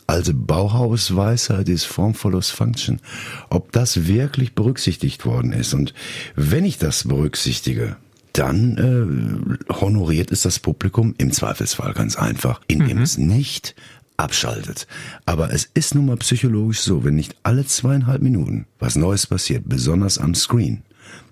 alte 0.06 0.34
Bauhausweisheit 0.34 1.70
ist 1.70 1.84
Form 1.84 2.12
follows 2.12 2.50
Function, 2.50 3.00
ob 3.48 3.72
das 3.72 4.06
wirklich 4.06 4.54
berücksichtigt 4.54 5.24
worden 5.24 5.52
ist. 5.52 5.72
Und 5.72 5.94
wenn 6.36 6.66
ich 6.66 6.76
das 6.76 7.08
berücksichtige, 7.08 7.96
dann 8.34 9.56
äh, 9.68 9.74
honoriert 9.74 10.30
es 10.30 10.42
das 10.42 10.58
Publikum 10.58 11.14
im 11.18 11.32
Zweifelsfall 11.32 11.94
ganz 11.94 12.16
einfach, 12.16 12.60
indem 12.66 12.98
mhm. 12.98 13.02
es 13.02 13.16
nicht 13.16 13.74
abschaltet. 14.16 14.86
Aber 15.24 15.52
es 15.52 15.70
ist 15.74 15.94
nun 15.94 16.06
mal 16.06 16.16
psychologisch 16.16 16.80
so, 16.80 17.04
wenn 17.04 17.14
nicht 17.14 17.36
alle 17.42 17.64
zweieinhalb 17.64 18.22
Minuten 18.22 18.66
was 18.78 18.96
Neues 18.96 19.26
passiert, 19.26 19.64
besonders 19.66 20.18
am 20.18 20.34
Screen, 20.34 20.82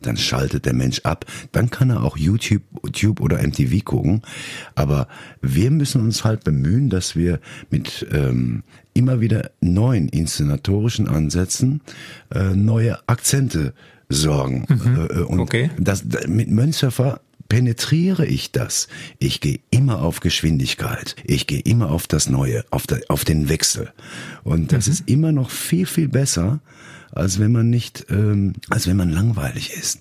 dann 0.00 0.16
schaltet 0.16 0.64
der 0.64 0.74
Mensch 0.74 1.00
ab. 1.00 1.24
Dann 1.52 1.70
kann 1.70 1.90
er 1.90 2.02
auch 2.02 2.16
YouTube, 2.16 2.62
YouTube 2.84 3.20
oder 3.20 3.42
MTV 3.42 3.84
gucken. 3.84 4.22
Aber 4.74 5.08
wir 5.40 5.70
müssen 5.70 6.02
uns 6.02 6.24
halt 6.24 6.44
bemühen, 6.44 6.88
dass 6.88 7.16
wir 7.16 7.40
mit 7.70 8.06
ähm, 8.12 8.62
immer 8.94 9.20
wieder 9.20 9.50
neuen 9.60 10.08
inszenatorischen 10.08 11.08
Ansätzen 11.08 11.80
äh, 12.34 12.54
neue 12.54 13.08
Akzente 13.08 13.74
sorgen. 14.14 14.66
Mhm. 14.68 15.08
Äh, 15.10 15.20
und 15.22 15.40
okay. 15.40 15.70
das, 15.78 16.04
mit 16.26 16.50
Mönchsurfer 16.50 17.20
penetriere 17.52 18.24
ich 18.24 18.50
das. 18.50 18.88
Ich 19.18 19.42
gehe 19.42 19.60
immer 19.70 20.00
auf 20.00 20.20
Geschwindigkeit. 20.20 21.16
Ich 21.24 21.46
gehe 21.46 21.60
immer 21.60 21.90
auf 21.90 22.06
das 22.06 22.30
Neue, 22.30 22.64
auf, 22.70 22.86
der, 22.86 23.02
auf 23.08 23.26
den 23.26 23.50
Wechsel. 23.50 23.92
Und 24.42 24.72
das 24.72 24.86
mhm. 24.86 24.92
ist 24.92 25.08
immer 25.10 25.32
noch 25.32 25.50
viel, 25.50 25.84
viel 25.84 26.08
besser, 26.08 26.60
als 27.10 27.38
wenn 27.38 27.52
man 27.52 27.68
nicht, 27.68 28.06
ähm, 28.08 28.54
als 28.70 28.86
wenn 28.86 28.96
man 28.96 29.10
langweilig 29.10 29.74
ist. 29.74 30.00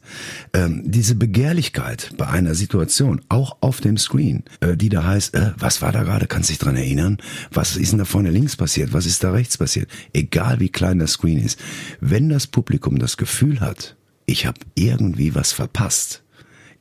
Ähm, 0.54 0.84
diese 0.86 1.16
Begehrlichkeit 1.16 2.12
bei 2.18 2.28
einer 2.28 2.56
Situation, 2.56 3.20
auch 3.28 3.58
auf 3.60 3.82
dem 3.82 3.98
Screen, 3.98 4.44
äh, 4.62 4.78
die 4.78 4.88
da 4.88 5.04
heißt, 5.04 5.36
äh, 5.36 5.52
was 5.58 5.82
war 5.82 5.92
da 5.92 6.04
gerade, 6.04 6.28
kannst 6.28 6.50
dich 6.50 6.58
dran 6.58 6.78
erinnern? 6.78 7.18
Was 7.52 7.76
ist 7.76 7.92
denn 7.92 8.00
da 8.00 8.06
vorne 8.06 8.32
links 8.32 8.56
passiert? 8.56 8.94
Was 8.94 9.06
ist 9.06 9.26
da 9.26 9.32
rechts 9.32 9.58
passiert? 9.58 9.90
Egal 10.14 10.62
wie 10.62 10.70
klein 10.70 11.00
das 11.00 11.12
Screen 11.12 11.38
ist. 11.38 11.60
Wenn 12.00 12.30
das 12.30 12.48
Publikum 12.48 12.98
das 12.98 13.18
Gefühl 13.18 13.60
hat, 13.60 13.98
ich 14.32 14.46
habe 14.46 14.60
irgendwie 14.76 15.36
was 15.36 15.52
verpasst. 15.52 16.24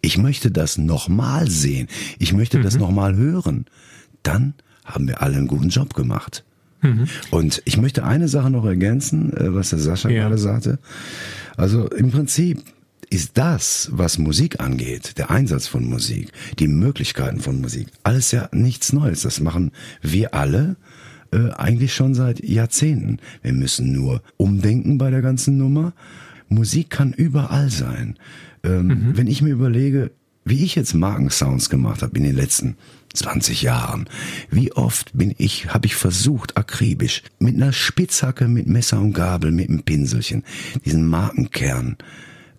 Ich 0.00 0.16
möchte 0.16 0.50
das 0.50 0.78
nochmal 0.78 1.50
sehen. 1.50 1.88
Ich 2.18 2.32
möchte 2.32 2.58
mhm. 2.58 2.62
das 2.62 2.78
nochmal 2.78 3.16
hören. 3.16 3.66
Dann 4.22 4.54
haben 4.84 5.08
wir 5.08 5.20
alle 5.20 5.36
einen 5.36 5.48
guten 5.48 5.68
Job 5.68 5.94
gemacht. 5.94 6.44
Mhm. 6.80 7.08
Und 7.30 7.60
ich 7.64 7.76
möchte 7.76 8.04
eine 8.04 8.28
Sache 8.28 8.50
noch 8.50 8.64
ergänzen, 8.64 9.36
äh, 9.36 9.52
was 9.52 9.70
der 9.70 9.80
Sascha 9.80 10.08
ja. 10.08 10.22
gerade 10.22 10.38
sagte. 10.38 10.78
Also 11.56 11.88
im 11.88 12.10
Prinzip 12.10 12.62
ist 13.10 13.32
das, 13.34 13.90
was 13.92 14.18
Musik 14.18 14.60
angeht, 14.60 15.18
der 15.18 15.30
Einsatz 15.30 15.66
von 15.66 15.84
Musik, 15.84 16.32
die 16.60 16.68
Möglichkeiten 16.68 17.40
von 17.40 17.60
Musik, 17.60 17.88
alles 18.04 18.30
ja 18.30 18.48
nichts 18.52 18.92
Neues. 18.92 19.22
Das 19.22 19.40
machen 19.40 19.72
wir 20.00 20.32
alle 20.34 20.76
äh, 21.32 21.50
eigentlich 21.50 21.94
schon 21.94 22.14
seit 22.14 22.42
Jahrzehnten. 22.42 23.18
Wir 23.42 23.52
müssen 23.52 23.92
nur 23.92 24.22
umdenken 24.36 24.96
bei 24.96 25.10
der 25.10 25.20
ganzen 25.20 25.58
Nummer 25.58 25.92
Musik 26.50 26.90
kann 26.90 27.12
überall 27.12 27.70
sein. 27.70 28.18
Ähm, 28.62 28.86
mhm. 28.86 29.16
Wenn 29.16 29.26
ich 29.26 29.40
mir 29.40 29.50
überlege, 29.50 30.10
wie 30.44 30.64
ich 30.64 30.74
jetzt 30.74 30.94
Markensounds 30.94 31.70
gemacht 31.70 32.02
habe 32.02 32.16
in 32.18 32.24
den 32.24 32.34
letzten 32.34 32.76
20 33.14 33.62
Jahren, 33.62 34.08
wie 34.50 34.72
oft 34.72 35.12
bin 35.16 35.34
ich, 35.38 35.72
habe 35.72 35.86
ich 35.86 35.94
versucht, 35.94 36.56
akribisch, 36.56 37.22
mit 37.38 37.56
einer 37.56 37.72
Spitzhacke, 37.72 38.48
mit 38.48 38.66
Messer 38.66 39.00
und 39.00 39.12
Gabel, 39.12 39.52
mit 39.52 39.68
einem 39.68 39.82
Pinselchen, 39.82 40.44
diesen 40.84 41.06
Markenkern 41.06 41.96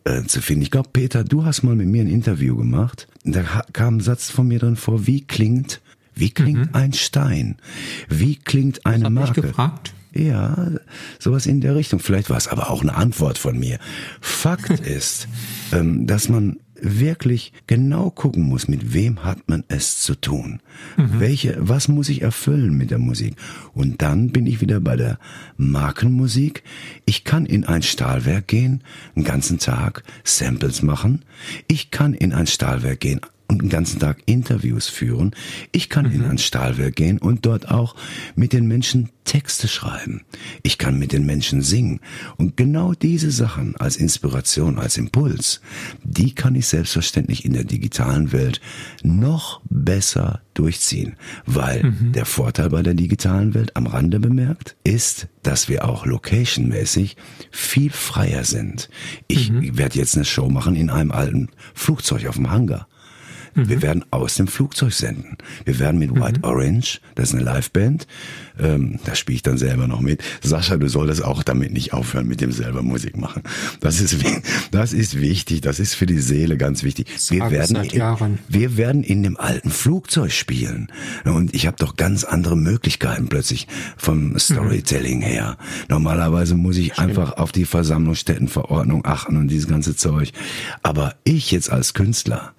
äh, 0.04 0.24
zu 0.24 0.42
finden. 0.42 0.64
Ich 0.64 0.72
glaube, 0.72 0.90
Peter, 0.92 1.24
du 1.24 1.46
hast 1.46 1.64
mal 1.64 1.76
mit 1.76 1.88
mir 1.88 2.02
ein 2.02 2.08
Interview 2.08 2.56
gemacht. 2.56 3.08
Da 3.24 3.44
kam 3.74 3.98
ein 3.98 4.02
Satz 4.02 4.30
von 4.30 4.48
mir 4.48 4.60
drin 4.60 4.76
vor, 4.76 5.06
wie 5.08 5.22
klingt, 5.22 5.82
wie 6.16 6.32
klingt 6.32 6.72
mhm. 6.72 6.76
ein 6.76 6.94
Stein? 6.94 7.58
Wie 8.10 8.36
klingt 8.36 8.86
eine 8.86 9.06
das 9.06 9.12
Marke? 9.12 9.42
Ich 9.42 9.48
gefragt. 9.48 9.94
Ja, 10.14 10.72
sowas 11.20 11.46
in 11.46 11.62
der 11.62 11.76
Richtung. 11.76 12.00
Vielleicht 12.00 12.30
war 12.30 12.38
es 12.38 12.48
aber 12.48 12.70
auch 12.70 12.82
eine 12.82 12.96
Antwort 12.96 13.38
von 13.38 13.58
mir. 13.58 13.80
Fakt 14.20 14.70
ist, 14.86 15.28
ähm, 15.72 16.06
dass 16.08 16.30
man 16.30 16.58
wirklich 16.82 17.54
genau 17.68 18.10
gucken 18.10 18.44
muss, 18.44 18.68
mit 18.68 18.94
wem 18.94 19.24
hat 19.24 19.48
man 19.48 19.64
es 19.68 20.02
zu 20.02 20.16
tun. 20.16 20.62
Mhm. 20.98 21.20
Welche, 21.20 21.56
was 21.60 21.88
muss 21.88 22.10
ich 22.10 22.24
erfüllen 22.24 22.76
mit 22.76 22.92
der 22.92 22.98
Musik? 22.98 23.36
Und 23.74 24.02
dann 24.02 24.32
bin 24.32 24.48
ich 24.48 24.62
wieder 24.62 24.80
bei 24.80 24.96
der 24.96 25.20
Markenmusik. 25.58 26.64
Ich 27.06 27.24
kann 27.24 27.46
in 27.46 27.66
ein 27.66 27.84
Stahlwerk 27.84 28.48
gehen, 28.48 28.84
einen 29.16 29.26
ganzen 29.26 29.60
Tag 29.60 30.04
Samples 30.24 30.82
machen. 30.82 31.24
Ich 31.68 31.92
kann 31.92 32.14
in 32.14 32.34
ein 32.34 32.48
Stahlwerk 32.48 33.00
gehen, 33.00 33.22
und 33.52 33.62
den 33.62 33.70
ganzen 33.70 34.00
Tag 34.00 34.24
Interviews 34.26 34.88
führen. 34.88 35.36
Ich 35.74 35.90
kann 35.90 36.08
mhm. 36.08 36.14
in 36.14 36.26
ein 36.26 36.38
Stahlwerk 36.38 36.96
gehen 36.96 37.18
und 37.18 37.46
dort 37.46 37.70
auch 37.70 37.96
mit 38.36 38.54
den 38.54 38.66
Menschen 38.66 39.10
Texte 39.26 39.68
schreiben. 39.68 40.22
Ich 40.64 40.78
kann 40.78 40.98
mit 40.98 41.12
den 41.12 41.26
Menschen 41.26 41.62
singen. 41.62 42.00
Und 42.38 42.58
genau 42.58 42.94
diese 42.94 43.30
Sachen 43.30 43.76
als 43.76 43.98
Inspiration, 43.98 44.80
als 44.80 44.98
Impuls, 44.98 45.62
die 46.04 46.34
kann 46.34 46.56
ich 46.56 46.68
selbstverständlich 46.68 47.46
in 47.46 47.54
der 47.54 47.66
digitalen 47.66 48.32
Welt 48.32 48.62
noch 49.04 49.62
besser 49.70 50.42
durchziehen. 50.54 51.18
Weil 51.46 51.84
mhm. 51.84 52.14
der 52.14 52.26
Vorteil 52.26 52.70
bei 52.70 52.82
der 52.82 52.94
digitalen 52.94 53.54
Welt 53.54 53.76
am 53.76 53.86
Rande 53.86 54.20
bemerkt 54.20 54.76
ist, 54.84 55.28
dass 55.44 55.68
wir 55.68 55.88
auch 55.88 56.06
locationmäßig 56.06 57.18
viel 57.52 57.92
freier 57.92 58.44
sind. 58.44 58.90
Ich 59.28 59.52
mhm. 59.52 59.78
werde 59.78 60.00
jetzt 60.00 60.16
eine 60.16 60.26
Show 60.26 60.50
machen 60.50 60.76
in 60.76 60.90
einem 60.90 61.12
alten 61.12 61.50
Flugzeug 61.74 62.28
auf 62.28 62.36
dem 62.36 62.50
Hangar. 62.50 62.88
Mhm. 63.56 63.70
Wir 63.70 63.82
werden 63.82 64.06
aus 64.12 64.36
dem 64.36 64.48
Flugzeug 64.48 64.94
senden. 64.94 65.38
Wir 65.66 65.80
werden 65.80 66.00
mit 66.00 66.14
White 66.16 66.40
mhm. 66.40 66.44
Orange, 66.44 67.02
das 67.16 67.30
ist 67.30 67.36
eine 67.36 67.44
Liveband, 67.44 68.08
ähm, 68.60 69.00
da 69.06 69.16
spiele 69.16 69.36
ich 69.38 69.42
dann 69.42 69.58
selber 69.58 69.88
noch 69.88 70.02
mit. 70.02 70.24
Sascha, 70.42 70.78
du 70.78 70.88
solltest 70.88 71.24
auch 71.24 71.44
damit 71.44 71.74
nicht 71.74 71.94
aufhören, 71.94 72.28
mit 72.28 72.42
dem 72.42 72.52
selber 72.52 72.82
Musik 72.82 73.18
machen. 73.18 73.44
Das 73.80 74.00
ist, 74.00 74.16
das 74.72 74.94
ist 74.94 75.20
wichtig, 75.20 75.62
das 75.62 75.80
ist 75.80 75.96
für 75.96 76.06
die 76.06 76.20
Seele 76.20 76.58
ganz 76.58 76.84
wichtig. 76.84 77.08
Wir 77.30 77.52
werden, 77.52 77.76
in, 77.78 78.40
wir 78.48 78.78
werden 78.78 79.04
in 79.04 79.24
dem 79.24 79.38
alten 79.38 79.72
Flugzeug 79.72 80.32
spielen. 80.32 80.92
Und 81.26 81.54
ich 81.54 81.68
habe 81.68 81.78
doch 81.78 81.96
ganz 81.96 82.24
andere 82.24 82.56
Möglichkeiten 82.56 83.28
plötzlich 83.28 83.68
vom 83.98 84.38
Storytelling 84.38 85.20
mhm. 85.20 85.24
her. 85.24 85.58
Normalerweise 85.90 86.56
muss 86.56 86.78
ich 86.78 86.94
Stimmt. 86.94 87.10
einfach 87.10 87.34
auf 87.34 87.52
die 87.52 87.66
Versammlungsstättenverordnung 87.66 89.06
achten 89.06 89.38
und 89.38 89.48
dieses 89.48 89.68
ganze 89.68 89.96
Zeug. 89.96 90.32
Aber 90.84 91.16
ich 91.24 91.52
jetzt 91.52 91.72
als 91.72 91.94
Künstler, 91.94 92.54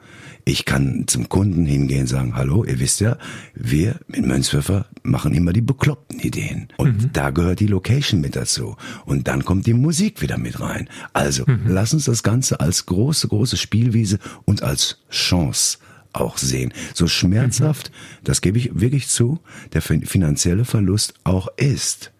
ich 0.45 0.65
kann 0.65 1.05
zum 1.07 1.29
Kunden 1.29 1.67
hingehen 1.67 2.03
und 2.03 2.07
sagen, 2.07 2.35
hallo, 2.35 2.65
ihr 2.65 2.81
wisst 2.81 3.01
ja, 3.01 3.17
wir 3.55 3.97
mit 4.09 4.27
Mönchspfeffer 4.27 4.87
machen 5.03 5.35
immer 5.35 5.53
die 5.53 5.61
bekloppten 5.61 6.19
Ideen. 6.19 6.69
Und 6.79 7.03
mhm. 7.03 7.11
da 7.13 7.31
gehört 7.31 7.61
die 7.61 7.67
Location 7.67 8.21
mit 8.21 8.35
dazu. 8.35 8.77
Und 9.05 9.29
dann 9.29 9.45
kommt 9.45 9.67
die 9.67 9.75
Musik 9.75 10.21
wieder 10.21 10.39
mit 10.39 10.61
rein. 10.61 10.89
Also, 11.13 11.45
mhm. 11.47 11.63
lass 11.67 11.95
uns 11.95 12.07
das 12.07 12.23
Ganze 12.23 12.61
als 12.61 12.87
große, 12.87 13.29
große 13.29 13.57
Spielwiese 13.57 14.19
und 14.45 14.63
als 14.63 14.99
Chance 15.11 15.79
auch 16.13 16.39
sehen. 16.39 16.73
So 16.93 17.07
schmerzhaft, 17.07 17.91
mhm. 17.91 18.25
das 18.25 18.41
gebe 18.41 18.59
ich 18.59 18.71
wirklich 18.81 19.09
zu, 19.09 19.41
der 19.73 19.83
finanzielle 19.83 20.65
Verlust 20.65 21.15
auch 21.25 21.49
ist. 21.57 22.11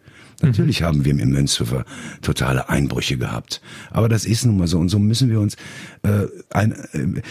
Natürlich 0.43 0.81
mhm. 0.81 0.85
haben 0.85 1.05
wir 1.05 1.13
im 1.13 1.31
Münzhofer 1.31 1.85
totale 2.21 2.69
Einbrüche 2.69 3.17
gehabt. 3.17 3.61
Aber 3.91 4.09
das 4.09 4.25
ist 4.25 4.45
nun 4.45 4.59
mal 4.59 4.67
so. 4.67 4.79
Und 4.79 4.89
so 4.89 4.99
müssen 4.99 5.31
wir 5.31 5.41
uns 5.41 5.57
äh, 6.03 6.27
ein, 6.51 6.73
äh, 6.73 7.23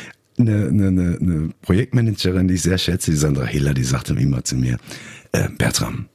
eine, 0.42 0.68
eine, 0.68 1.18
eine 1.20 1.50
Projektmanagerin, 1.62 2.48
die 2.48 2.56
ich 2.56 2.62
sehr 2.62 2.78
schätze, 2.78 3.12
die 3.12 3.18
Sandra 3.18 3.46
Hiller, 3.46 3.74
die 3.74 3.84
sagte 3.84 4.14
immer 4.14 4.44
zu 4.44 4.56
mir, 4.56 4.78
äh, 5.32 5.50
Bertram, 5.50 6.08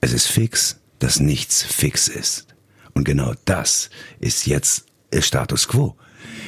es 0.00 0.12
ist 0.12 0.26
fix, 0.26 0.80
dass 0.98 1.20
nichts 1.20 1.62
fix 1.62 2.08
ist. 2.08 2.46
Und 2.94 3.04
genau 3.04 3.34
das 3.44 3.90
ist 4.20 4.46
jetzt 4.46 4.86
Status 5.20 5.68
quo. 5.68 5.96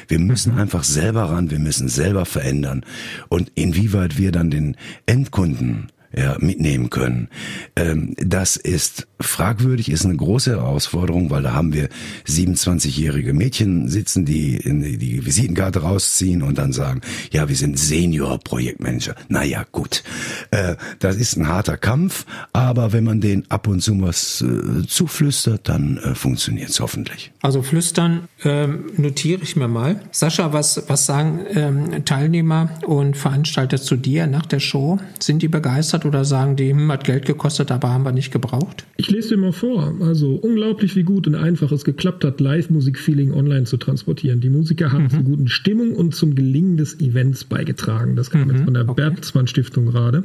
Wir 0.09 0.19
müssen 0.19 0.55
mhm. 0.55 0.61
einfach 0.61 0.85
selber 0.85 1.25
ran, 1.25 1.51
wir 1.51 1.59
müssen 1.59 1.89
selber 1.89 2.25
verändern. 2.27 2.85
Und 3.29 3.51
inwieweit 3.55 4.19
wir 4.19 4.33
dann 4.33 4.51
den 4.51 4.77
Endkunden 5.07 5.91
ja, 6.17 6.37
mitnehmen 6.39 6.91
können. 6.91 7.29
Ähm, 7.77 8.15
das 8.19 8.57
ist 8.57 9.07
fragwürdig, 9.21 9.91
ist 9.91 10.05
eine 10.05 10.17
große 10.17 10.51
Herausforderung, 10.53 11.31
weil 11.31 11.43
da 11.43 11.55
haben 11.55 11.73
wir 11.73 11.89
27-jährige 12.27 13.33
Mädchen 13.33 13.89
sitzen, 13.89 14.25
die 14.25 14.57
in 14.57 14.83
die 14.83 15.25
Visitenkarte 15.25 15.81
rausziehen 15.81 16.43
und 16.43 16.59
dann 16.59 16.73
sagen, 16.73 17.01
ja, 17.33 17.49
wir 17.49 17.57
sind 17.57 17.79
Senior-Projektmanager. 17.79 19.15
Naja, 19.29 19.65
gut. 19.73 20.03
Äh, 20.51 20.77
das 20.99 21.17
ist 21.17 21.37
ein 21.37 21.49
harter 21.49 21.77
Kampf, 21.77 22.27
aber 22.53 22.93
wenn 22.93 23.05
man 23.05 23.21
den 23.21 23.51
ab 23.51 23.67
und 23.67 23.81
zu 23.81 23.95
was 24.01 24.43
äh, 24.43 24.87
zuflüstert, 24.87 25.69
dann 25.69 25.99
äh, 25.99 26.15
funktioniert 26.15 26.71
es 26.71 26.81
hoffentlich. 26.81 27.33
Also 27.43 27.63
flüstern 27.63 28.29
ähm, 28.43 28.87
notiere 28.97 29.43
ich 29.43 29.57
mir 29.57 29.69
mal. 29.69 30.01
Sascha, 30.11 30.53
was, 30.53 30.85
was 30.89 31.07
sagen 31.07 31.41
ähm, 31.51 32.05
Teilnehmer 32.05 32.71
und 32.87 33.17
Veranstalter 33.17 33.81
zu 33.81 33.97
dir 33.97 34.27
nach 34.27 34.47
der 34.47 34.61
Show? 34.61 34.99
Sind 35.21 35.43
die 35.43 35.49
begeistert 35.49 36.04
oder 36.05 36.25
sagen 36.25 36.57
die, 36.57 36.71
hm, 36.71 36.91
hat 36.91 37.05
Geld 37.05 37.27
gekostet, 37.27 37.71
aber 37.71 37.91
haben 37.91 38.05
wir 38.05 38.13
nicht 38.13 38.33
gebraucht? 38.33 38.85
Ich 38.97 39.11
lese 39.11 39.31
dir 39.31 39.37
mal 39.39 39.53
vor. 39.53 39.95
Also 40.01 40.35
unglaublich, 40.35 40.97
wie 40.97 41.03
gut 41.03 41.27
und 41.27 41.35
einfach 41.35 41.73
es 41.73 41.85
geklappt 41.85 42.25
hat, 42.25 42.41
Live-Musik-Feeling 42.41 43.33
online 43.33 43.65
zu 43.65 43.77
transportieren. 43.77 44.41
Die 44.41 44.51
Musiker 44.51 44.93
haben 44.93 45.05
mhm. 45.05 45.11
zur 45.11 45.23
guten 45.23 45.49
Stimmung 45.49 45.95
und 45.95 46.15
zum 46.15 46.35
Gelingen 46.35 46.77
des 46.77 47.01
Events 47.01 47.45
beigetragen. 47.45 48.17
Das 48.17 48.31
kam 48.31 48.45
mhm. 48.45 48.51
jetzt 48.51 48.65
von 48.65 48.75
der 48.75 48.89
okay. 48.89 49.03
Bertelsmann 49.03 49.47
Stiftung 49.47 49.87
gerade. 49.87 50.25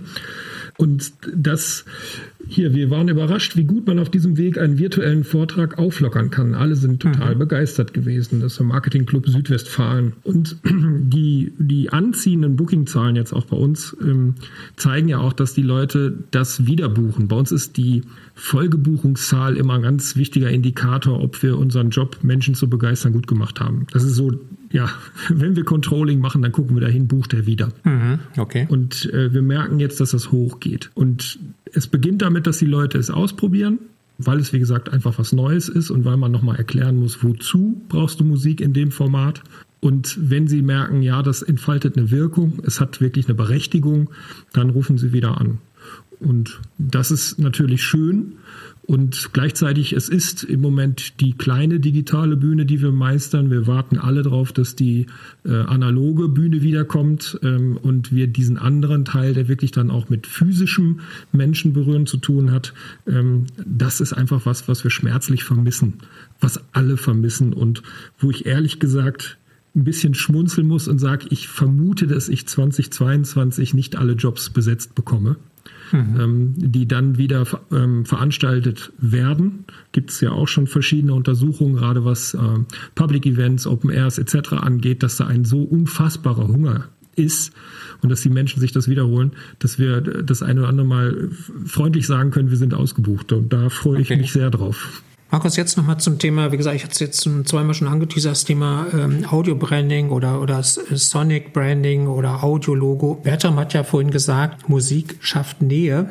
Und 0.78 1.12
das 1.36 1.86
hier, 2.48 2.74
wir 2.74 2.90
waren 2.90 3.10
überrascht, 3.10 3.58
wie 3.58 3.66
gut 3.66 3.86
man 3.86 4.00
auf 4.00 4.10
diesem 4.10 4.38
Weg 4.38 4.58
einen 4.58 4.80
virtuellen 4.80 5.24
Vortrag 5.24 5.78
auflockern 5.78 6.32
kann. 6.32 6.56
Alle 6.56 6.76
sind 6.76 7.02
total 7.02 7.36
mhm. 7.36 7.40
begeistert 7.40 7.94
gewesen. 7.94 8.40
Das 8.40 8.54
ist 8.54 8.60
der 8.60 8.66
Marketing 8.66 9.06
Club 9.06 9.28
Südwestfalen. 9.28 10.14
Und 10.24 10.58
die, 10.66 11.54
die 11.60 11.92
anziehenden 11.92 12.56
Booking-Zahlen 12.56 13.16
jetzt 13.16 13.34
auch 13.34 13.46
bei 13.46 13.58
uns 13.58 13.96
ähm, 14.02 14.36
zeigen 14.78 15.10
ja 15.10 15.20
auch, 15.20 15.34
dass 15.34 15.54
die 15.54 15.62
Leute 15.70 16.14
das 16.32 16.66
wieder 16.66 16.90
buchen. 16.90 17.28
Bei 17.28 17.38
uns 17.38 17.52
ist 17.52 17.78
die 17.78 18.02
Folgebuchungszahl 18.36 19.56
immer 19.56 19.76
ein 19.76 19.82
ganz 19.82 20.16
wichtiger 20.16 20.50
Indikator, 20.50 21.22
ob 21.22 21.42
wir 21.42 21.58
unseren 21.58 21.92
Job, 21.92 22.18
Menschen 22.24 22.56
zu 22.56 22.70
begeistern, 22.70 23.14
gut 23.14 23.28
gemacht 23.28 23.60
haben. 23.62 23.88
Das 23.92 24.04
ist 24.04 24.16
so, 24.16 24.34
ja, 24.72 24.90
wenn 25.30 25.56
wir 25.56 25.64
Controlling 25.64 26.20
machen, 26.20 26.42
dann 26.42 26.52
gucken 26.52 26.76
wir 26.76 26.82
dahin, 26.82 27.08
bucht 27.08 27.34
er 27.34 27.46
wieder. 27.46 27.70
Mhm, 27.84 28.20
okay. 28.38 28.68
Und 28.70 29.06
äh, 29.14 29.34
wir 29.34 29.42
merken 29.42 29.80
jetzt, 29.80 30.00
dass 30.02 30.12
das 30.12 30.32
hochgeht. 30.32 30.90
Und 30.96 31.40
es 31.74 31.88
beginnt 31.88 32.22
damit, 32.22 32.48
dass 32.48 32.58
die 32.58 32.66
Leute 32.66 32.98
es 32.98 33.10
ausprobieren, 33.10 33.80
weil 34.18 34.40
es, 34.40 34.52
wie 34.52 34.60
gesagt, 34.60 34.92
einfach 34.92 35.18
was 35.18 35.32
Neues 35.32 35.70
ist 35.70 35.92
und 35.92 36.04
weil 36.04 36.18
man 36.18 36.32
nochmal 36.32 36.58
erklären 36.58 36.98
muss, 36.98 37.24
wozu 37.24 37.82
brauchst 37.88 38.20
du 38.20 38.26
Musik 38.26 38.60
in 38.60 38.74
dem 38.74 38.92
Format. 38.92 39.42
Und 39.82 40.18
wenn 40.30 40.48
Sie 40.48 40.62
merken, 40.62 41.02
ja, 41.02 41.22
das 41.24 41.42
entfaltet 41.42 41.98
eine 41.98 42.12
Wirkung, 42.12 42.60
es 42.66 42.82
hat 42.82 43.00
wirklich 43.02 43.28
eine 43.28 43.36
Berechtigung, 43.36 44.10
dann 44.54 44.70
rufen 44.70 44.98
Sie 44.98 45.14
wieder 45.14 45.40
an. 45.40 45.60
Und 46.20 46.60
das 46.78 47.12
ist 47.12 47.40
natürlich 47.40 47.82
schön. 47.82 48.34
Und 48.90 49.30
gleichzeitig, 49.34 49.94
es 49.94 50.10
ist 50.10 50.44
im 50.44 50.62
Moment 50.62 51.22
die 51.22 51.34
kleine 51.34 51.80
digitale 51.80 52.36
Bühne, 52.36 52.66
die 52.66 52.82
wir 52.82 52.92
meistern. 52.92 53.52
Wir 53.52 53.68
warten 53.68 54.00
alle 54.00 54.24
darauf, 54.24 54.52
dass 54.52 54.76
die 54.76 55.06
äh, 55.46 55.54
analoge 55.54 56.28
Bühne 56.28 56.64
wiederkommt 56.64 57.40
ähm, 57.44 57.78
und 57.78 58.12
wir 58.12 58.26
diesen 58.26 58.58
anderen 58.58 59.06
Teil, 59.06 59.36
der 59.36 59.48
wirklich 59.48 59.72
dann 59.72 59.92
auch 59.92 60.10
mit 60.10 60.26
physischem 60.26 61.02
Menschenberühren 61.32 62.08
zu 62.08 62.18
tun 62.18 62.52
hat, 62.52 62.74
ähm, 63.08 63.46
das 63.64 64.02
ist 64.02 64.14
einfach 64.14 64.48
was, 64.48 64.68
was 64.68 64.84
wir 64.84 64.92
schmerzlich 64.92 65.44
vermissen, 65.44 66.00
was 66.40 66.60
alle 66.74 66.98
vermissen 66.98 67.54
und 67.54 67.84
wo 68.18 68.32
ich 68.32 68.48
ehrlich 68.48 68.80
gesagt 68.80 69.38
ein 69.76 69.84
bisschen 69.84 70.14
schmunzeln 70.14 70.68
muss 70.68 70.88
und 70.88 71.00
sage, 71.00 71.28
ich 71.30 71.48
vermute, 71.48 72.08
dass 72.08 72.30
ich 72.30 72.48
2022 72.48 73.74
nicht 73.74 73.96
alle 73.96 74.14
Jobs 74.14 74.50
besetzt 74.50 74.96
bekomme 74.96 75.38
mhm. 75.92 76.20
ähm, 76.20 76.54
die 76.56 76.88
dann 76.88 77.18
wieder 77.18 77.46
ähm, 77.72 78.06
veranstaltet 78.06 78.92
werden. 78.98 79.66
Gibt 79.92 80.12
es 80.12 80.22
ja 80.22 80.32
auch 80.32 80.48
schon 80.48 80.68
verschiedene 80.68 81.14
Untersuchungen, 81.14 81.76
gerade 81.76 82.06
was 82.06 82.34
äh, 82.34 82.40
Public 82.96 83.26
Events, 83.26 83.68
Open 83.68 83.90
Airs 83.90 84.18
etc. 84.18 84.54
angeht, 84.54 85.04
dass 85.04 85.18
da 85.18 85.28
ein 85.28 85.46
so 85.46 85.62
unfassbarer 85.62 86.48
Hunger 86.48 86.86
ist 87.16 87.54
und 88.02 88.10
dass 88.10 88.22
die 88.22 88.30
Menschen 88.30 88.62
sich 88.62 88.72
das 88.72 88.88
wiederholen, 88.88 89.32
dass 89.60 89.78
wir 89.78 90.00
das 90.02 90.42
eine 90.42 90.62
oder 90.62 90.70
andere 90.70 90.88
Mal 90.88 91.30
freundlich 91.66 92.08
sagen 92.08 92.32
können, 92.32 92.50
wir 92.50 92.58
sind 92.58 92.74
ausgebucht. 92.74 93.34
Und 93.34 93.52
da 93.52 93.70
freue 93.70 94.00
okay. 94.00 94.14
ich 94.14 94.20
mich 94.20 94.32
sehr 94.32 94.50
drauf. 94.50 95.04
Markus, 95.32 95.58
jetzt 95.58 95.78
nochmal 95.78 96.00
zum 96.00 96.18
Thema, 96.18 96.52
wie 96.52 96.58
gesagt, 96.58 96.76
ich 96.76 96.84
hatte 96.84 96.94
es 96.94 97.00
jetzt 97.00 97.22
zweimal 97.22 97.76
schon 97.76 97.88
angeteasert, 97.88 98.32
das 98.32 98.46
Thema 98.46 98.88
ähm, 98.92 99.28
Audio-Branding 99.30 100.10
oder, 100.10 100.42
oder 100.42 100.64
Sonic-Branding 100.64 102.08
oder 102.08 102.44
Audio-Logo. 102.44 103.14
Bertram 103.14 103.58
hat 103.58 103.76
ja 103.76 103.84
vorhin 103.84 104.10
gesagt, 104.10 104.70
Musik 104.70 105.18
schafft 105.20 105.62
Nähe. 105.62 106.10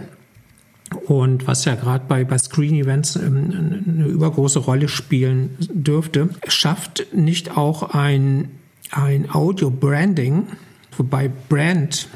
Und 1.06 1.48
was 1.48 1.64
ja 1.64 1.74
gerade 1.74 2.04
bei, 2.06 2.24
bei 2.24 2.38
Screen-Events 2.38 3.16
ähm, 3.16 3.82
eine 3.88 4.06
übergroße 4.06 4.60
Rolle 4.60 4.86
spielen 4.86 5.56
dürfte, 5.58 6.28
schafft 6.46 7.06
nicht 7.12 7.56
auch 7.56 7.94
ein, 7.94 8.50
ein 8.92 9.28
Audio-Branding, 9.34 10.46
wobei 10.96 11.28
Brand 11.48 12.08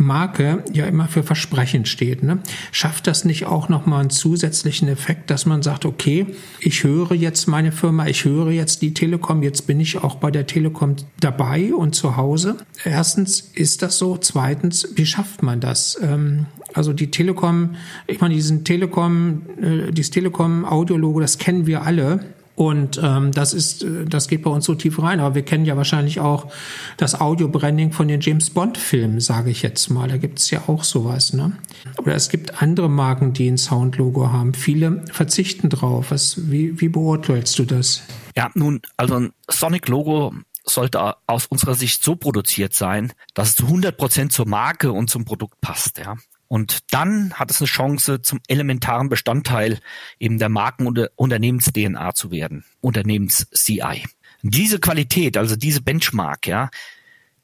Marke 0.00 0.64
ja 0.72 0.86
immer 0.86 1.06
für 1.06 1.22
Versprechen 1.22 1.84
steht. 1.84 2.22
Ne? 2.22 2.40
Schafft 2.72 3.06
das 3.06 3.24
nicht 3.24 3.46
auch 3.46 3.68
nochmal 3.68 4.00
einen 4.00 4.10
zusätzlichen 4.10 4.88
Effekt, 4.88 5.30
dass 5.30 5.46
man 5.46 5.62
sagt, 5.62 5.84
okay, 5.84 6.26
ich 6.60 6.82
höre 6.82 7.12
jetzt 7.12 7.46
meine 7.46 7.70
Firma, 7.70 8.06
ich 8.06 8.24
höre 8.24 8.50
jetzt 8.50 8.82
die 8.82 8.94
Telekom, 8.94 9.42
jetzt 9.42 9.66
bin 9.66 9.78
ich 9.78 9.98
auch 9.98 10.16
bei 10.16 10.30
der 10.30 10.46
Telekom 10.46 10.96
dabei 11.20 11.72
und 11.74 11.94
zu 11.94 12.16
Hause. 12.16 12.56
Erstens, 12.84 13.40
ist 13.54 13.82
das 13.82 13.98
so? 13.98 14.16
Zweitens, 14.16 14.88
wie 14.94 15.06
schafft 15.06 15.42
man 15.42 15.60
das? 15.60 15.98
Ähm, 16.02 16.46
also 16.74 16.92
die 16.92 17.10
Telekom, 17.10 17.76
ich 18.06 18.20
meine, 18.20 18.34
diesen 18.34 18.64
Telekom, 18.64 19.42
äh, 19.60 19.92
dieses 19.92 20.10
Telekom-Audiologo, 20.10 21.20
das 21.20 21.38
kennen 21.38 21.66
wir 21.66 21.82
alle. 21.82 22.20
Und 22.60 23.00
ähm, 23.02 23.32
das 23.32 23.54
ist, 23.54 23.84
äh, 23.84 24.04
das 24.04 24.28
geht 24.28 24.42
bei 24.42 24.50
uns 24.50 24.66
so 24.66 24.74
tief 24.74 25.00
rein. 25.00 25.18
Aber 25.20 25.34
wir 25.34 25.46
kennen 25.46 25.64
ja 25.64 25.78
wahrscheinlich 25.78 26.20
auch 26.20 26.52
das 26.98 27.18
Audio-Branding 27.18 27.92
von 27.92 28.06
den 28.06 28.20
James 28.20 28.50
Bond-Filmen, 28.50 29.18
sage 29.20 29.48
ich 29.50 29.62
jetzt 29.62 29.88
mal. 29.88 30.10
Da 30.10 30.18
gibt 30.18 30.40
es 30.40 30.50
ja 30.50 30.64
auch 30.66 30.84
sowas. 30.84 31.32
Ne? 31.32 31.56
Oder 31.96 32.16
es 32.16 32.28
gibt 32.28 32.60
andere 32.60 32.90
Marken, 32.90 33.32
die 33.32 33.48
ein 33.48 33.56
Soundlogo 33.56 34.30
haben. 34.30 34.52
Viele 34.52 35.02
verzichten 35.10 35.70
drauf. 35.70 36.10
Was, 36.10 36.50
wie, 36.50 36.78
wie 36.82 36.90
beurteilst 36.90 37.58
du 37.58 37.64
das? 37.64 38.02
Ja, 38.36 38.50
nun, 38.52 38.82
also 38.98 39.14
ein 39.14 39.32
Sonic-Logo 39.48 40.34
sollte 40.62 41.14
aus 41.26 41.46
unserer 41.46 41.74
Sicht 41.74 42.04
so 42.04 42.14
produziert 42.14 42.74
sein, 42.74 43.14
dass 43.32 43.48
es 43.48 43.56
zu 43.56 43.64
100 43.64 43.96
Prozent 43.96 44.32
zur 44.32 44.46
Marke 44.46 44.92
und 44.92 45.08
zum 45.08 45.24
Produkt 45.24 45.62
passt. 45.62 45.96
Ja. 45.96 46.16
Und 46.52 46.92
dann 46.92 47.34
hat 47.34 47.52
es 47.52 47.60
eine 47.60 47.68
Chance, 47.68 48.22
zum 48.22 48.40
elementaren 48.48 49.08
Bestandteil 49.08 49.78
eben 50.18 50.40
der 50.40 50.48
Marken- 50.48 50.88
und 50.88 50.98
Unternehmens-DNA 51.14 52.12
zu 52.14 52.32
werden, 52.32 52.64
Unternehmens-CI. 52.80 54.02
Diese 54.42 54.80
Qualität, 54.80 55.36
also 55.36 55.54
diese 55.54 55.80
Benchmark, 55.80 56.48
ja, 56.48 56.70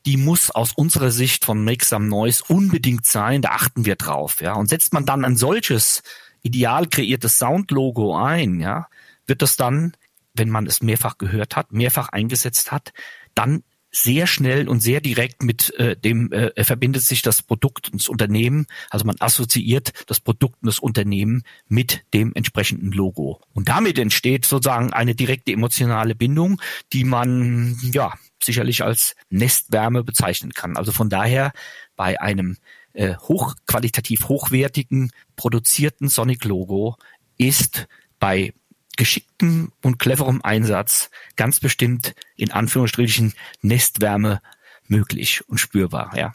die 0.06 0.16
muss 0.16 0.50
aus 0.50 0.72
unserer 0.72 1.12
Sicht 1.12 1.44
von 1.44 1.62
Make 1.62 1.84
Some 1.84 2.08
Noise 2.08 2.42
unbedingt 2.48 3.06
sein, 3.06 3.42
da 3.42 3.50
achten 3.50 3.84
wir 3.84 3.94
drauf, 3.94 4.40
ja. 4.40 4.54
Und 4.54 4.68
setzt 4.68 4.92
man 4.92 5.06
dann 5.06 5.24
ein 5.24 5.36
solches 5.36 6.02
ideal 6.42 6.88
kreiertes 6.88 7.38
Soundlogo 7.38 8.16
ein, 8.16 8.58
ja, 8.58 8.88
wird 9.24 9.40
das 9.40 9.56
dann, 9.56 9.92
wenn 10.34 10.50
man 10.50 10.66
es 10.66 10.82
mehrfach 10.82 11.16
gehört 11.16 11.54
hat, 11.54 11.70
mehrfach 11.70 12.08
eingesetzt 12.08 12.72
hat, 12.72 12.92
dann 13.36 13.62
sehr 13.90 14.26
schnell 14.26 14.68
und 14.68 14.80
sehr 14.80 15.00
direkt 15.00 15.42
mit 15.42 15.74
äh, 15.78 15.96
dem 15.96 16.30
äh, 16.32 16.64
verbindet 16.64 17.02
sich 17.02 17.22
das 17.22 17.42
Produkt 17.42 17.90
und 17.90 18.00
das 18.00 18.08
Unternehmen. 18.08 18.66
Also 18.90 19.06
man 19.06 19.16
assoziiert 19.20 19.92
das 20.06 20.20
Produkt 20.20 20.62
und 20.62 20.66
das 20.66 20.78
Unternehmen 20.78 21.42
mit 21.68 22.04
dem 22.12 22.32
entsprechenden 22.34 22.92
Logo. 22.92 23.40
Und 23.54 23.68
damit 23.68 23.98
entsteht 23.98 24.44
sozusagen 24.44 24.92
eine 24.92 25.14
direkte 25.14 25.52
emotionale 25.52 26.14
Bindung, 26.14 26.60
die 26.92 27.04
man 27.04 27.78
ja 27.82 28.12
sicherlich 28.42 28.82
als 28.82 29.16
Nestwärme 29.30 30.04
bezeichnen 30.04 30.52
kann. 30.52 30.76
Also 30.76 30.92
von 30.92 31.08
daher 31.08 31.52
bei 31.96 32.20
einem 32.20 32.56
äh, 32.92 33.16
hochqualitativ 33.16 34.28
hochwertigen 34.28 35.10
produzierten 35.36 36.08
Sonic 36.08 36.44
Logo 36.44 36.96
ist 37.38 37.88
bei 38.18 38.52
geschicktem 38.96 39.72
und 39.82 39.98
cleverem 39.98 40.42
Einsatz 40.42 41.10
ganz 41.36 41.60
bestimmt 41.60 42.14
in 42.36 42.50
Anführungsstrichen 42.50 43.34
Nestwärme 43.62 44.40
möglich 44.88 45.42
und 45.48 45.58
spürbar, 45.58 46.12
ja. 46.16 46.34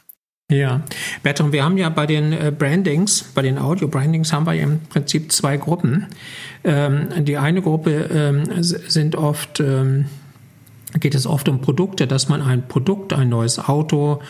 Ja, 0.50 0.82
Bertrand, 1.22 1.52
wir 1.52 1.64
haben 1.64 1.78
ja 1.78 1.88
bei 1.88 2.04
den 2.04 2.32
äh, 2.32 2.52
Brandings, 2.56 3.22
bei 3.22 3.40
den 3.40 3.58
Audio-Brandings 3.58 4.34
haben 4.34 4.44
wir 4.44 4.54
im 4.54 4.80
Prinzip 4.80 5.32
zwei 5.32 5.56
Gruppen. 5.56 6.08
Ähm, 6.62 7.24
die 7.24 7.38
eine 7.38 7.62
Gruppe 7.62 8.10
ähm, 8.12 8.62
sind 8.62 9.16
oft, 9.16 9.60
ähm, 9.60 10.06
geht 11.00 11.14
es 11.14 11.26
oft 11.26 11.48
um 11.48 11.62
Produkte, 11.62 12.06
dass 12.06 12.28
man 12.28 12.42
ein 12.42 12.68
Produkt, 12.68 13.14
ein 13.14 13.30
neues 13.30 13.58
Auto, 13.58 14.20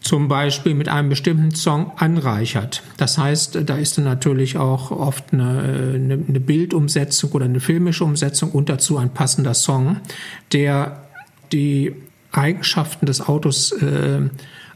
zum 0.00 0.28
Beispiel 0.28 0.74
mit 0.74 0.88
einem 0.88 1.10
bestimmten 1.10 1.54
Song 1.54 1.92
anreichert. 1.96 2.82
Das 2.96 3.18
heißt, 3.18 3.58
da 3.66 3.76
ist 3.76 3.98
dann 3.98 4.04
natürlich 4.04 4.56
auch 4.56 4.90
oft 4.90 5.32
eine, 5.32 5.94
eine, 5.94 6.40
Bildumsetzung 6.40 7.32
oder 7.32 7.44
eine 7.44 7.60
filmische 7.60 8.04
Umsetzung 8.04 8.50
und 8.50 8.68
dazu 8.68 8.96
ein 8.96 9.12
passender 9.12 9.54
Song, 9.54 9.98
der 10.52 11.02
die 11.52 11.94
Eigenschaften 12.32 13.06
des 13.06 13.20
Autos 13.20 13.72
äh, 13.72 14.20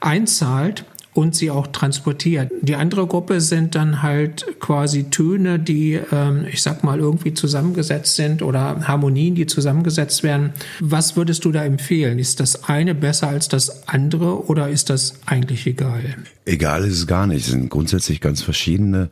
einzahlt 0.00 0.84
und 1.14 1.34
sie 1.36 1.50
auch 1.50 1.68
transportiert. 1.68 2.50
Die 2.60 2.74
andere 2.74 3.06
Gruppe 3.06 3.40
sind 3.40 3.76
dann 3.76 4.02
halt 4.02 4.44
quasi 4.58 5.04
Töne, 5.04 5.60
die, 5.60 6.00
ähm, 6.12 6.44
ich 6.52 6.60
sag 6.60 6.82
mal, 6.82 6.98
irgendwie 6.98 7.32
zusammengesetzt 7.32 8.16
sind 8.16 8.42
oder 8.42 8.86
Harmonien, 8.86 9.36
die 9.36 9.46
zusammengesetzt 9.46 10.24
werden. 10.24 10.52
Was 10.80 11.16
würdest 11.16 11.44
du 11.44 11.52
da 11.52 11.64
empfehlen? 11.64 12.18
Ist 12.18 12.40
das 12.40 12.64
eine 12.64 12.94
besser 12.94 13.28
als 13.28 13.48
das 13.48 13.88
andere 13.88 14.46
oder 14.48 14.68
ist 14.68 14.90
das 14.90 15.14
eigentlich 15.24 15.66
egal? 15.66 16.16
Egal 16.44 16.84
ist 16.84 16.94
es 16.94 17.06
gar 17.06 17.28
nicht. 17.28 17.46
Es 17.46 17.52
sind 17.52 17.70
grundsätzlich 17.70 18.20
ganz 18.20 18.42
verschiedene 18.42 19.08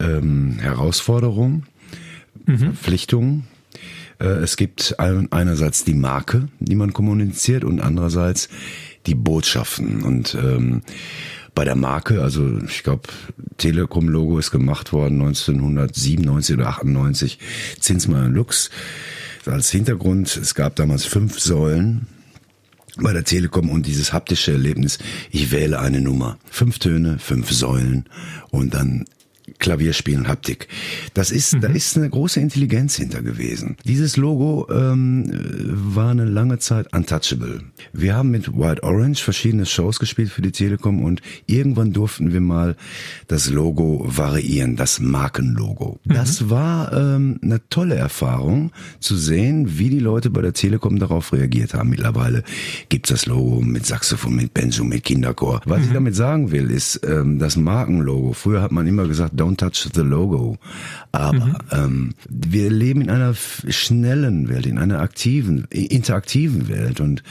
ähm, 0.00 0.58
Herausforderungen, 0.60 1.66
mhm. 2.46 2.58
Verpflichtungen. 2.58 3.44
Äh, 4.18 4.26
es 4.26 4.56
gibt 4.56 4.96
einerseits 4.98 5.84
die 5.84 5.94
Marke, 5.94 6.48
die 6.58 6.74
man 6.74 6.94
kommuniziert 6.94 7.64
und 7.64 7.80
andererseits 7.80 8.48
die 9.06 9.14
Botschaften. 9.14 10.02
Und 10.02 10.34
ähm, 10.34 10.82
bei 11.54 11.64
der 11.64 11.76
Marke, 11.76 12.22
also 12.22 12.58
ich 12.66 12.82
glaube, 12.82 13.08
Telekom-Logo 13.58 14.38
ist 14.38 14.50
gemacht 14.50 14.92
worden 14.92 15.20
1997 15.20 16.56
oder 16.56 16.68
98, 16.68 17.38
Zinsmann 17.78 18.32
Lux. 18.32 18.70
Als 19.46 19.70
Hintergrund, 19.70 20.36
es 20.36 20.54
gab 20.54 20.76
damals 20.76 21.04
fünf 21.04 21.38
Säulen 21.38 22.06
bei 22.96 23.12
der 23.12 23.24
Telekom 23.24 23.70
und 23.70 23.86
dieses 23.86 24.12
haptische 24.12 24.52
Erlebnis, 24.52 24.98
ich 25.30 25.50
wähle 25.50 25.80
eine 25.80 26.00
Nummer. 26.00 26.38
Fünf 26.50 26.78
Töne, 26.78 27.18
fünf 27.18 27.50
Säulen 27.50 28.04
und 28.50 28.74
dann 28.74 29.04
Klavierspielen, 29.58 30.26
Haptik. 30.26 30.68
Das 31.12 31.30
ist, 31.30 31.54
mhm. 31.54 31.60
da 31.60 31.68
ist 31.68 31.96
eine 31.96 32.08
große 32.08 32.40
Intelligenz 32.40 32.96
hinter 32.96 33.22
gewesen. 33.22 33.76
Dieses 33.84 34.16
Logo 34.16 34.66
ähm, 34.70 35.30
war 35.70 36.10
eine 36.10 36.24
lange 36.24 36.58
Zeit 36.58 36.92
untouchable. 36.94 37.60
Wir 37.92 38.16
haben 38.16 38.30
mit 38.30 38.56
White 38.56 38.82
Orange 38.82 39.22
verschiedene 39.22 39.66
Shows 39.66 39.98
gespielt 39.98 40.30
für 40.30 40.40
die 40.40 40.52
Telekom 40.52 41.04
und 41.04 41.20
irgendwann 41.46 41.92
durften 41.92 42.32
wir 42.32 42.40
mal 42.40 42.76
das 43.28 43.50
Logo 43.50 44.04
variieren, 44.06 44.76
das 44.76 44.98
Markenlogo. 45.00 46.00
Mhm. 46.04 46.14
Das 46.14 46.48
war 46.48 46.92
ähm, 46.92 47.38
eine 47.42 47.60
tolle 47.68 47.96
Erfahrung 47.96 48.72
zu 49.00 49.16
sehen, 49.16 49.78
wie 49.78 49.90
die 49.90 49.98
Leute 49.98 50.30
bei 50.30 50.40
der 50.40 50.54
Telekom 50.54 50.98
darauf 50.98 51.32
reagiert 51.34 51.74
haben. 51.74 51.90
Mittlerweile 51.90 52.44
gibt's 52.88 53.10
das 53.10 53.26
Logo 53.26 53.60
mit 53.60 53.84
Saxophon, 53.84 54.34
mit 54.34 54.54
Banjo, 54.54 54.84
mit 54.84 55.04
Kinderchor. 55.04 55.60
Was 55.66 55.80
mhm. 55.80 55.84
ich 55.86 55.92
damit 55.92 56.16
sagen 56.16 56.50
will, 56.50 56.70
ist 56.70 57.00
ähm, 57.06 57.38
das 57.38 57.56
Markenlogo. 57.56 58.32
Früher 58.32 58.62
hat 58.62 58.72
man 58.72 58.86
immer 58.86 59.06
gesagt, 59.06 59.33
don't 59.34 59.56
touch 59.56 59.88
the 59.92 60.00
logo. 60.00 60.56
Aber 61.12 61.46
mhm. 61.46 61.56
ähm, 61.72 62.14
wir 62.28 62.70
leben 62.70 63.02
in 63.02 63.10
einer 63.10 63.34
schnellen 63.34 64.48
Welt, 64.48 64.66
in 64.66 64.78
einer 64.78 65.00
aktiven, 65.00 65.64
interaktiven 65.70 66.68
Welt 66.68 67.00
und 67.00 67.22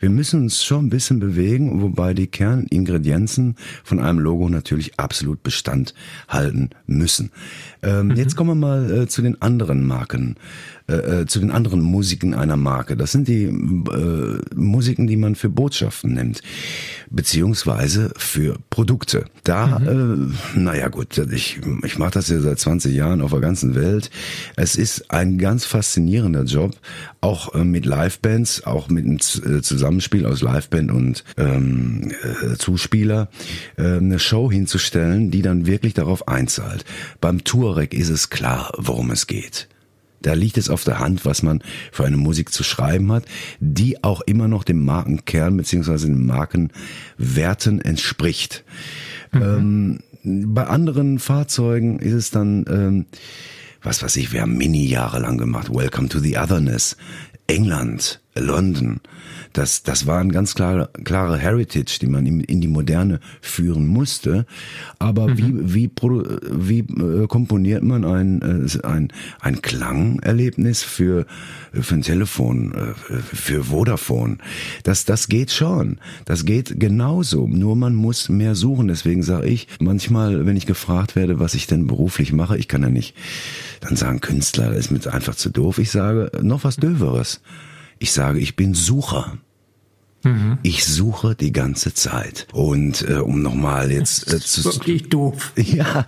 wir 0.00 0.10
müssen 0.10 0.42
uns 0.42 0.64
schon 0.64 0.86
ein 0.86 0.90
bisschen 0.90 1.18
bewegen, 1.18 1.82
wobei 1.82 2.14
die 2.14 2.26
Kerningredienzen 2.26 3.56
von 3.84 4.00
einem 4.00 4.18
Logo 4.18 4.48
natürlich 4.48 4.98
absolut 4.98 5.42
Bestand 5.42 5.94
halten 6.28 6.70
müssen. 6.86 7.30
Ähm, 7.82 8.08
mhm. 8.08 8.16
Jetzt 8.16 8.36
kommen 8.36 8.50
wir 8.50 8.66
mal 8.66 8.90
äh, 8.90 9.08
zu 9.08 9.22
den 9.22 9.40
anderen 9.42 9.86
Marken. 9.86 10.36
Äh, 10.88 11.20
äh, 11.20 11.26
zu 11.26 11.40
den 11.40 11.50
anderen 11.50 11.82
Musiken 11.82 12.32
einer 12.32 12.56
Marke. 12.56 12.96
Das 12.96 13.12
sind 13.12 13.28
die 13.28 13.44
äh, 13.44 14.38
Musiken, 14.54 15.06
die 15.06 15.16
man 15.16 15.34
für 15.34 15.50
Botschaften 15.50 16.14
nimmt, 16.14 16.40
beziehungsweise 17.10 18.10
für 18.16 18.56
Produkte. 18.70 19.26
Da, 19.44 19.78
mhm. 19.80 20.34
äh, 20.54 20.58
naja 20.58 20.88
gut, 20.88 21.18
ich, 21.18 21.60
ich 21.84 21.98
mache 21.98 22.12
das 22.12 22.28
ja 22.30 22.40
seit 22.40 22.58
20 22.58 22.94
Jahren 22.94 23.20
auf 23.20 23.32
der 23.32 23.40
ganzen 23.40 23.74
Welt. 23.74 24.10
Es 24.56 24.76
ist 24.76 25.10
ein 25.10 25.36
ganz 25.36 25.66
faszinierender 25.66 26.44
Job, 26.44 26.74
auch 27.20 27.54
äh, 27.54 27.64
mit 27.64 27.84
Livebands, 27.84 28.64
auch 28.64 28.88
mit 28.88 29.04
einem 29.04 29.18
äh, 29.18 29.60
Zusammenspiel 29.60 30.24
aus 30.24 30.40
Liveband 30.40 30.90
und 30.90 31.22
ähm, 31.36 32.12
äh, 32.22 32.56
Zuspieler, 32.56 33.28
äh, 33.76 33.98
eine 33.98 34.18
Show 34.18 34.50
hinzustellen, 34.50 35.30
die 35.30 35.42
dann 35.42 35.66
wirklich 35.66 35.92
darauf 35.92 36.28
einzahlt. 36.28 36.86
Beim 37.20 37.44
Touareg 37.44 37.92
ist 37.92 38.08
es 38.08 38.30
klar, 38.30 38.72
worum 38.78 39.10
es 39.10 39.26
geht. 39.26 39.68
Da 40.22 40.34
liegt 40.34 40.58
es 40.58 40.68
auf 40.68 40.84
der 40.84 40.98
Hand, 40.98 41.24
was 41.24 41.42
man 41.42 41.62
für 41.92 42.04
eine 42.04 42.16
Musik 42.16 42.52
zu 42.52 42.64
schreiben 42.64 43.12
hat, 43.12 43.24
die 43.60 44.02
auch 44.02 44.20
immer 44.22 44.48
noch 44.48 44.64
dem 44.64 44.84
Markenkern 44.84 45.56
beziehungsweise 45.56 46.06
den 46.06 46.26
Markenwerten 46.26 47.80
entspricht. 47.80 48.64
Mhm. 49.32 49.42
Ähm, 49.42 49.98
bei 50.54 50.66
anderen 50.66 51.18
Fahrzeugen 51.18 51.98
ist 52.00 52.14
es 52.14 52.30
dann, 52.30 52.64
ähm, 52.68 53.06
was 53.82 54.02
weiß 54.02 54.16
ich, 54.16 54.32
wir 54.32 54.42
haben 54.42 54.56
Mini 54.56 54.86
jahrelang 54.86 55.38
gemacht, 55.38 55.72
Welcome 55.72 56.08
to 56.08 56.18
the 56.18 56.36
Otherness, 56.36 56.96
England, 57.48 58.20
London. 58.36 59.00
Das, 59.54 59.82
das 59.82 60.06
war 60.06 60.20
ein 60.20 60.30
ganz 60.30 60.54
klare, 60.54 60.90
klare 61.04 61.38
Heritage, 61.38 61.98
die 62.00 62.06
man 62.06 62.26
in 62.26 62.60
die 62.60 62.68
Moderne 62.68 63.20
führen 63.40 63.86
musste. 63.86 64.44
Aber 64.98 65.28
mhm. 65.28 65.74
wie, 65.74 65.90
wie, 65.90 65.90
wie 66.50 66.78
äh, 66.80 67.26
komponiert 67.26 67.82
man 67.82 68.04
ein, 68.04 68.42
äh, 68.42 68.86
ein, 68.86 69.08
ein 69.40 69.62
Klangerlebnis 69.62 70.82
für, 70.82 71.26
für 71.72 71.94
ein 71.94 72.02
Telefon, 72.02 72.74
äh, 72.74 73.16
für 73.16 73.64
Vodafone? 73.64 74.38
Das, 74.82 75.06
das 75.06 75.28
geht 75.28 75.50
schon. 75.50 75.98
Das 76.26 76.44
geht 76.44 76.78
genauso. 76.78 77.48
Nur 77.48 77.76
man 77.76 77.94
muss 77.94 78.28
mehr 78.28 78.54
suchen. 78.54 78.88
Deswegen 78.88 79.22
sage 79.22 79.48
ich, 79.48 79.68
manchmal, 79.80 80.44
wenn 80.44 80.56
ich 80.56 80.66
gefragt 80.66 81.16
werde, 81.16 81.40
was 81.40 81.54
ich 81.54 81.66
denn 81.66 81.86
beruflich 81.86 82.34
mache, 82.34 82.58
ich 82.58 82.68
kann 82.68 82.82
ja 82.82 82.90
nicht 82.90 83.14
dann 83.80 83.96
sagen, 83.96 84.20
Künstler, 84.20 84.68
das 84.68 84.78
ist 84.78 84.90
mir 84.90 85.12
einfach 85.12 85.34
zu 85.34 85.50
doof. 85.50 85.78
Ich 85.78 85.90
sage, 85.90 86.30
noch 86.40 86.64
was 86.64 86.76
Döveres. 86.76 87.40
Ich 87.98 88.12
sage, 88.12 88.38
ich 88.38 88.56
bin 88.56 88.74
Sucher. 88.74 89.38
Mhm. 90.24 90.58
Ich 90.62 90.84
suche 90.84 91.34
die 91.34 91.52
ganze 91.52 91.94
Zeit. 91.94 92.46
Und 92.52 93.08
äh, 93.08 93.14
um 93.14 93.40
nochmal 93.42 93.90
jetzt 93.92 94.32
äh, 94.32 94.40
zu 94.40 94.64
wirklich 94.64 95.08
doof. 95.08 95.52
Ja, 95.56 96.06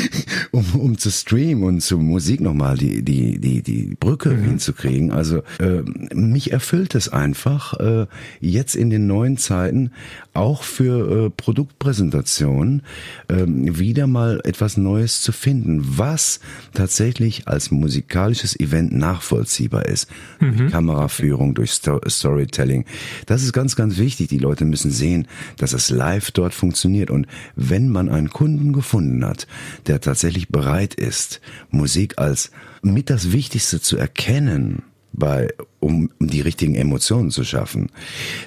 um, 0.52 0.64
um 0.74 0.98
zu 0.98 1.10
streamen 1.10 1.64
und 1.64 1.80
zur 1.80 1.98
Musik 1.98 2.40
nochmal 2.40 2.76
die 2.76 3.02
die 3.02 3.38
die 3.38 3.62
die 3.62 3.96
Brücke 3.98 4.30
mhm. 4.30 4.44
hinzukriegen. 4.44 5.10
Also 5.10 5.42
äh, 5.58 5.82
mich 6.14 6.52
erfüllt 6.52 6.94
es 6.94 7.08
einfach 7.08 7.74
äh, 7.80 8.06
jetzt 8.40 8.76
in 8.76 8.90
den 8.90 9.06
neuen 9.06 9.38
Zeiten 9.38 9.90
auch 10.34 10.62
für 10.62 11.26
äh, 11.26 11.30
Produktpräsentationen 11.30 12.82
äh, 13.28 13.44
wieder 13.46 14.06
mal 14.06 14.40
etwas 14.44 14.76
Neues 14.76 15.20
zu 15.22 15.32
finden, 15.32 15.82
was 15.98 16.40
tatsächlich 16.74 17.48
als 17.48 17.70
musikalisches 17.70 18.58
Event 18.58 18.92
nachvollziehbar 18.92 19.86
ist. 19.86 20.08
Mhm. 20.38 20.56
Durch 20.56 20.72
Kameraführung, 20.72 21.54
durch 21.54 21.72
Sto 21.72 22.00
Storytelling. 22.06 22.84
Das 23.26 23.42
ist 23.42 23.52
ganz, 23.58 23.74
ganz 23.74 23.98
wichtig. 23.98 24.28
Die 24.28 24.38
Leute 24.38 24.64
müssen 24.64 24.92
sehen, 24.92 25.26
dass 25.56 25.72
es 25.72 25.90
live 25.90 26.30
dort 26.30 26.54
funktioniert. 26.54 27.10
Und 27.10 27.26
wenn 27.56 27.88
man 27.88 28.08
einen 28.08 28.30
Kunden 28.30 28.72
gefunden 28.72 29.24
hat, 29.24 29.48
der 29.88 30.00
tatsächlich 30.00 30.48
bereit 30.48 30.94
ist, 30.94 31.40
Musik 31.70 32.18
als 32.18 32.52
mit 32.82 33.10
das 33.10 33.32
Wichtigste 33.32 33.80
zu 33.80 33.96
erkennen, 33.96 34.84
bei, 35.18 35.48
um 35.80 36.10
die 36.18 36.40
richtigen 36.40 36.74
Emotionen 36.74 37.30
zu 37.30 37.44
schaffen, 37.44 37.90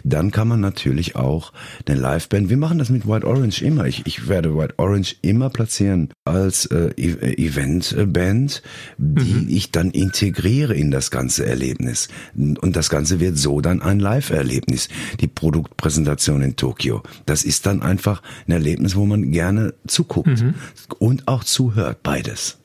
dann 0.04 0.32
kann 0.32 0.48
man 0.48 0.60
natürlich 0.60 1.16
auch 1.16 1.54
eine 1.86 2.00
Liveband, 2.00 2.50
wir 2.50 2.58
machen 2.58 2.78
das 2.78 2.90
mit 2.90 3.08
White 3.08 3.28
Orange 3.28 3.62
immer, 3.62 3.86
ich, 3.86 4.06
ich 4.06 4.28
werde 4.28 4.56
White 4.56 4.76
Orange 4.78 5.16
immer 5.22 5.50
platzieren 5.50 6.10
als 6.26 6.66
äh, 6.68 6.92
e-, 6.96 7.48
Eventband, 7.48 8.62
die 8.98 9.34
mhm. 9.34 9.48
ich 9.50 9.72
dann 9.72 9.92
integriere 9.92 10.74
in 10.74 10.92
das 10.92 11.12
ganze 11.12 11.46
Erlebnis. 11.46 12.08
Und 12.36 12.76
das 12.76 12.90
Ganze 12.90 13.20
wird 13.20 13.38
so 13.38 13.62
dann 13.62 13.82
ein 13.82 14.00
Live-Erlebnis. 14.00 14.90
Die 15.20 15.28
Produktpräsentation 15.28 16.42
in 16.42 16.56
Tokio, 16.56 17.04
das 17.26 17.44
ist 17.44 17.66
dann 17.66 17.82
einfach 17.82 18.22
ein 18.48 18.52
Erlebnis, 18.52 18.96
wo 18.96 19.06
man 19.06 19.32
gerne 19.32 19.74
zuguckt 19.88 20.42
mhm. 20.42 20.56
und 21.00 21.28
auch 21.28 21.44
zuhört, 21.44 22.04
beides. 22.04 22.58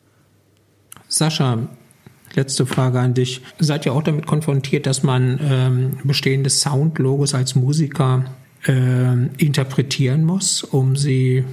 Sascha, 1.09 1.69
Letzte 2.37 2.67
Frage 2.67 3.01
an 3.01 3.15
dich. 3.15 3.41
Seid 3.59 3.87
ihr 3.87 3.95
auch 3.95 4.03
damit 4.03 4.27
konfrontiert, 4.27 4.87
dass 4.87 5.03
man 5.03 5.41
ähm, 5.43 5.93
bestehende 6.05 6.51
Soundlogos 6.51 7.33
als 7.33 7.55
Musiker 7.55 8.27
äh, 8.67 9.27
interpretieren 9.39 10.23
muss, 10.25 10.63
um 10.63 10.97
sie 10.97 11.45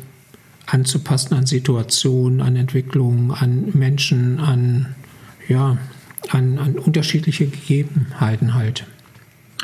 anzupassen 0.66 1.36
an 1.36 1.46
Situationen, 1.46 2.42
an 2.42 2.58
Entwicklungen, 2.58 3.32
an 3.32 3.70
Menschen, 3.74 4.40
an, 4.40 4.96
ja, 5.48 5.78
an, 6.30 6.60
an 6.60 6.78
unterschiedliche 6.78 7.48
Gegebenheiten 7.48 8.54
halt? 8.54 8.86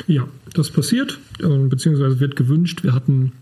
Ja, 0.06 0.26
das 0.54 0.70
passiert, 0.70 1.18
beziehungsweise 1.38 2.18
wird 2.20 2.36
gewünscht. 2.36 2.82
Wir 2.82 2.94
hatten 2.94 3.32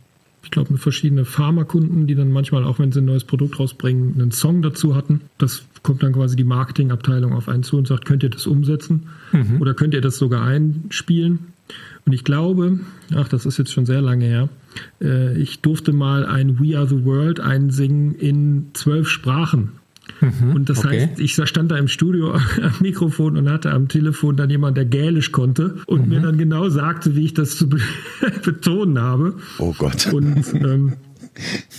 ich 0.49 0.51
glaube, 0.51 0.79
verschiedene 0.79 1.27
Pharmakunden, 1.27 2.07
die 2.07 2.15
dann 2.15 2.33
manchmal, 2.33 2.65
auch 2.65 2.79
wenn 2.79 2.91
sie 2.91 3.01
ein 3.01 3.05
neues 3.05 3.25
Produkt 3.25 3.59
rausbringen, 3.59 4.15
einen 4.15 4.31
Song 4.31 4.63
dazu 4.63 4.95
hatten. 4.95 5.21
Das 5.37 5.65
kommt 5.83 6.03
dann 6.03 6.13
quasi 6.13 6.37
die 6.37 6.45
Marketingabteilung 6.45 7.33
auf 7.33 7.49
einen 7.49 7.63
zu 7.63 7.77
und 7.77 7.87
sagt, 7.87 8.05
könnt 8.05 8.23
ihr 8.23 8.31
das 8.31 8.47
umsetzen? 8.47 9.09
Mhm. 9.33 9.61
Oder 9.61 9.75
könnt 9.75 9.95
ihr 9.95 10.01
das 10.01 10.17
sogar 10.17 10.45
einspielen? 10.45 11.53
Und 12.07 12.13
ich 12.13 12.25
glaube, 12.25 12.81
ach, 13.15 13.29
das 13.29 13.45
ist 13.45 13.59
jetzt 13.59 13.73
schon 13.73 13.85
sehr 13.85 14.01
lange 14.01 14.25
her, 14.25 14.49
äh, 15.03 15.37
ich 15.39 15.61
durfte 15.61 15.93
mal 15.93 16.25
ein 16.25 16.59
We 16.59 16.77
Are 16.79 16.89
the 16.89 17.05
World 17.05 17.41
einsingen 17.41 18.15
in 18.15 18.69
zwölf 18.73 19.09
Sprachen. 19.09 19.73
Mhm, 20.21 20.55
und 20.55 20.69
das 20.69 20.79
okay. 20.79 21.03
heißt, 21.03 21.21
ich 21.21 21.35
stand 21.35 21.71
da 21.71 21.77
im 21.77 21.89
Studio 21.89 22.33
am 22.63 22.75
Mikrofon 22.81 23.37
und 23.37 23.51
hatte 23.51 23.73
am 23.73 23.89
Telefon 23.89 24.37
dann 24.37 24.51
jemand, 24.51 24.77
der 24.77 24.85
Gälisch 24.85 25.33
konnte 25.33 25.77
und 25.87 26.05
mhm. 26.05 26.09
mir 26.09 26.21
dann 26.21 26.39
genau 26.39 26.69
sagte, 26.69 27.15
wie 27.15 27.27
ich 27.27 27.35
das 27.35 27.57
zu 27.57 27.69
betonen 28.45 28.99
habe. 28.99 29.35
Oh 29.59 29.75
Gott. 29.77 30.13
Und 30.13 30.55
ähm, 30.55 30.95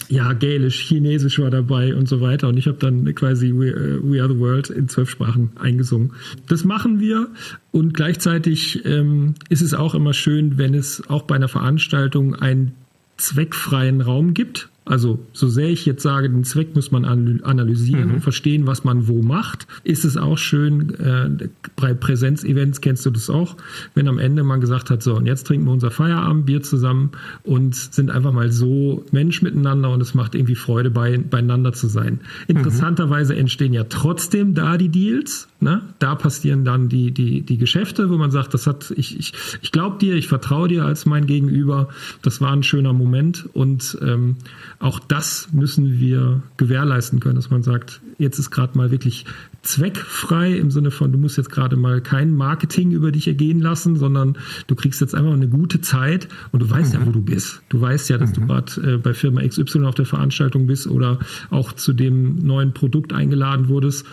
ja, 0.07 0.33
Gälisch, 0.33 0.87
Chinesisch 0.87 1.39
war 1.39 1.51
dabei 1.51 1.95
und 1.95 2.07
so 2.07 2.21
weiter. 2.21 2.47
Und 2.47 2.57
ich 2.57 2.67
habe 2.67 2.77
dann 2.77 3.13
quasi 3.15 3.51
We, 3.53 3.99
uh, 4.01 4.11
We, 4.11 4.21
Are 4.21 4.31
the 4.31 4.39
World 4.39 4.69
in 4.69 4.87
zwölf 4.87 5.09
Sprachen 5.09 5.51
eingesungen. 5.59 6.13
Das 6.47 6.63
machen 6.63 6.99
wir 6.99 7.27
und 7.71 7.93
gleichzeitig 7.93 8.85
ähm, 8.85 9.35
ist 9.49 9.61
es 9.61 9.73
auch 9.73 9.95
immer 9.95 10.13
schön, 10.13 10.57
wenn 10.57 10.73
es 10.73 11.07
auch 11.09 11.23
bei 11.23 11.35
einer 11.35 11.47
Veranstaltung 11.47 12.35
einen 12.35 12.73
zweckfreien 13.17 14.01
Raum 14.01 14.33
gibt. 14.33 14.69
Also 14.89 15.19
so 15.33 15.47
sehr 15.47 15.69
ich 15.69 15.85
jetzt 15.85 16.01
sage, 16.01 16.31
den 16.31 16.43
Zweck 16.43 16.73
muss 16.73 16.89
man 16.89 17.05
analysieren 17.05 18.07
mhm. 18.07 18.13
und 18.15 18.21
verstehen, 18.21 18.65
was 18.65 18.83
man 18.83 19.07
wo 19.07 19.21
macht, 19.21 19.67
ist 19.83 20.03
es 20.03 20.17
auch 20.17 20.39
schön, 20.39 20.95
äh, 20.99 21.47
bei 21.75 21.93
Präsenzevents 21.93 22.81
kennst 22.81 23.05
du 23.05 23.11
das 23.11 23.29
auch, 23.29 23.55
wenn 23.93 24.07
am 24.07 24.17
Ende 24.17 24.43
man 24.43 24.61
gesagt 24.61 24.89
hat, 24.89 25.03
so 25.03 25.15
und 25.15 25.27
jetzt 25.27 25.45
trinken 25.45 25.67
wir 25.67 25.73
unser 25.73 25.91
Feierabendbier 25.91 26.63
zusammen 26.63 27.11
und 27.43 27.75
sind 27.75 28.09
einfach 28.09 28.33
mal 28.33 28.51
so 28.51 29.05
Mensch 29.11 29.43
miteinander 29.43 29.91
und 29.91 30.01
es 30.01 30.15
macht 30.15 30.33
irgendwie 30.33 30.55
Freude, 30.55 30.89
bei, 30.89 31.19
beieinander 31.19 31.71
zu 31.71 31.85
sein. 31.85 32.21
Interessanterweise 32.47 33.35
entstehen 33.35 33.73
ja 33.73 33.83
trotzdem 33.83 34.55
da 34.55 34.75
die 34.77 34.89
Deals, 34.89 35.49
ne? 35.59 35.83
da 35.99 36.15
passieren 36.15 36.65
dann 36.65 36.89
die, 36.89 37.11
die, 37.11 37.41
die 37.41 37.59
Geschäfte, 37.59 38.09
wo 38.09 38.17
man 38.17 38.31
sagt, 38.31 38.55
das 38.55 38.65
hat, 38.65 38.91
ich, 38.97 39.19
ich, 39.19 39.33
ich 39.61 39.71
glaube 39.71 39.99
dir, 39.99 40.15
ich 40.15 40.27
vertraue 40.27 40.67
dir 40.67 40.85
als 40.85 41.05
mein 41.05 41.27
Gegenüber, 41.27 41.89
das 42.23 42.41
war 42.41 42.53
ein 42.53 42.63
schöner 42.63 42.93
Moment 42.93 43.47
und 43.53 43.95
ähm, 44.01 44.37
auch 44.79 44.99
das 44.99 45.49
müssen 45.51 45.99
wir 45.99 46.41
gewährleisten 46.55 47.19
können, 47.19 47.35
dass 47.35 47.49
man 47.49 47.63
sagt, 47.63 47.99
jetzt 48.17 48.39
ist 48.39 48.49
gerade 48.49 48.77
mal 48.77 48.91
wirklich 48.91 49.25
zweckfrei 49.61 50.53
im 50.53 50.71
Sinne 50.71 50.89
von, 50.89 51.11
du 51.11 51.17
musst 51.17 51.37
jetzt 51.37 51.51
gerade 51.51 51.75
mal 51.75 51.99
kein 51.99 52.33
Marketing 52.33 52.91
über 52.91 53.11
dich 53.11 53.27
ergehen 53.27 53.59
lassen, 53.59 53.97
sondern 53.97 54.37
du 54.67 54.75
kriegst 54.75 55.01
jetzt 55.01 55.15
einfach 55.15 55.33
eine 55.33 55.49
gute 55.49 55.81
Zeit 55.81 56.29
und 56.51 56.61
du 56.61 56.69
weißt 56.69 56.93
mhm. 56.93 56.99
ja, 56.99 57.05
wo 57.05 57.11
du 57.11 57.21
bist. 57.21 57.61
Du 57.67 57.81
weißt 57.81 58.09
ja, 58.09 58.17
dass 58.17 58.29
mhm. 58.29 58.33
du 58.35 58.47
gerade 58.47 58.93
äh, 58.93 58.97
bei 58.97 59.13
Firma 59.13 59.45
XY 59.45 59.83
auf 59.83 59.95
der 59.95 60.05
Veranstaltung 60.05 60.67
bist 60.67 60.87
oder 60.87 61.19
auch 61.49 61.73
zu 61.73 61.91
dem 61.91 62.37
neuen 62.37 62.73
Produkt 62.73 63.11
eingeladen 63.11 63.67
wurdest. 63.67 64.05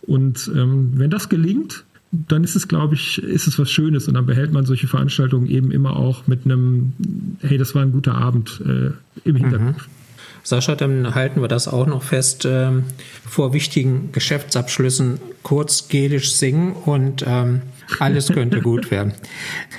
Und 0.00 0.50
ähm, 0.54 0.92
wenn 0.94 1.10
das 1.10 1.28
gelingt, 1.28 1.84
dann 2.28 2.44
ist 2.44 2.54
es, 2.54 2.68
glaube 2.68 2.94
ich, 2.94 3.22
ist 3.22 3.46
es 3.46 3.58
was 3.58 3.70
Schönes 3.70 4.08
und 4.08 4.14
dann 4.14 4.24
behält 4.24 4.52
man 4.52 4.64
solche 4.64 4.86
Veranstaltungen 4.86 5.48
eben 5.48 5.70
immer 5.70 5.96
auch 5.96 6.26
mit 6.26 6.44
einem, 6.44 6.92
hey, 7.40 7.58
das 7.58 7.74
war 7.74 7.82
ein 7.82 7.92
guter 7.92 8.14
Abend 8.14 8.62
äh, 8.64 8.90
im 9.28 9.36
Hinterkopf. 9.36 9.86
Mhm. 9.86 9.93
Sascha, 10.44 10.76
dann 10.76 11.14
halten 11.14 11.40
wir 11.40 11.48
das 11.48 11.66
auch 11.66 11.86
noch 11.86 12.02
fest. 12.02 12.44
Ähm, 12.44 12.84
vor 13.26 13.52
wichtigen 13.54 14.12
Geschäftsabschlüssen 14.12 15.18
kurz 15.42 15.88
gelisch 15.88 16.34
singen 16.34 16.72
und 16.74 17.24
ähm, 17.26 17.62
alles 17.98 18.28
könnte 18.28 18.60
gut 18.62 18.90
werden. 18.90 19.14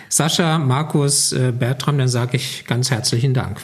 Sascha, 0.10 0.58
Markus, 0.58 1.32
äh, 1.32 1.54
Bertram, 1.58 2.00
dann 2.00 2.08
sage 2.08 2.38
ich 2.38 2.66
ganz 2.66 2.90
herzlichen 2.90 3.34
Dank. 3.34 3.62